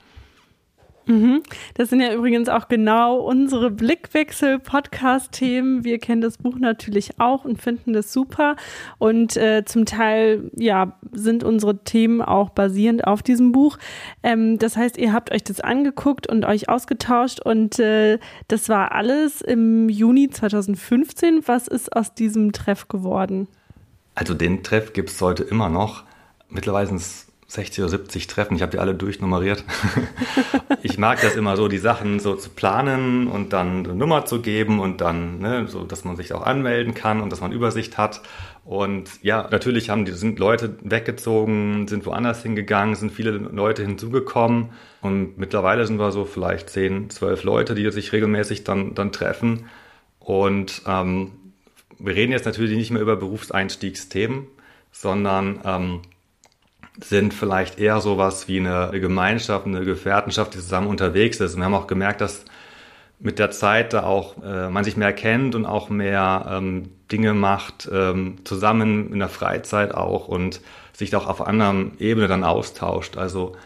Mhm. 1.07 1.43
Das 1.75 1.91
sind 1.91 2.01
ja 2.01 2.15
übrigens 2.15 2.49
auch 2.49 2.69
genau 2.69 3.21
unsere 3.21 3.71
Blickwechsel-Podcast-Themen. 3.71 5.85
Wir 5.85 5.99
kennen 5.99 6.23
das 6.23 6.39
Buch 6.39 6.57
natürlich 6.59 7.21
auch 7.21 7.45
und 7.45 7.61
finden 7.61 7.93
das 7.93 8.13
super. 8.13 8.57
Und 8.99 9.37
äh, 9.37 9.65
zum 9.65 9.85
Teil, 9.85 10.51
ja, 10.57 10.97
sind 11.13 11.45
unsere 11.45 11.85
Themen 11.85 12.23
auch 12.23 12.51
basierend 12.51 13.07
auf 13.07 13.23
diesem 13.23 13.53
Buch. 13.53 13.79
Ähm, 14.23 14.59
das 14.59 14.77
heißt, 14.77 14.97
ihr 14.97 15.13
habt 15.13 15.33
euch 15.33 15.45
das 15.45 15.61
angeguckt 15.61 16.27
und 16.27 16.45
euch 16.45 16.69
ausgetauscht 16.69 17.41
und 17.41 17.79
äh, 17.79 18.19
das 18.49 18.69
war 18.69 18.91
alles 18.93 19.41
im 19.41 19.89
Juni 19.89 20.31
2015. 20.31 21.43
Was 21.47 21.69
ist 21.69 21.95
aus 21.95 22.15
diesem 22.15 22.53
Treff 22.53 22.89
geworden? 22.89 23.49
Also 24.15 24.35
den 24.35 24.63
Treff 24.63 24.93
gibt 24.93 25.11
es 25.11 25.21
heute 25.21 25.43
immer 25.43 25.69
noch. 25.69 26.05
Mittlerweile 26.49 26.87
sind 26.87 26.97
es 26.97 27.24
60 27.55 27.85
oder 27.85 27.89
70 27.91 28.27
Treffen. 28.27 28.57
Ich 28.57 28.63
habe 28.63 28.73
die 28.73 28.79
alle 28.79 28.95
durchnummeriert. 28.95 29.65
ich 30.83 30.99
mag 30.99 31.21
das 31.21 31.37
immer 31.37 31.57
so, 31.57 31.69
die 31.69 31.79
Sachen 31.79 32.21
so 32.21 32.35
zu 32.35 32.51
planen 32.51 33.29
und 33.29 33.53
dann 33.53 33.85
eine 33.85 33.95
Nummer 33.95 34.27
zu 34.27 34.43
geben 34.43 34.81
und 34.81 35.01
dann, 35.01 35.39
ne, 35.39 35.67
so, 35.69 35.85
dass 35.85 36.05
man 36.05 36.17
sich 36.17 36.33
auch 36.33 36.43
anmelden 36.43 36.95
kann 36.95 37.21
und 37.21 37.31
dass 37.31 37.41
man 37.41 37.53
Übersicht 37.53 37.97
hat. 37.97 38.23
Und 38.65 39.23
ja, 39.23 39.49
natürlich 39.51 39.91
haben 39.91 40.05
die, 40.05 40.13
sind 40.13 40.39
Leute 40.39 40.77
weggezogen, 40.83 41.87
sind 41.87 42.07
woanders 42.07 42.43
hingegangen, 42.43 42.95
sind 42.95 43.13
viele 43.13 43.31
Leute 43.31 43.83
hinzugekommen. 43.83 44.71
Und 45.01 45.39
mittlerweile 45.39 45.87
sind 45.87 45.99
wir 45.99 46.11
so 46.11 46.25
vielleicht 46.25 46.71
10, 46.71 47.11
12 47.11 47.45
Leute, 47.45 47.75
die 47.75 47.91
sich 47.91 48.13
regelmäßig 48.13 48.65
dann, 48.65 48.95
dann 48.95 49.13
treffen. 49.13 49.67
Und 50.19 50.83
ähm, 50.87 51.33
wir 51.99 52.15
reden 52.17 52.33
jetzt 52.33 52.47
natürlich 52.47 52.77
nicht 52.77 52.91
mehr 52.91 53.03
über 53.03 53.17
Berufseinstiegsthemen, 53.17 54.47
sondern 54.91 55.61
ähm, 55.65 56.01
sind 57.03 57.35
vielleicht 57.35 57.79
eher 57.79 58.01
sowas 58.01 58.49
wie 58.49 58.61
eine 58.61 58.91
Gemeinschaft, 59.01 59.67
eine 59.67 59.85
Gefährtenschaft, 59.85 60.55
die 60.55 60.59
zusammen 60.59 60.87
unterwegs 60.87 61.41
ist. 61.41 61.55
Und 61.55 61.61
wir 61.61 61.65
haben 61.65 61.75
auch 61.75 61.87
gemerkt, 61.87 62.21
dass 62.21 62.45
mit 63.19 63.39
der 63.39 63.51
Zeit 63.51 63.93
da 63.93 64.05
auch 64.05 64.43
äh, 64.43 64.69
man 64.69 64.85
sich 64.85 64.97
mehr 64.97 65.13
kennt 65.13 65.55
und 65.55 65.67
auch 65.67 65.89
mehr 65.89 66.47
ähm, 66.51 66.91
Dinge 67.11 67.35
macht, 67.35 67.89
ähm, 67.93 68.39
zusammen 68.45 69.13
in 69.13 69.19
der 69.19 69.29
Freizeit 69.29 69.95
auch 69.95 70.29
und 70.29 70.61
sich 70.93 71.11
da 71.11 71.19
auch 71.19 71.27
auf 71.27 71.47
anderem 71.47 71.93
Ebene 71.99 72.29
dann 72.29 72.45
austauscht. 72.45 73.17
Also 73.17 73.57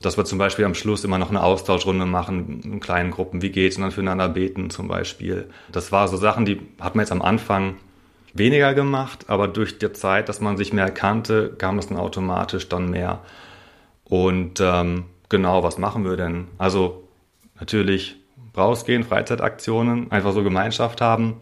dass 0.00 0.16
wir 0.16 0.24
zum 0.24 0.38
Beispiel 0.38 0.64
am 0.64 0.74
Schluss 0.74 1.04
immer 1.04 1.18
noch 1.18 1.30
eine 1.30 1.42
Austauschrunde 1.42 2.04
machen 2.04 2.60
in 2.62 2.80
kleinen 2.80 3.10
Gruppen. 3.10 3.40
Wie 3.42 3.50
geht's? 3.50 3.76
Und 3.76 3.82
dann 3.82 3.90
füreinander 3.90 4.28
beten 4.28 4.70
zum 4.70 4.88
Beispiel. 4.88 5.48
Das 5.72 5.92
war 5.92 6.08
so 6.08 6.16
Sachen, 6.16 6.44
die 6.44 6.60
hat 6.80 6.94
man 6.94 7.04
jetzt 7.04 7.12
am 7.12 7.22
Anfang 7.22 7.76
weniger 8.34 8.74
gemacht, 8.74 9.26
aber 9.28 9.48
durch 9.48 9.78
die 9.78 9.92
Zeit, 9.92 10.28
dass 10.28 10.40
man 10.40 10.56
sich 10.56 10.72
mehr 10.72 10.90
kannte, 10.90 11.54
kam 11.56 11.76
das 11.76 11.88
dann 11.88 11.98
automatisch 11.98 12.68
dann 12.68 12.90
mehr. 12.90 13.20
Und 14.04 14.60
ähm, 14.60 15.04
genau, 15.28 15.62
was 15.62 15.78
machen 15.78 16.04
wir 16.04 16.16
denn? 16.16 16.48
Also 16.58 17.04
natürlich 17.58 18.16
rausgehen, 18.56 19.04
Freizeitaktionen, 19.04 20.10
einfach 20.10 20.32
so 20.32 20.42
Gemeinschaft 20.42 21.00
haben, 21.00 21.36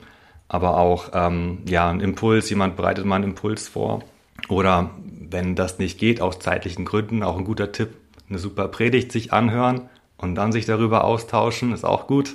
aber 0.49 0.77
auch 0.77 1.11
ähm, 1.15 1.59
ja, 1.67 1.91
ein 1.91 2.01
Impuls, 2.01 2.49
jemand 2.51 2.77
bereitet 2.77 3.05
mal 3.05 3.17
einen 3.17 3.31
Impuls 3.31 3.69
vor. 3.69 4.03
Oder 4.49 4.91
wenn 5.31 5.55
das 5.55 5.79
nicht 5.79 5.99
geht, 5.99 6.21
aus 6.21 6.39
zeitlichen 6.39 6.85
Gründen, 6.85 7.23
auch 7.23 7.39
ein 7.39 7.45
guter 7.45 7.73
Tipp, 7.73 7.91
eine 8.29 8.39
super 8.39 8.69
Predigt 8.69 9.13
sich 9.13 9.33
anhören 9.33 9.89
und 10.19 10.35
dann 10.35 10.53
sich 10.53 10.67
darüber 10.67 11.05
austauschen, 11.05 11.73
ist 11.73 11.85
auch 11.85 12.07
gut. 12.07 12.35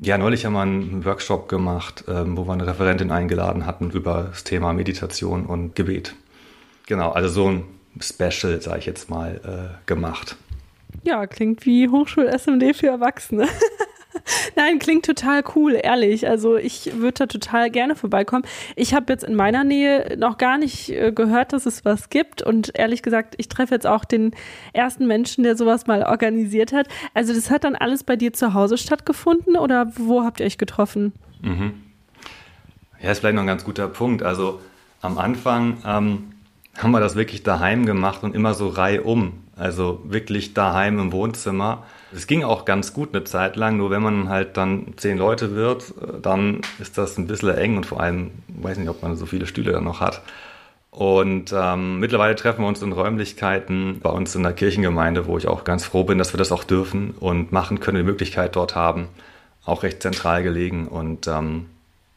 Ja, 0.00 0.18
neulich 0.18 0.44
haben 0.44 0.54
wir 0.54 0.62
einen 0.62 1.04
Workshop 1.04 1.48
gemacht, 1.48 2.04
ähm, 2.08 2.36
wo 2.36 2.46
wir 2.46 2.52
eine 2.52 2.66
Referentin 2.66 3.10
eingeladen 3.10 3.66
hatten 3.66 3.90
über 3.90 4.28
das 4.30 4.44
Thema 4.44 4.72
Meditation 4.72 5.46
und 5.46 5.76
Gebet. 5.76 6.14
Genau, 6.86 7.10
also 7.10 7.28
so 7.28 7.48
ein 7.48 7.64
Special, 8.00 8.60
sage 8.60 8.78
ich 8.78 8.86
jetzt 8.86 9.10
mal, 9.10 9.40
äh, 9.44 9.86
gemacht. 9.86 10.36
Ja, 11.04 11.26
klingt 11.26 11.66
wie 11.66 11.88
Hochschul-SMD 11.88 12.74
für 12.74 12.88
Erwachsene. 12.88 13.48
Nein, 14.56 14.78
klingt 14.78 15.04
total 15.04 15.42
cool, 15.54 15.78
ehrlich. 15.80 16.28
Also 16.28 16.56
ich 16.56 16.92
würde 16.98 17.18
da 17.18 17.26
total 17.26 17.70
gerne 17.70 17.96
vorbeikommen. 17.96 18.44
Ich 18.76 18.94
habe 18.94 19.12
jetzt 19.12 19.24
in 19.24 19.34
meiner 19.34 19.64
Nähe 19.64 20.16
noch 20.18 20.38
gar 20.38 20.58
nicht 20.58 20.90
äh, 20.90 21.12
gehört, 21.12 21.52
dass 21.52 21.66
es 21.66 21.84
was 21.84 22.10
gibt. 22.10 22.42
Und 22.42 22.72
ehrlich 22.74 23.02
gesagt, 23.02 23.34
ich 23.38 23.48
treffe 23.48 23.74
jetzt 23.74 23.86
auch 23.86 24.04
den 24.04 24.32
ersten 24.72 25.06
Menschen, 25.06 25.44
der 25.44 25.56
sowas 25.56 25.86
mal 25.86 26.02
organisiert 26.04 26.72
hat. 26.72 26.88
Also 27.14 27.34
das 27.34 27.50
hat 27.50 27.64
dann 27.64 27.74
alles 27.74 28.04
bei 28.04 28.16
dir 28.16 28.32
zu 28.32 28.54
Hause 28.54 28.78
stattgefunden 28.78 29.56
oder 29.56 29.92
wo 29.96 30.22
habt 30.22 30.40
ihr 30.40 30.46
euch 30.46 30.58
getroffen? 30.58 31.12
Mhm. 31.40 31.74
Ja, 33.00 33.10
ist 33.10 33.18
vielleicht 33.18 33.34
noch 33.34 33.42
ein 33.42 33.48
ganz 33.48 33.64
guter 33.64 33.88
Punkt. 33.88 34.22
Also 34.22 34.60
am 35.00 35.18
Anfang 35.18 35.78
ähm, 35.84 36.32
haben 36.78 36.92
wir 36.92 37.00
das 37.00 37.16
wirklich 37.16 37.42
daheim 37.42 37.86
gemacht 37.86 38.22
und 38.22 38.34
immer 38.34 38.54
so 38.54 38.68
reihum. 38.68 39.44
Also 39.56 40.00
wirklich 40.04 40.54
daheim 40.54 40.98
im 40.98 41.12
Wohnzimmer. 41.12 41.84
Es 42.14 42.26
ging 42.26 42.44
auch 42.44 42.64
ganz 42.64 42.92
gut 42.92 43.14
eine 43.14 43.24
Zeit 43.24 43.56
lang, 43.56 43.76
nur 43.76 43.90
wenn 43.90 44.02
man 44.02 44.28
halt 44.28 44.56
dann 44.56 44.94
zehn 44.96 45.18
Leute 45.18 45.54
wird, 45.54 45.94
dann 46.20 46.60
ist 46.78 46.98
das 46.98 47.18
ein 47.18 47.26
bisschen 47.26 47.56
eng 47.56 47.76
und 47.76 47.86
vor 47.86 48.00
allem, 48.00 48.32
weiß 48.48 48.78
nicht, 48.78 48.88
ob 48.88 49.02
man 49.02 49.16
so 49.16 49.26
viele 49.26 49.46
Stühle 49.46 49.72
dann 49.72 49.84
noch 49.84 50.00
hat. 50.00 50.22
Und 50.90 51.54
ähm, 51.56 52.00
mittlerweile 52.00 52.36
treffen 52.36 52.60
wir 52.60 52.68
uns 52.68 52.82
in 52.82 52.92
Räumlichkeiten 52.92 54.00
bei 54.00 54.10
uns 54.10 54.34
in 54.34 54.42
der 54.42 54.52
Kirchengemeinde, 54.52 55.26
wo 55.26 55.38
ich 55.38 55.48
auch 55.48 55.64
ganz 55.64 55.86
froh 55.86 56.04
bin, 56.04 56.18
dass 56.18 56.34
wir 56.34 56.38
das 56.38 56.52
auch 56.52 56.64
dürfen 56.64 57.12
und 57.18 57.50
machen 57.50 57.80
können, 57.80 57.96
die 57.96 58.02
Möglichkeit 58.02 58.56
dort 58.56 58.76
haben. 58.76 59.08
Auch 59.64 59.84
recht 59.84 60.02
zentral 60.02 60.42
gelegen 60.42 60.88
und 60.88 61.26
ähm, 61.28 61.66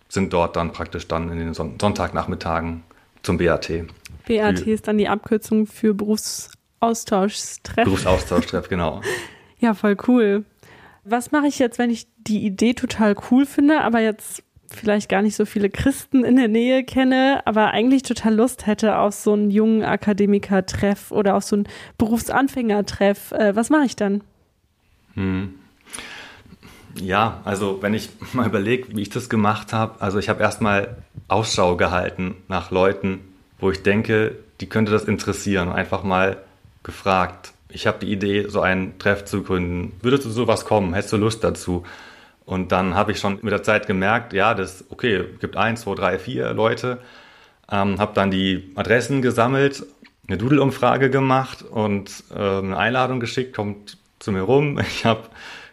sind 0.10 0.34
dort 0.34 0.58
dann 0.58 0.74
praktisch 0.74 1.08
dann 1.08 1.32
in 1.32 1.40
den 1.40 1.54
Son 1.54 1.76
Sonntagnachmittagen 1.80 2.84
zum 3.24 3.38
BAT. 3.38 3.72
BAT 4.28 4.60
ist 4.62 4.90
dann 4.90 4.98
die 4.98 5.08
Abkürzung 5.08 5.68
für 5.68 5.94
Berufsaustauschstreff. 5.94 7.86
Berufsaustauschtreff, 7.86 8.68
genau. 8.68 9.02
Ja, 9.60 9.74
voll 9.74 9.98
cool. 10.08 10.46
Was 11.04 11.32
mache 11.32 11.48
ich 11.48 11.60
jetzt, 11.60 11.78
wenn 11.78 11.90
ich 11.90 12.08
die 12.18 12.46
Idee 12.46 12.74
total 12.74 13.16
cool 13.30 13.46
finde, 13.46 13.82
aber 13.82 14.00
jetzt 14.00 14.44
vielleicht 14.74 15.10
gar 15.10 15.22
nicht 15.22 15.36
so 15.36 15.46
viele 15.46 15.70
Christen 15.70 16.24
in 16.24 16.36
der 16.36 16.48
Nähe 16.48 16.84
kenne, 16.84 17.42
aber 17.46 17.72
eigentlich 17.72 18.04
total 18.04 18.36
Lust 18.36 18.66
hätte 18.66 18.98
auf 18.98 19.14
so 19.14 19.34
einen 19.34 19.52
jungen 19.52 19.84
Akademiker-Treff 19.84 21.12
oder 21.12 21.36
auf 21.36 21.44
so 21.44 21.56
einen 21.56 21.68
Berufsanfänger-Treff. 21.98 23.32
Äh, 23.32 23.56
was 23.56 23.70
mache 23.70 23.86
ich 23.86 23.96
dann? 23.96 24.22
Hm. 25.14 25.56
Ja, 27.00 27.42
also 27.46 27.82
wenn 27.82 27.94
ich 27.94 28.10
mal 28.34 28.48
überlege, 28.48 28.96
wie 28.96 29.02
ich 29.02 29.10
das 29.10 29.30
gemacht 29.30 29.74
habe, 29.74 30.02
also 30.02 30.20
ich 30.20 30.30
habe 30.30 30.42
erstmal 30.42 30.98
Ausschau 31.28 31.78
gehalten 31.78 32.36
nach 32.48 32.72
Leuten, 32.72 33.20
wo 33.60 33.72
ich 33.72 33.84
denke, 33.84 34.36
die 34.62 34.68
könnte 34.68 34.92
das 34.92 35.06
interessieren. 35.06 35.72
Einfach 35.72 36.04
mal 36.04 36.38
gefragt, 36.84 37.54
ich 37.76 37.86
habe 37.88 38.00
die 38.00 38.12
Idee, 38.12 38.46
so 38.48 38.62
einen 38.62 38.98
Treff 39.00 39.26
zu 39.26 39.44
gründen. 39.44 39.92
Würdest 40.02 40.26
du 40.26 40.30
sowas 40.30 40.66
kommen? 40.66 40.94
Hättest 40.94 41.14
du 41.14 41.18
Lust 41.18 41.44
dazu? 41.44 41.84
Und 42.46 42.72
dann 42.72 42.96
habe 42.96 43.12
ich 43.12 43.20
schon 43.20 43.40
mit 43.42 43.52
der 43.52 43.64
Zeit 43.64 43.86
gemerkt, 43.86 44.32
ja, 44.32 44.54
das, 44.54 44.86
okay, 44.90 45.26
gibt 45.42 45.58
eins, 45.58 45.82
zwei, 45.82 45.96
drei, 45.96 46.18
vier 46.18 46.54
Leute. 46.54 47.00
Ähm, 47.70 48.00
habe 48.00 48.14
dann 48.14 48.32
die 48.32 48.72
Adressen 48.76 49.22
gesammelt, 49.22 49.86
eine 50.28 50.38
Doodle-Umfrage 50.38 51.10
gemacht 51.10 51.64
und 51.64 52.24
äh, 52.34 52.40
eine 52.40 52.78
Einladung 52.78 53.20
geschickt, 53.20 53.56
kommt 53.56 53.98
zu 54.20 54.32
mir 54.32 54.42
rum. 54.42 54.80
Ich 54.88 55.04
habe 55.04 55.24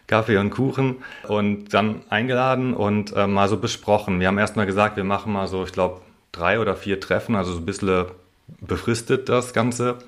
Kaffee 0.07 0.37
und 0.37 0.49
Kuchen 0.49 0.97
und 1.27 1.73
dann 1.73 2.01
eingeladen 2.09 2.73
und 2.73 3.15
äh, 3.15 3.27
mal 3.27 3.47
so 3.47 3.57
besprochen. 3.57 4.19
Wir 4.19 4.27
haben 4.27 4.37
erstmal 4.37 4.65
gesagt, 4.65 4.97
wir 4.97 5.05
machen 5.05 5.31
mal 5.31 5.47
so, 5.47 5.63
ich 5.63 5.71
glaube, 5.71 6.01
drei 6.33 6.59
oder 6.59 6.75
vier 6.75 6.99
Treffen, 6.99 7.35
also 7.35 7.53
so 7.53 7.59
ein 7.59 7.65
bisschen 7.65 8.05
befristet 8.59 9.29
das 9.29 9.53
Ganze. 9.53 9.99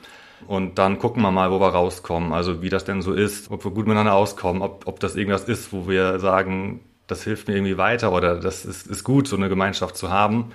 Und 0.48 0.78
dann 0.78 1.00
gucken 1.00 1.22
wir 1.22 1.32
mal, 1.32 1.52
wo 1.52 1.60
wir 1.60 1.70
rauskommen. 1.70 2.34
Also 2.34 2.62
wie 2.62 2.70
das 2.70 2.86
denn 2.86 3.02
so 3.02 3.14
ist, 3.14 3.52
ob 3.52 3.64
wir 3.64 3.72
gut 3.72 3.88
miteinander 3.88 4.14
auskommen, 4.14 4.62
ob, 4.62 4.88
ob 4.88 5.00
das 5.00 5.16
irgendwas 5.16 5.46
ist, 5.46 5.74
wo 5.74 5.88
wir 5.88 6.20
sagen, 6.20 6.82
das 7.08 7.24
hilft 7.24 7.48
mir 7.48 7.56
irgendwie 7.56 7.78
weiter 7.78 8.12
oder 8.12 8.40
das 8.40 8.66
ist, 8.66 8.88
ist 8.88 9.04
gut, 9.04 9.28
so 9.28 9.36
eine 9.36 9.50
Gemeinschaft 9.50 9.98
zu 9.98 10.10
haben. 10.10 10.52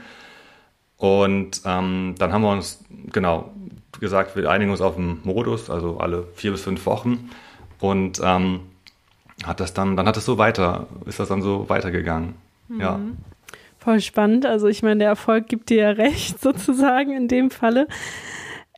Und 0.96 1.62
ähm, 1.64 2.14
dann 2.18 2.32
haben 2.32 2.42
wir 2.42 2.50
uns, 2.50 2.84
genau, 3.12 3.52
gesagt, 3.98 4.36
wir 4.36 4.50
einigen 4.50 4.70
uns 4.70 4.80
auf 4.80 4.96
den 4.96 5.20
Modus, 5.24 5.70
also 5.70 5.98
alle 5.98 6.26
vier 6.34 6.52
bis 6.52 6.62
fünf 6.62 6.84
Wochen. 6.86 7.30
Und 7.80 8.20
ähm, 8.22 8.60
hat 9.44 9.60
das 9.60 9.72
dann, 9.72 9.96
dann 9.96 10.06
hat 10.06 10.16
es 10.16 10.24
so 10.24 10.38
weiter, 10.38 10.86
ist 11.06 11.18
das 11.18 11.28
dann 11.28 11.42
so 11.42 11.68
weitergegangen. 11.68 12.34
Mhm. 12.68 12.80
Ja. 12.80 13.00
Voll 13.78 14.00
spannend. 14.00 14.44
Also 14.44 14.68
ich 14.68 14.82
meine, 14.82 14.98
der 14.98 15.08
Erfolg 15.08 15.48
gibt 15.48 15.70
dir 15.70 15.82
ja 15.82 15.90
recht, 15.90 16.40
sozusagen 16.42 17.12
in 17.12 17.28
dem 17.28 17.50
Falle. 17.50 17.88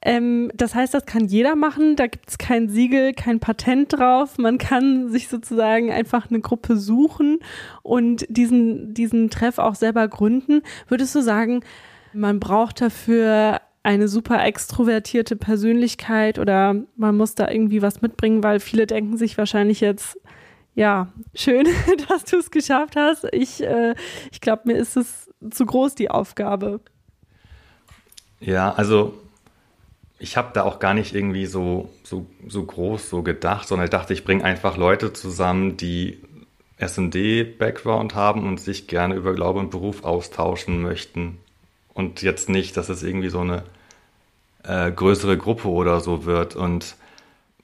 Ähm, 0.05 0.51
das 0.55 0.75
heißt, 0.75 0.93
das 0.95 1.07
kann 1.07 1.27
jeder 1.27 1.55
machen. 1.55 1.95
Da 1.95 2.09
gibt 2.09 2.29
es 2.29 2.39
kein 2.39 2.69
Siegel, 2.69 3.15
kein 3.15 3.39
Patent 3.39 3.93
drauf. 3.93 4.37
Man 4.37 4.59
kann 4.59 5.09
sich 5.09 5.29
sozusagen 5.29 5.93
einfach 5.93 6.29
eine 6.29 6.41
Gruppe 6.41 6.77
suchen 6.77 7.39
und 7.83 8.27
diesen, 8.29 8.95
diesen 8.95 9.31
Treff 9.31 9.59
auch 9.59 9.77
selber 9.77 10.09
gründen. 10.09 10.63
Würdest 10.89 11.15
du 11.15 11.23
sagen, 11.23 11.65
man 12.13 12.41
braucht 12.41 12.81
dafür 12.81 13.61
eine 13.85 14.09
super 14.09 14.45
extrovertierte 14.45 15.37
Persönlichkeit 15.37 16.39
oder 16.39 16.75
man 16.97 17.17
muss 17.17 17.35
da 17.35 17.49
irgendwie 17.49 17.83
was 17.83 18.03
mitbringen, 18.03 18.43
weil 18.43 18.61
viele 18.61 18.87
denken 18.87 19.17
sich 19.17 19.39
wahrscheinlich 19.39 19.81
jetzt, 19.81 20.19
ja, 20.75 21.13
schön, 21.35 21.67
dass 22.09 22.25
du 22.25 22.39
es 22.39 22.51
geschafft 22.51 22.97
hast. 22.97 23.27
Ich, 23.33 23.63
äh, 23.63 23.95
ich 24.33 24.41
glaube, 24.41 24.63
mir 24.67 24.77
ist 24.77 24.97
es 24.97 25.31
zu 25.51 25.65
groß, 25.65 25.95
die 25.95 26.11
Aufgabe. 26.11 26.81
Ja, 28.41 28.73
also 28.73 29.15
ich 30.23 30.37
habe 30.37 30.51
da 30.55 30.62
auch 30.62 30.79
gar 30.79 30.95
nicht 30.95 31.16
irgendwie 31.16 31.47
so, 31.47 31.91
so, 32.05 32.27
so 32.47 32.62
groß 32.62 33.11
so 33.11 33.23
gedacht, 33.23 33.66
sondern 33.66 33.87
ich 33.87 33.91
dachte, 33.91 34.12
ich 34.12 34.23
bringe 34.23 34.45
einfach 34.45 34.77
Leute 34.77 35.12
zusammen, 35.12 35.77
die 35.77 36.20
SMD-Background 36.79 38.14
haben 38.14 38.47
und 38.47 38.61
sich 38.61 38.87
gerne 38.87 39.16
über 39.16 39.35
Glaube 39.35 39.59
und 39.59 39.73
Beruf 39.73 40.05
austauschen 40.05 40.81
möchten. 40.81 41.39
Und 41.93 42.23
jetzt 42.23 42.49
nicht, 42.49 42.77
dass 42.77 42.89
es 42.89 43.03
irgendwie 43.03 43.31
so 43.31 43.41
eine 43.41 43.64
äh, 44.62 44.93
größere 44.93 45.37
Gruppe 45.37 45.68
oder 45.68 45.99
so 45.99 46.25
wird. 46.25 46.55
Und 46.55 46.95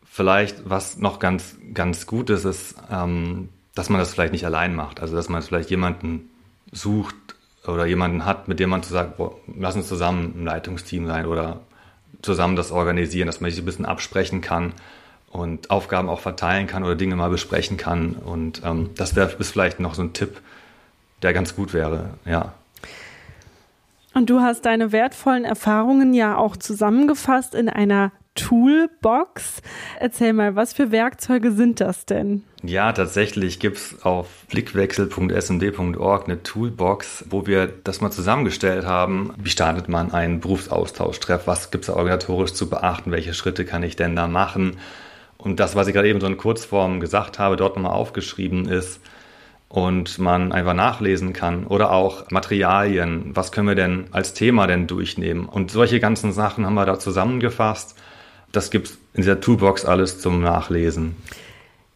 vielleicht, 0.05 0.69
was 0.69 0.99
noch 0.99 1.21
ganz, 1.21 1.57
ganz 1.75 2.09
gut 2.09 2.29
ist, 2.29 2.45
ist, 2.45 2.75
ähm, 2.91 3.51
dass 3.77 3.89
man 3.89 4.01
das 4.01 4.13
vielleicht 4.13 4.33
nicht 4.33 4.47
allein 4.47 4.75
macht. 4.75 4.99
Also, 4.99 5.15
dass 5.15 5.29
man 5.29 5.43
vielleicht 5.43 5.71
jemanden 5.71 6.29
sucht 6.73 7.15
oder 7.65 7.87
jemanden 7.87 8.25
hat, 8.25 8.49
mit 8.49 8.59
dem 8.59 8.71
man 8.71 8.83
zu 8.83 8.93
sagen, 8.93 9.13
lass 9.57 9.77
uns 9.77 9.87
zusammen 9.87 10.35
ein 10.37 10.45
Leitungsteam 10.45 11.07
sein 11.07 11.27
oder 11.27 11.61
zusammen 12.29 12.57
das 12.57 12.71
organisieren, 12.71 13.27
dass 13.27 13.41
man 13.41 13.51
sich 13.51 13.59
ein 13.59 13.65
bisschen 13.65 13.87
absprechen 13.87 14.43
kann 14.43 14.75
und 15.31 15.71
Aufgaben 15.71 16.11
auch 16.11 16.21
verteilen 16.21 16.67
kann 16.67 16.85
oder 16.85 16.95
Dinge 16.95 17.17
mal 17.17 17.31
besprechen 17.31 17.79
kann. 17.79 18.13
Und 18.13 18.61
ähm, 18.65 18.91
das 18.97 19.17
wäre 19.17 19.31
vielleicht 19.31 19.81
noch 19.81 19.95
so 19.95 20.03
ein 20.03 20.13
Tipp, 20.13 20.43
der 21.23 21.33
ganz 21.33 21.57
gut 21.57 21.73
wäre, 21.73 22.11
ja. 22.27 22.53
Und 24.13 24.29
du 24.29 24.41
hast 24.41 24.67
deine 24.67 24.93
wertvollen 24.93 25.47
Erfahrungen 25.47 26.13
ja 26.13 26.37
auch 26.37 26.57
zusammengefasst 26.57 27.55
in 27.55 27.71
einer 27.71 28.13
Toolbox. 28.39 29.63
Erzähl 29.99 30.33
mal, 30.33 30.57
was 30.57 30.73
für 30.73 30.91
Werkzeuge 30.91 31.53
sind 31.53 31.81
das 31.81 32.07
denn? 32.07 32.45
Ja, 32.63 32.93
tatsächlich 32.93 33.61
gibt's 33.61 33.97
auf 34.03 34.29
blickwechsel.smd.org 34.49 36.25
eine 36.25 36.43
Toolbox, 36.43 37.27
wo 37.31 37.47
wir 37.47 37.67
das 37.67 38.01
mal 38.01 38.11
zusammengestellt 38.11 38.87
haben. 38.87 39.33
Wie 39.37 39.51
startet 39.51 39.89
man 39.89 40.13
einen 40.13 40.41
Berufsaustauschtreff? 40.41 41.47
Was 41.47 41.71
gibt's 41.71 41.87
da 41.87 41.95
organisatorisch 41.95 42.55
zu 42.55 42.69
beachten? 42.69 43.11
Welche 43.11 43.35
Schritte 43.35 43.65
kann 43.65 43.83
ich 43.83 43.97
denn 43.97 44.17
da 44.17 44.27
machen? 44.27 44.79
Und 45.37 45.61
das, 45.61 45.77
was 45.77 45.87
ich 45.87 45.95
gerade 45.95 46.09
eben 46.09 46.21
so 46.21 46.27
in 46.27 46.37
Kurzform 46.37 47.01
gesagt 47.01 47.39
habe, 47.39 47.57
dort 47.57 47.77
nochmal 47.77 47.93
aufgeschrieben 47.93 48.67
ist 48.69 49.01
und 49.69 50.19
man 50.19 50.51
einfach 50.53 50.75
nachlesen 50.75 51.33
kann. 51.33 51.67
Oder 51.67 51.93
auch 51.93 52.31
Materialien. 52.31 53.31
Was 53.35 53.53
können 53.53 53.69
wir 53.69 53.75
denn 53.75 54.07
als 54.11 54.35
Thema 54.35 54.67
denn 54.67 54.87
durchnehmen? 54.87 55.47
Und 55.47 55.71
solche 55.71 56.01
ganzen 56.01 56.33
Sachen 56.33 56.67
haben 56.67 56.75
wir 56.75 56.87
da 56.87 56.99
zusammengefasst. 56.99 57.97
Das 58.53 58.71
gibt's 58.71 58.99
in 59.15 59.23
dieser 59.23 59.41
Toolbox 59.41 59.85
alles 59.85 60.21
zum 60.21 60.41
Nachlesen. 60.41 61.17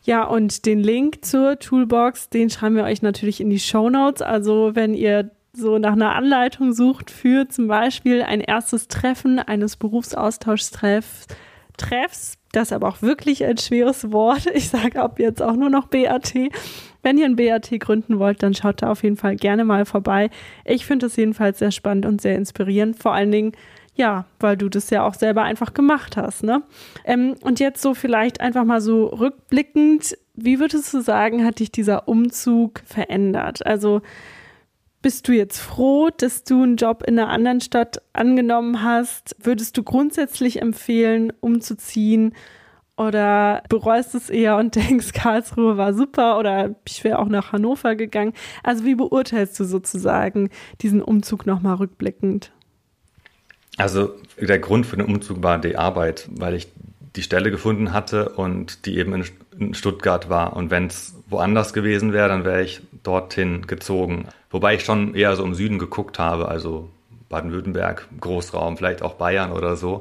Ja, 0.04 0.24
und 0.24 0.66
den 0.66 0.80
Link 0.80 1.24
zur 1.24 1.58
Toolbox, 1.58 2.28
den 2.28 2.50
schreiben 2.50 2.76
wir 2.76 2.84
euch 2.84 3.02
natürlich 3.02 3.40
in 3.40 3.50
die 3.50 3.60
Show 3.60 3.88
Notes. 3.88 4.20
Also 4.20 4.72
wenn 4.74 4.94
ihr 4.94 5.30
so 5.52 5.78
nach 5.78 5.92
einer 5.92 6.14
Anleitung 6.14 6.72
sucht 6.72 7.10
für 7.10 7.48
zum 7.48 7.68
Beispiel 7.68 8.22
ein 8.22 8.40
erstes 8.40 8.88
Treffen 8.88 9.38
eines 9.38 9.76
Berufsaustauschtreffs, 9.76 11.26
Treffs, 11.78 12.34
das 12.52 12.68
ist 12.68 12.72
aber 12.72 12.88
auch 12.88 13.00
wirklich 13.00 13.44
ein 13.44 13.56
schweres 13.56 14.12
Wort. 14.12 14.46
Ich 14.54 14.68
sage 14.68 15.00
ab 15.00 15.18
jetzt 15.18 15.40
auch 15.40 15.56
nur 15.56 15.70
noch 15.70 15.86
BAT. 15.86 16.34
Wenn 17.02 17.18
ihr 17.18 17.24
ein 17.24 17.36
BAT 17.36 17.70
gründen 17.80 18.18
wollt, 18.18 18.42
dann 18.42 18.54
schaut 18.54 18.82
da 18.82 18.90
auf 18.90 19.02
jeden 19.02 19.16
Fall 19.16 19.36
gerne 19.36 19.64
mal 19.64 19.84
vorbei. 19.84 20.30
Ich 20.64 20.84
finde 20.84 21.06
es 21.06 21.16
jedenfalls 21.16 21.58
sehr 21.58 21.72
spannend 21.72 22.06
und 22.06 22.20
sehr 22.20 22.36
inspirierend. 22.36 23.02
Vor 23.02 23.14
allen 23.14 23.32
Dingen, 23.32 23.52
ja, 23.94 24.24
weil 24.40 24.56
du 24.56 24.68
das 24.68 24.90
ja 24.90 25.06
auch 25.06 25.14
selber 25.14 25.42
einfach 25.42 25.74
gemacht 25.74 26.16
hast, 26.16 26.42
ne? 26.42 26.62
Ähm, 27.04 27.34
und 27.42 27.60
jetzt 27.60 27.82
so 27.82 27.94
vielleicht 27.94 28.40
einfach 28.40 28.64
mal 28.64 28.80
so 28.80 29.06
rückblickend, 29.06 30.16
wie 30.34 30.60
würdest 30.60 30.92
du 30.94 31.00
sagen, 31.02 31.44
hat 31.44 31.58
dich 31.58 31.70
dieser 31.70 32.08
Umzug 32.08 32.80
verändert? 32.86 33.66
Also 33.66 34.00
bist 35.02 35.28
du 35.28 35.32
jetzt 35.32 35.58
froh, 35.58 36.10
dass 36.16 36.44
du 36.44 36.62
einen 36.62 36.76
Job 36.76 37.02
in 37.06 37.18
einer 37.18 37.28
anderen 37.28 37.60
Stadt 37.60 38.00
angenommen 38.12 38.82
hast? 38.82 39.36
Würdest 39.40 39.76
du 39.76 39.82
grundsätzlich 39.82 40.62
empfehlen, 40.62 41.32
umzuziehen? 41.40 42.34
Oder 42.96 43.62
bereust 43.68 44.14
es 44.14 44.30
eher 44.30 44.56
und 44.56 44.74
denkst, 44.76 45.12
Karlsruhe 45.12 45.76
war 45.76 45.92
super 45.92 46.38
oder 46.38 46.76
ich 46.86 47.04
wäre 47.04 47.18
auch 47.18 47.28
nach 47.28 47.52
Hannover 47.52 47.94
gegangen? 47.96 48.32
Also 48.62 48.84
wie 48.84 48.94
beurteilst 48.94 49.58
du 49.60 49.64
sozusagen 49.64 50.50
diesen 50.80 51.02
Umzug 51.02 51.46
nochmal 51.46 51.74
rückblickend? 51.74 52.52
Also 53.78 54.14
der 54.38 54.58
Grund 54.58 54.86
für 54.86 54.96
den 54.96 55.06
Umzug 55.06 55.42
war 55.42 55.58
die 55.58 55.76
Arbeit, 55.76 56.28
weil 56.30 56.54
ich 56.54 56.68
die 57.16 57.22
Stelle 57.22 57.50
gefunden 57.50 57.92
hatte 57.92 58.30
und 58.30 58.86
die 58.86 58.98
eben 58.98 59.24
in 59.58 59.74
Stuttgart 59.74 60.28
war. 60.28 60.56
Und 60.56 60.70
wenn 60.70 60.86
es 60.86 61.14
woanders 61.28 61.72
gewesen 61.72 62.12
wäre, 62.12 62.28
dann 62.28 62.44
wäre 62.44 62.62
ich 62.62 62.80
dorthin 63.02 63.66
gezogen. 63.66 64.28
Wobei 64.50 64.74
ich 64.74 64.84
schon 64.84 65.14
eher 65.14 65.36
so 65.36 65.44
im 65.44 65.54
Süden 65.54 65.78
geguckt 65.78 66.18
habe, 66.18 66.48
also 66.48 66.90
Baden-Württemberg, 67.28 68.08
Großraum, 68.20 68.76
vielleicht 68.76 69.02
auch 69.02 69.14
Bayern 69.14 69.52
oder 69.52 69.76
so. 69.76 70.00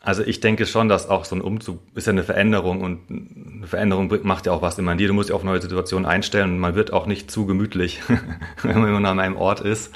Also 0.00 0.22
ich 0.22 0.40
denke 0.40 0.64
schon, 0.64 0.88
dass 0.88 1.08
auch 1.08 1.24
so 1.24 1.34
ein 1.34 1.42
Umzug 1.42 1.80
ist 1.94 2.06
ja 2.06 2.12
eine 2.12 2.22
Veränderung 2.22 2.82
und 2.82 3.00
eine 3.10 3.66
Veränderung 3.66 4.12
macht 4.22 4.46
ja 4.46 4.52
auch 4.52 4.62
was 4.62 4.78
immer 4.78 4.92
in 4.92 4.98
dir. 4.98 5.08
Du 5.08 5.14
musst 5.14 5.28
dich 5.28 5.34
auf 5.34 5.44
neue 5.44 5.60
Situationen 5.60 6.06
einstellen 6.06 6.52
und 6.52 6.58
man 6.58 6.74
wird 6.74 6.92
auch 6.92 7.06
nicht 7.06 7.30
zu 7.30 7.46
gemütlich, 7.46 8.00
wenn 8.62 8.80
man 8.80 8.88
immer 8.88 9.08
an 9.08 9.20
einem 9.20 9.36
Ort 9.36 9.60
ist. 9.60 9.92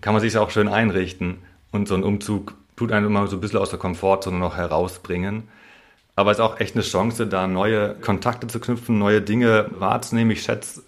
Kann 0.00 0.12
man 0.12 0.20
sich 0.20 0.36
auch 0.36 0.50
schön 0.50 0.68
einrichten. 0.68 1.38
Und 1.72 1.88
so 1.88 1.94
ein 1.94 2.02
Umzug 2.02 2.54
tut 2.76 2.92
einen 2.92 3.06
immer 3.06 3.26
so 3.26 3.36
ein 3.36 3.40
bisschen 3.40 3.58
aus 3.58 3.70
der 3.70 3.78
Komfortzone 3.78 4.38
noch 4.38 4.56
herausbringen. 4.56 5.48
Aber 6.16 6.30
es 6.30 6.38
ist 6.38 6.44
auch 6.44 6.60
echt 6.60 6.74
eine 6.74 6.84
Chance, 6.84 7.26
da 7.26 7.46
neue 7.46 7.94
Kontakte 7.94 8.46
zu 8.46 8.60
knüpfen, 8.60 8.98
neue 8.98 9.22
Dinge 9.22 9.70
wahrzunehmen. 9.78 10.32
Ich 10.32 10.42
schätze 10.42 10.82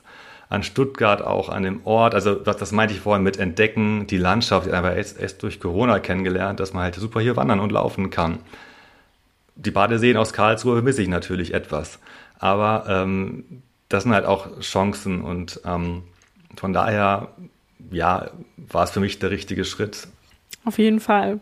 an 0.52 0.62
Stuttgart 0.62 1.22
auch 1.22 1.48
an 1.48 1.62
dem 1.62 1.86
Ort, 1.86 2.14
also 2.14 2.34
das, 2.34 2.58
das 2.58 2.72
meinte 2.72 2.92
ich 2.92 3.00
vorhin 3.00 3.22
mit 3.22 3.38
Entdecken, 3.38 4.06
die 4.06 4.18
Landschaft, 4.18 4.66
ich 4.66 4.72
habe 4.74 4.90
erst, 4.90 5.18
erst 5.18 5.42
durch 5.42 5.58
Corona 5.58 5.98
kennengelernt, 5.98 6.60
dass 6.60 6.74
man 6.74 6.82
halt 6.82 6.94
super 6.96 7.22
hier 7.22 7.36
wandern 7.36 7.58
und 7.58 7.72
laufen 7.72 8.10
kann. 8.10 8.40
Die 9.56 9.70
Badeseen 9.70 10.18
aus 10.18 10.34
Karlsruhe 10.34 10.74
vermisse 10.74 11.00
ich 11.00 11.08
natürlich 11.08 11.54
etwas. 11.54 12.00
Aber 12.38 12.84
ähm, 12.86 13.62
das 13.88 14.02
sind 14.02 14.12
halt 14.12 14.26
auch 14.26 14.60
Chancen 14.60 15.22
und 15.22 15.60
ähm, 15.64 16.02
von 16.56 16.74
daher, 16.74 17.28
ja, 17.90 18.28
war 18.56 18.84
es 18.84 18.90
für 18.90 19.00
mich 19.00 19.18
der 19.20 19.30
richtige 19.30 19.64
Schritt. 19.64 20.08
Auf 20.64 20.78
jeden 20.78 21.00
Fall. 21.00 21.40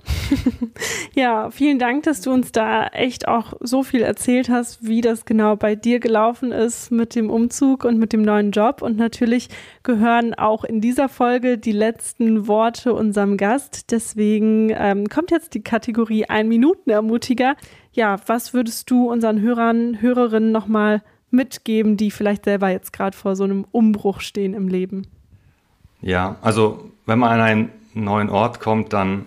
ja, 1.15 1.51
vielen 1.51 1.79
Dank, 1.79 2.05
dass 2.05 2.23
du 2.23 2.31
uns 2.31 2.53
da 2.53 2.87
echt 2.87 3.29
auch 3.29 3.53
so 3.61 3.83
viel 3.83 4.01
erzählt 4.01 4.49
hast, 4.49 4.87
wie 4.87 5.03
das 5.03 5.27
genau 5.27 5.57
bei 5.57 5.75
dir 5.75 6.01
gelaufen 6.01 6.53
ist 6.53 6.91
mit 6.91 7.15
dem 7.15 7.29
Umzug 7.29 7.85
und 7.85 7.99
mit 7.99 8.15
dem 8.15 8.23
neuen 8.23 8.51
Job. 8.51 8.81
Und 8.81 8.97
natürlich 8.97 9.51
gehören 9.83 10.33
auch 10.33 10.65
in 10.65 10.81
dieser 10.81 11.11
Folge 11.11 11.59
die 11.59 11.73
letzten 11.73 12.49
Worte 12.49 12.95
unserem 12.95 13.37
Gast. 13.37 13.91
Deswegen 13.91 14.73
ähm, 14.75 15.07
kommt 15.11 15.31
jetzt 15.31 15.53
die 15.53 15.63
Kategorie 15.63 16.25
Ein-Minuten-Ermutiger. 16.25 17.57
Ja, 17.93 18.17
was 18.25 18.55
würdest 18.55 18.91
du 18.91 19.11
unseren 19.11 19.43
Hörern, 19.43 20.01
Hörerinnen 20.01 20.51
nochmal 20.51 21.03
mitgeben, 21.31 21.99
die 21.99 22.11
vielleicht 22.11 22.47
selber 22.47 22.71
jetzt 22.71 22.95
gerade 22.95 23.15
vor 23.15 23.37
so 23.37 23.45
einem 23.45 23.67
Umbruch 23.71 24.21
stehen 24.21 24.55
im 24.55 24.67
Leben? 24.67 25.07
Ja, 26.01 26.37
also 26.41 26.91
wenn 27.05 27.19
man 27.19 27.33
an 27.33 27.41
einen 27.41 27.80
neuen 27.95 28.31
Ort 28.31 28.61
kommt, 28.61 28.93
dann, 28.93 29.27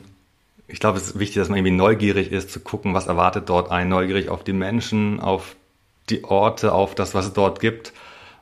ich 0.67 0.79
glaube, 0.79 0.97
es 0.97 1.07
ist 1.07 1.19
wichtig, 1.19 1.37
dass 1.37 1.49
man 1.49 1.57
irgendwie 1.57 1.75
neugierig 1.75 2.31
ist, 2.31 2.51
zu 2.51 2.59
gucken, 2.59 2.93
was 2.93 3.07
erwartet 3.07 3.49
dort 3.49 3.71
ein, 3.71 3.89
neugierig 3.89 4.29
auf 4.29 4.43
die 4.43 4.53
Menschen, 4.53 5.19
auf 5.19 5.55
die 6.09 6.23
Orte, 6.23 6.73
auf 6.73 6.95
das, 6.95 7.13
was 7.13 7.27
es 7.27 7.33
dort 7.33 7.59
gibt. 7.59 7.93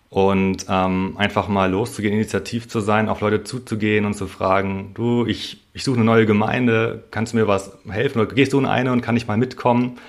Und 0.09 0.65
ähm, 0.67 1.15
einfach 1.17 1.47
mal 1.47 1.72
loszugehen, 1.72 2.13
initiativ 2.13 2.67
zu 2.67 2.82
sein, 2.82 3.07
auf 3.07 3.22
Leute 3.22 3.45
zuzugehen 3.45 4.05
und 4.05 4.13
zu 4.13 4.28
fragen, 4.28 4.91
du, 4.93 5.26
ich, 5.26 5.61
ich 5.74 5.86
suche 5.86 5.95
eine 5.95 6.05
neue 6.05 6.26
Gemeinde, 6.26 7.05
kannst 7.11 7.32
du 7.32 7.38
mir 7.38 7.47
was 7.47 7.78
helfen? 7.89 8.19
Oder 8.19 8.34
gehst 8.34 8.51
du 8.51 8.59
in 8.59 8.65
eine 8.65 8.91
und 8.91 9.01
kann 9.01 9.15
ich 9.15 9.28
mal 9.28 9.38
mitkommen? 9.38 9.99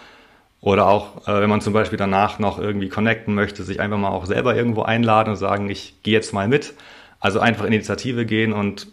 Oder 0.60 0.88
auch, 0.88 1.28
äh, 1.28 1.40
wenn 1.40 1.50
man 1.50 1.60
zum 1.60 1.72
Beispiel 1.72 1.98
danach 1.98 2.40
noch 2.40 2.58
irgendwie 2.58 2.88
connecten 2.88 3.34
möchte, 3.34 3.62
sich 3.62 3.78
einfach 3.78 3.98
mal 3.98 4.10
auch 4.10 4.26
selber 4.26 4.56
irgendwo 4.56 4.82
einladen 4.82 5.30
und 5.30 5.36
sagen, 5.36 5.70
ich 5.70 5.94
gehe 6.02 6.14
jetzt 6.14 6.32
mal 6.32 6.48
mit. 6.48 6.74
Also 7.20 7.38
einfach 7.38 7.64
Initiative 7.64 8.26
gehen 8.26 8.52
und 8.52 8.88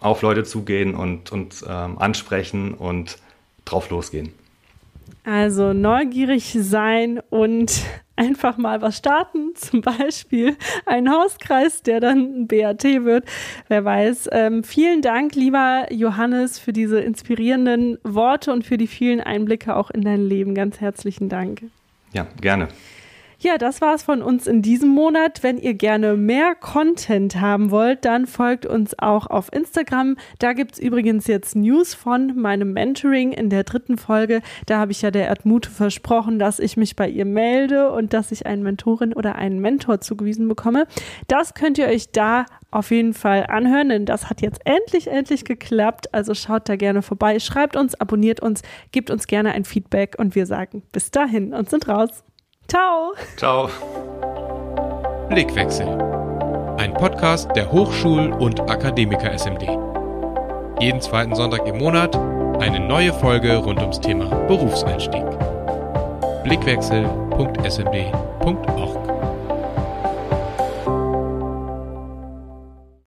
auf 0.00 0.22
Leute 0.22 0.44
zugehen 0.44 0.94
und, 0.94 1.32
und 1.32 1.64
ähm, 1.68 1.98
ansprechen 1.98 2.74
und 2.74 3.18
drauf 3.64 3.90
losgehen. 3.90 4.32
Also 5.24 5.72
neugierig 5.72 6.56
sein 6.58 7.20
und 7.28 7.82
einfach 8.16 8.56
mal 8.56 8.80
was 8.80 8.96
starten, 8.96 9.50
zum 9.54 9.82
Beispiel 9.82 10.56
ein 10.86 11.10
Hauskreis, 11.10 11.82
der 11.82 12.00
dann 12.00 12.42
ein 12.42 12.48
BAT 12.48 12.84
wird. 12.84 13.24
Wer 13.68 13.84
weiß. 13.84 14.30
Ähm, 14.32 14.64
vielen 14.64 15.02
Dank, 15.02 15.34
lieber 15.34 15.86
Johannes, 15.90 16.58
für 16.58 16.72
diese 16.72 17.00
inspirierenden 17.00 17.98
Worte 18.04 18.52
und 18.52 18.64
für 18.64 18.78
die 18.78 18.86
vielen 18.86 19.20
Einblicke 19.20 19.76
auch 19.76 19.90
in 19.90 20.02
dein 20.02 20.24
Leben. 20.24 20.54
Ganz 20.54 20.80
herzlichen 20.80 21.28
Dank. 21.28 21.62
Ja, 22.12 22.26
gerne. 22.40 22.68
Ja, 23.40 23.56
das 23.56 23.80
war's 23.80 24.02
von 24.02 24.20
uns 24.20 24.48
in 24.48 24.62
diesem 24.62 24.88
Monat. 24.88 25.44
Wenn 25.44 25.58
ihr 25.58 25.74
gerne 25.74 26.16
mehr 26.16 26.56
Content 26.56 27.40
haben 27.40 27.70
wollt, 27.70 28.04
dann 28.04 28.26
folgt 28.26 28.66
uns 28.66 28.98
auch 28.98 29.28
auf 29.28 29.52
Instagram. 29.52 30.16
Da 30.40 30.54
gibt's 30.54 30.80
übrigens 30.80 31.28
jetzt 31.28 31.54
News 31.54 31.94
von 31.94 32.34
meinem 32.34 32.72
Mentoring 32.72 33.30
in 33.30 33.48
der 33.48 33.62
dritten 33.62 33.96
Folge. 33.96 34.42
Da 34.66 34.80
habe 34.80 34.90
ich 34.90 35.02
ja 35.02 35.12
der 35.12 35.28
Erdmute 35.28 35.70
versprochen, 35.70 36.40
dass 36.40 36.58
ich 36.58 36.76
mich 36.76 36.96
bei 36.96 37.08
ihr 37.08 37.24
melde 37.24 37.92
und 37.92 38.12
dass 38.12 38.32
ich 38.32 38.44
eine 38.44 38.64
Mentorin 38.64 39.12
oder 39.12 39.36
einen 39.36 39.60
Mentor 39.60 40.00
zugewiesen 40.00 40.48
bekomme. 40.48 40.88
Das 41.28 41.54
könnt 41.54 41.78
ihr 41.78 41.86
euch 41.86 42.10
da 42.10 42.44
auf 42.72 42.90
jeden 42.90 43.14
Fall 43.14 43.46
anhören, 43.46 43.90
denn 43.90 44.04
das 44.04 44.28
hat 44.28 44.42
jetzt 44.42 44.62
endlich, 44.64 45.06
endlich 45.06 45.44
geklappt. 45.44 46.12
Also 46.12 46.34
schaut 46.34 46.68
da 46.68 46.74
gerne 46.74 47.02
vorbei, 47.02 47.38
schreibt 47.38 47.76
uns, 47.76 47.94
abonniert 47.94 48.40
uns, 48.40 48.62
gebt 48.90 49.12
uns 49.12 49.28
gerne 49.28 49.52
ein 49.52 49.64
Feedback 49.64 50.16
und 50.18 50.34
wir 50.34 50.44
sagen 50.44 50.82
bis 50.90 51.12
dahin 51.12 51.54
und 51.54 51.70
sind 51.70 51.86
raus. 51.86 52.24
Ciao. 52.70 53.14
Ciao. 53.38 53.70
Blickwechsel. 55.30 55.88
Ein 56.76 56.92
Podcast 56.92 57.48
der 57.56 57.72
Hochschul- 57.72 58.30
und 58.30 58.60
Akademiker 58.60 59.32
SMD. 59.32 59.62
Jeden 60.78 61.00
zweiten 61.00 61.34
Sonntag 61.34 61.66
im 61.66 61.78
Monat 61.78 62.14
eine 62.60 62.80
neue 62.80 63.14
Folge 63.14 63.56
rund 63.56 63.80
ums 63.80 63.98
Thema 63.98 64.26
Berufseinstieg. 64.46 65.24
Blickwechsel.smd.org 66.44 68.97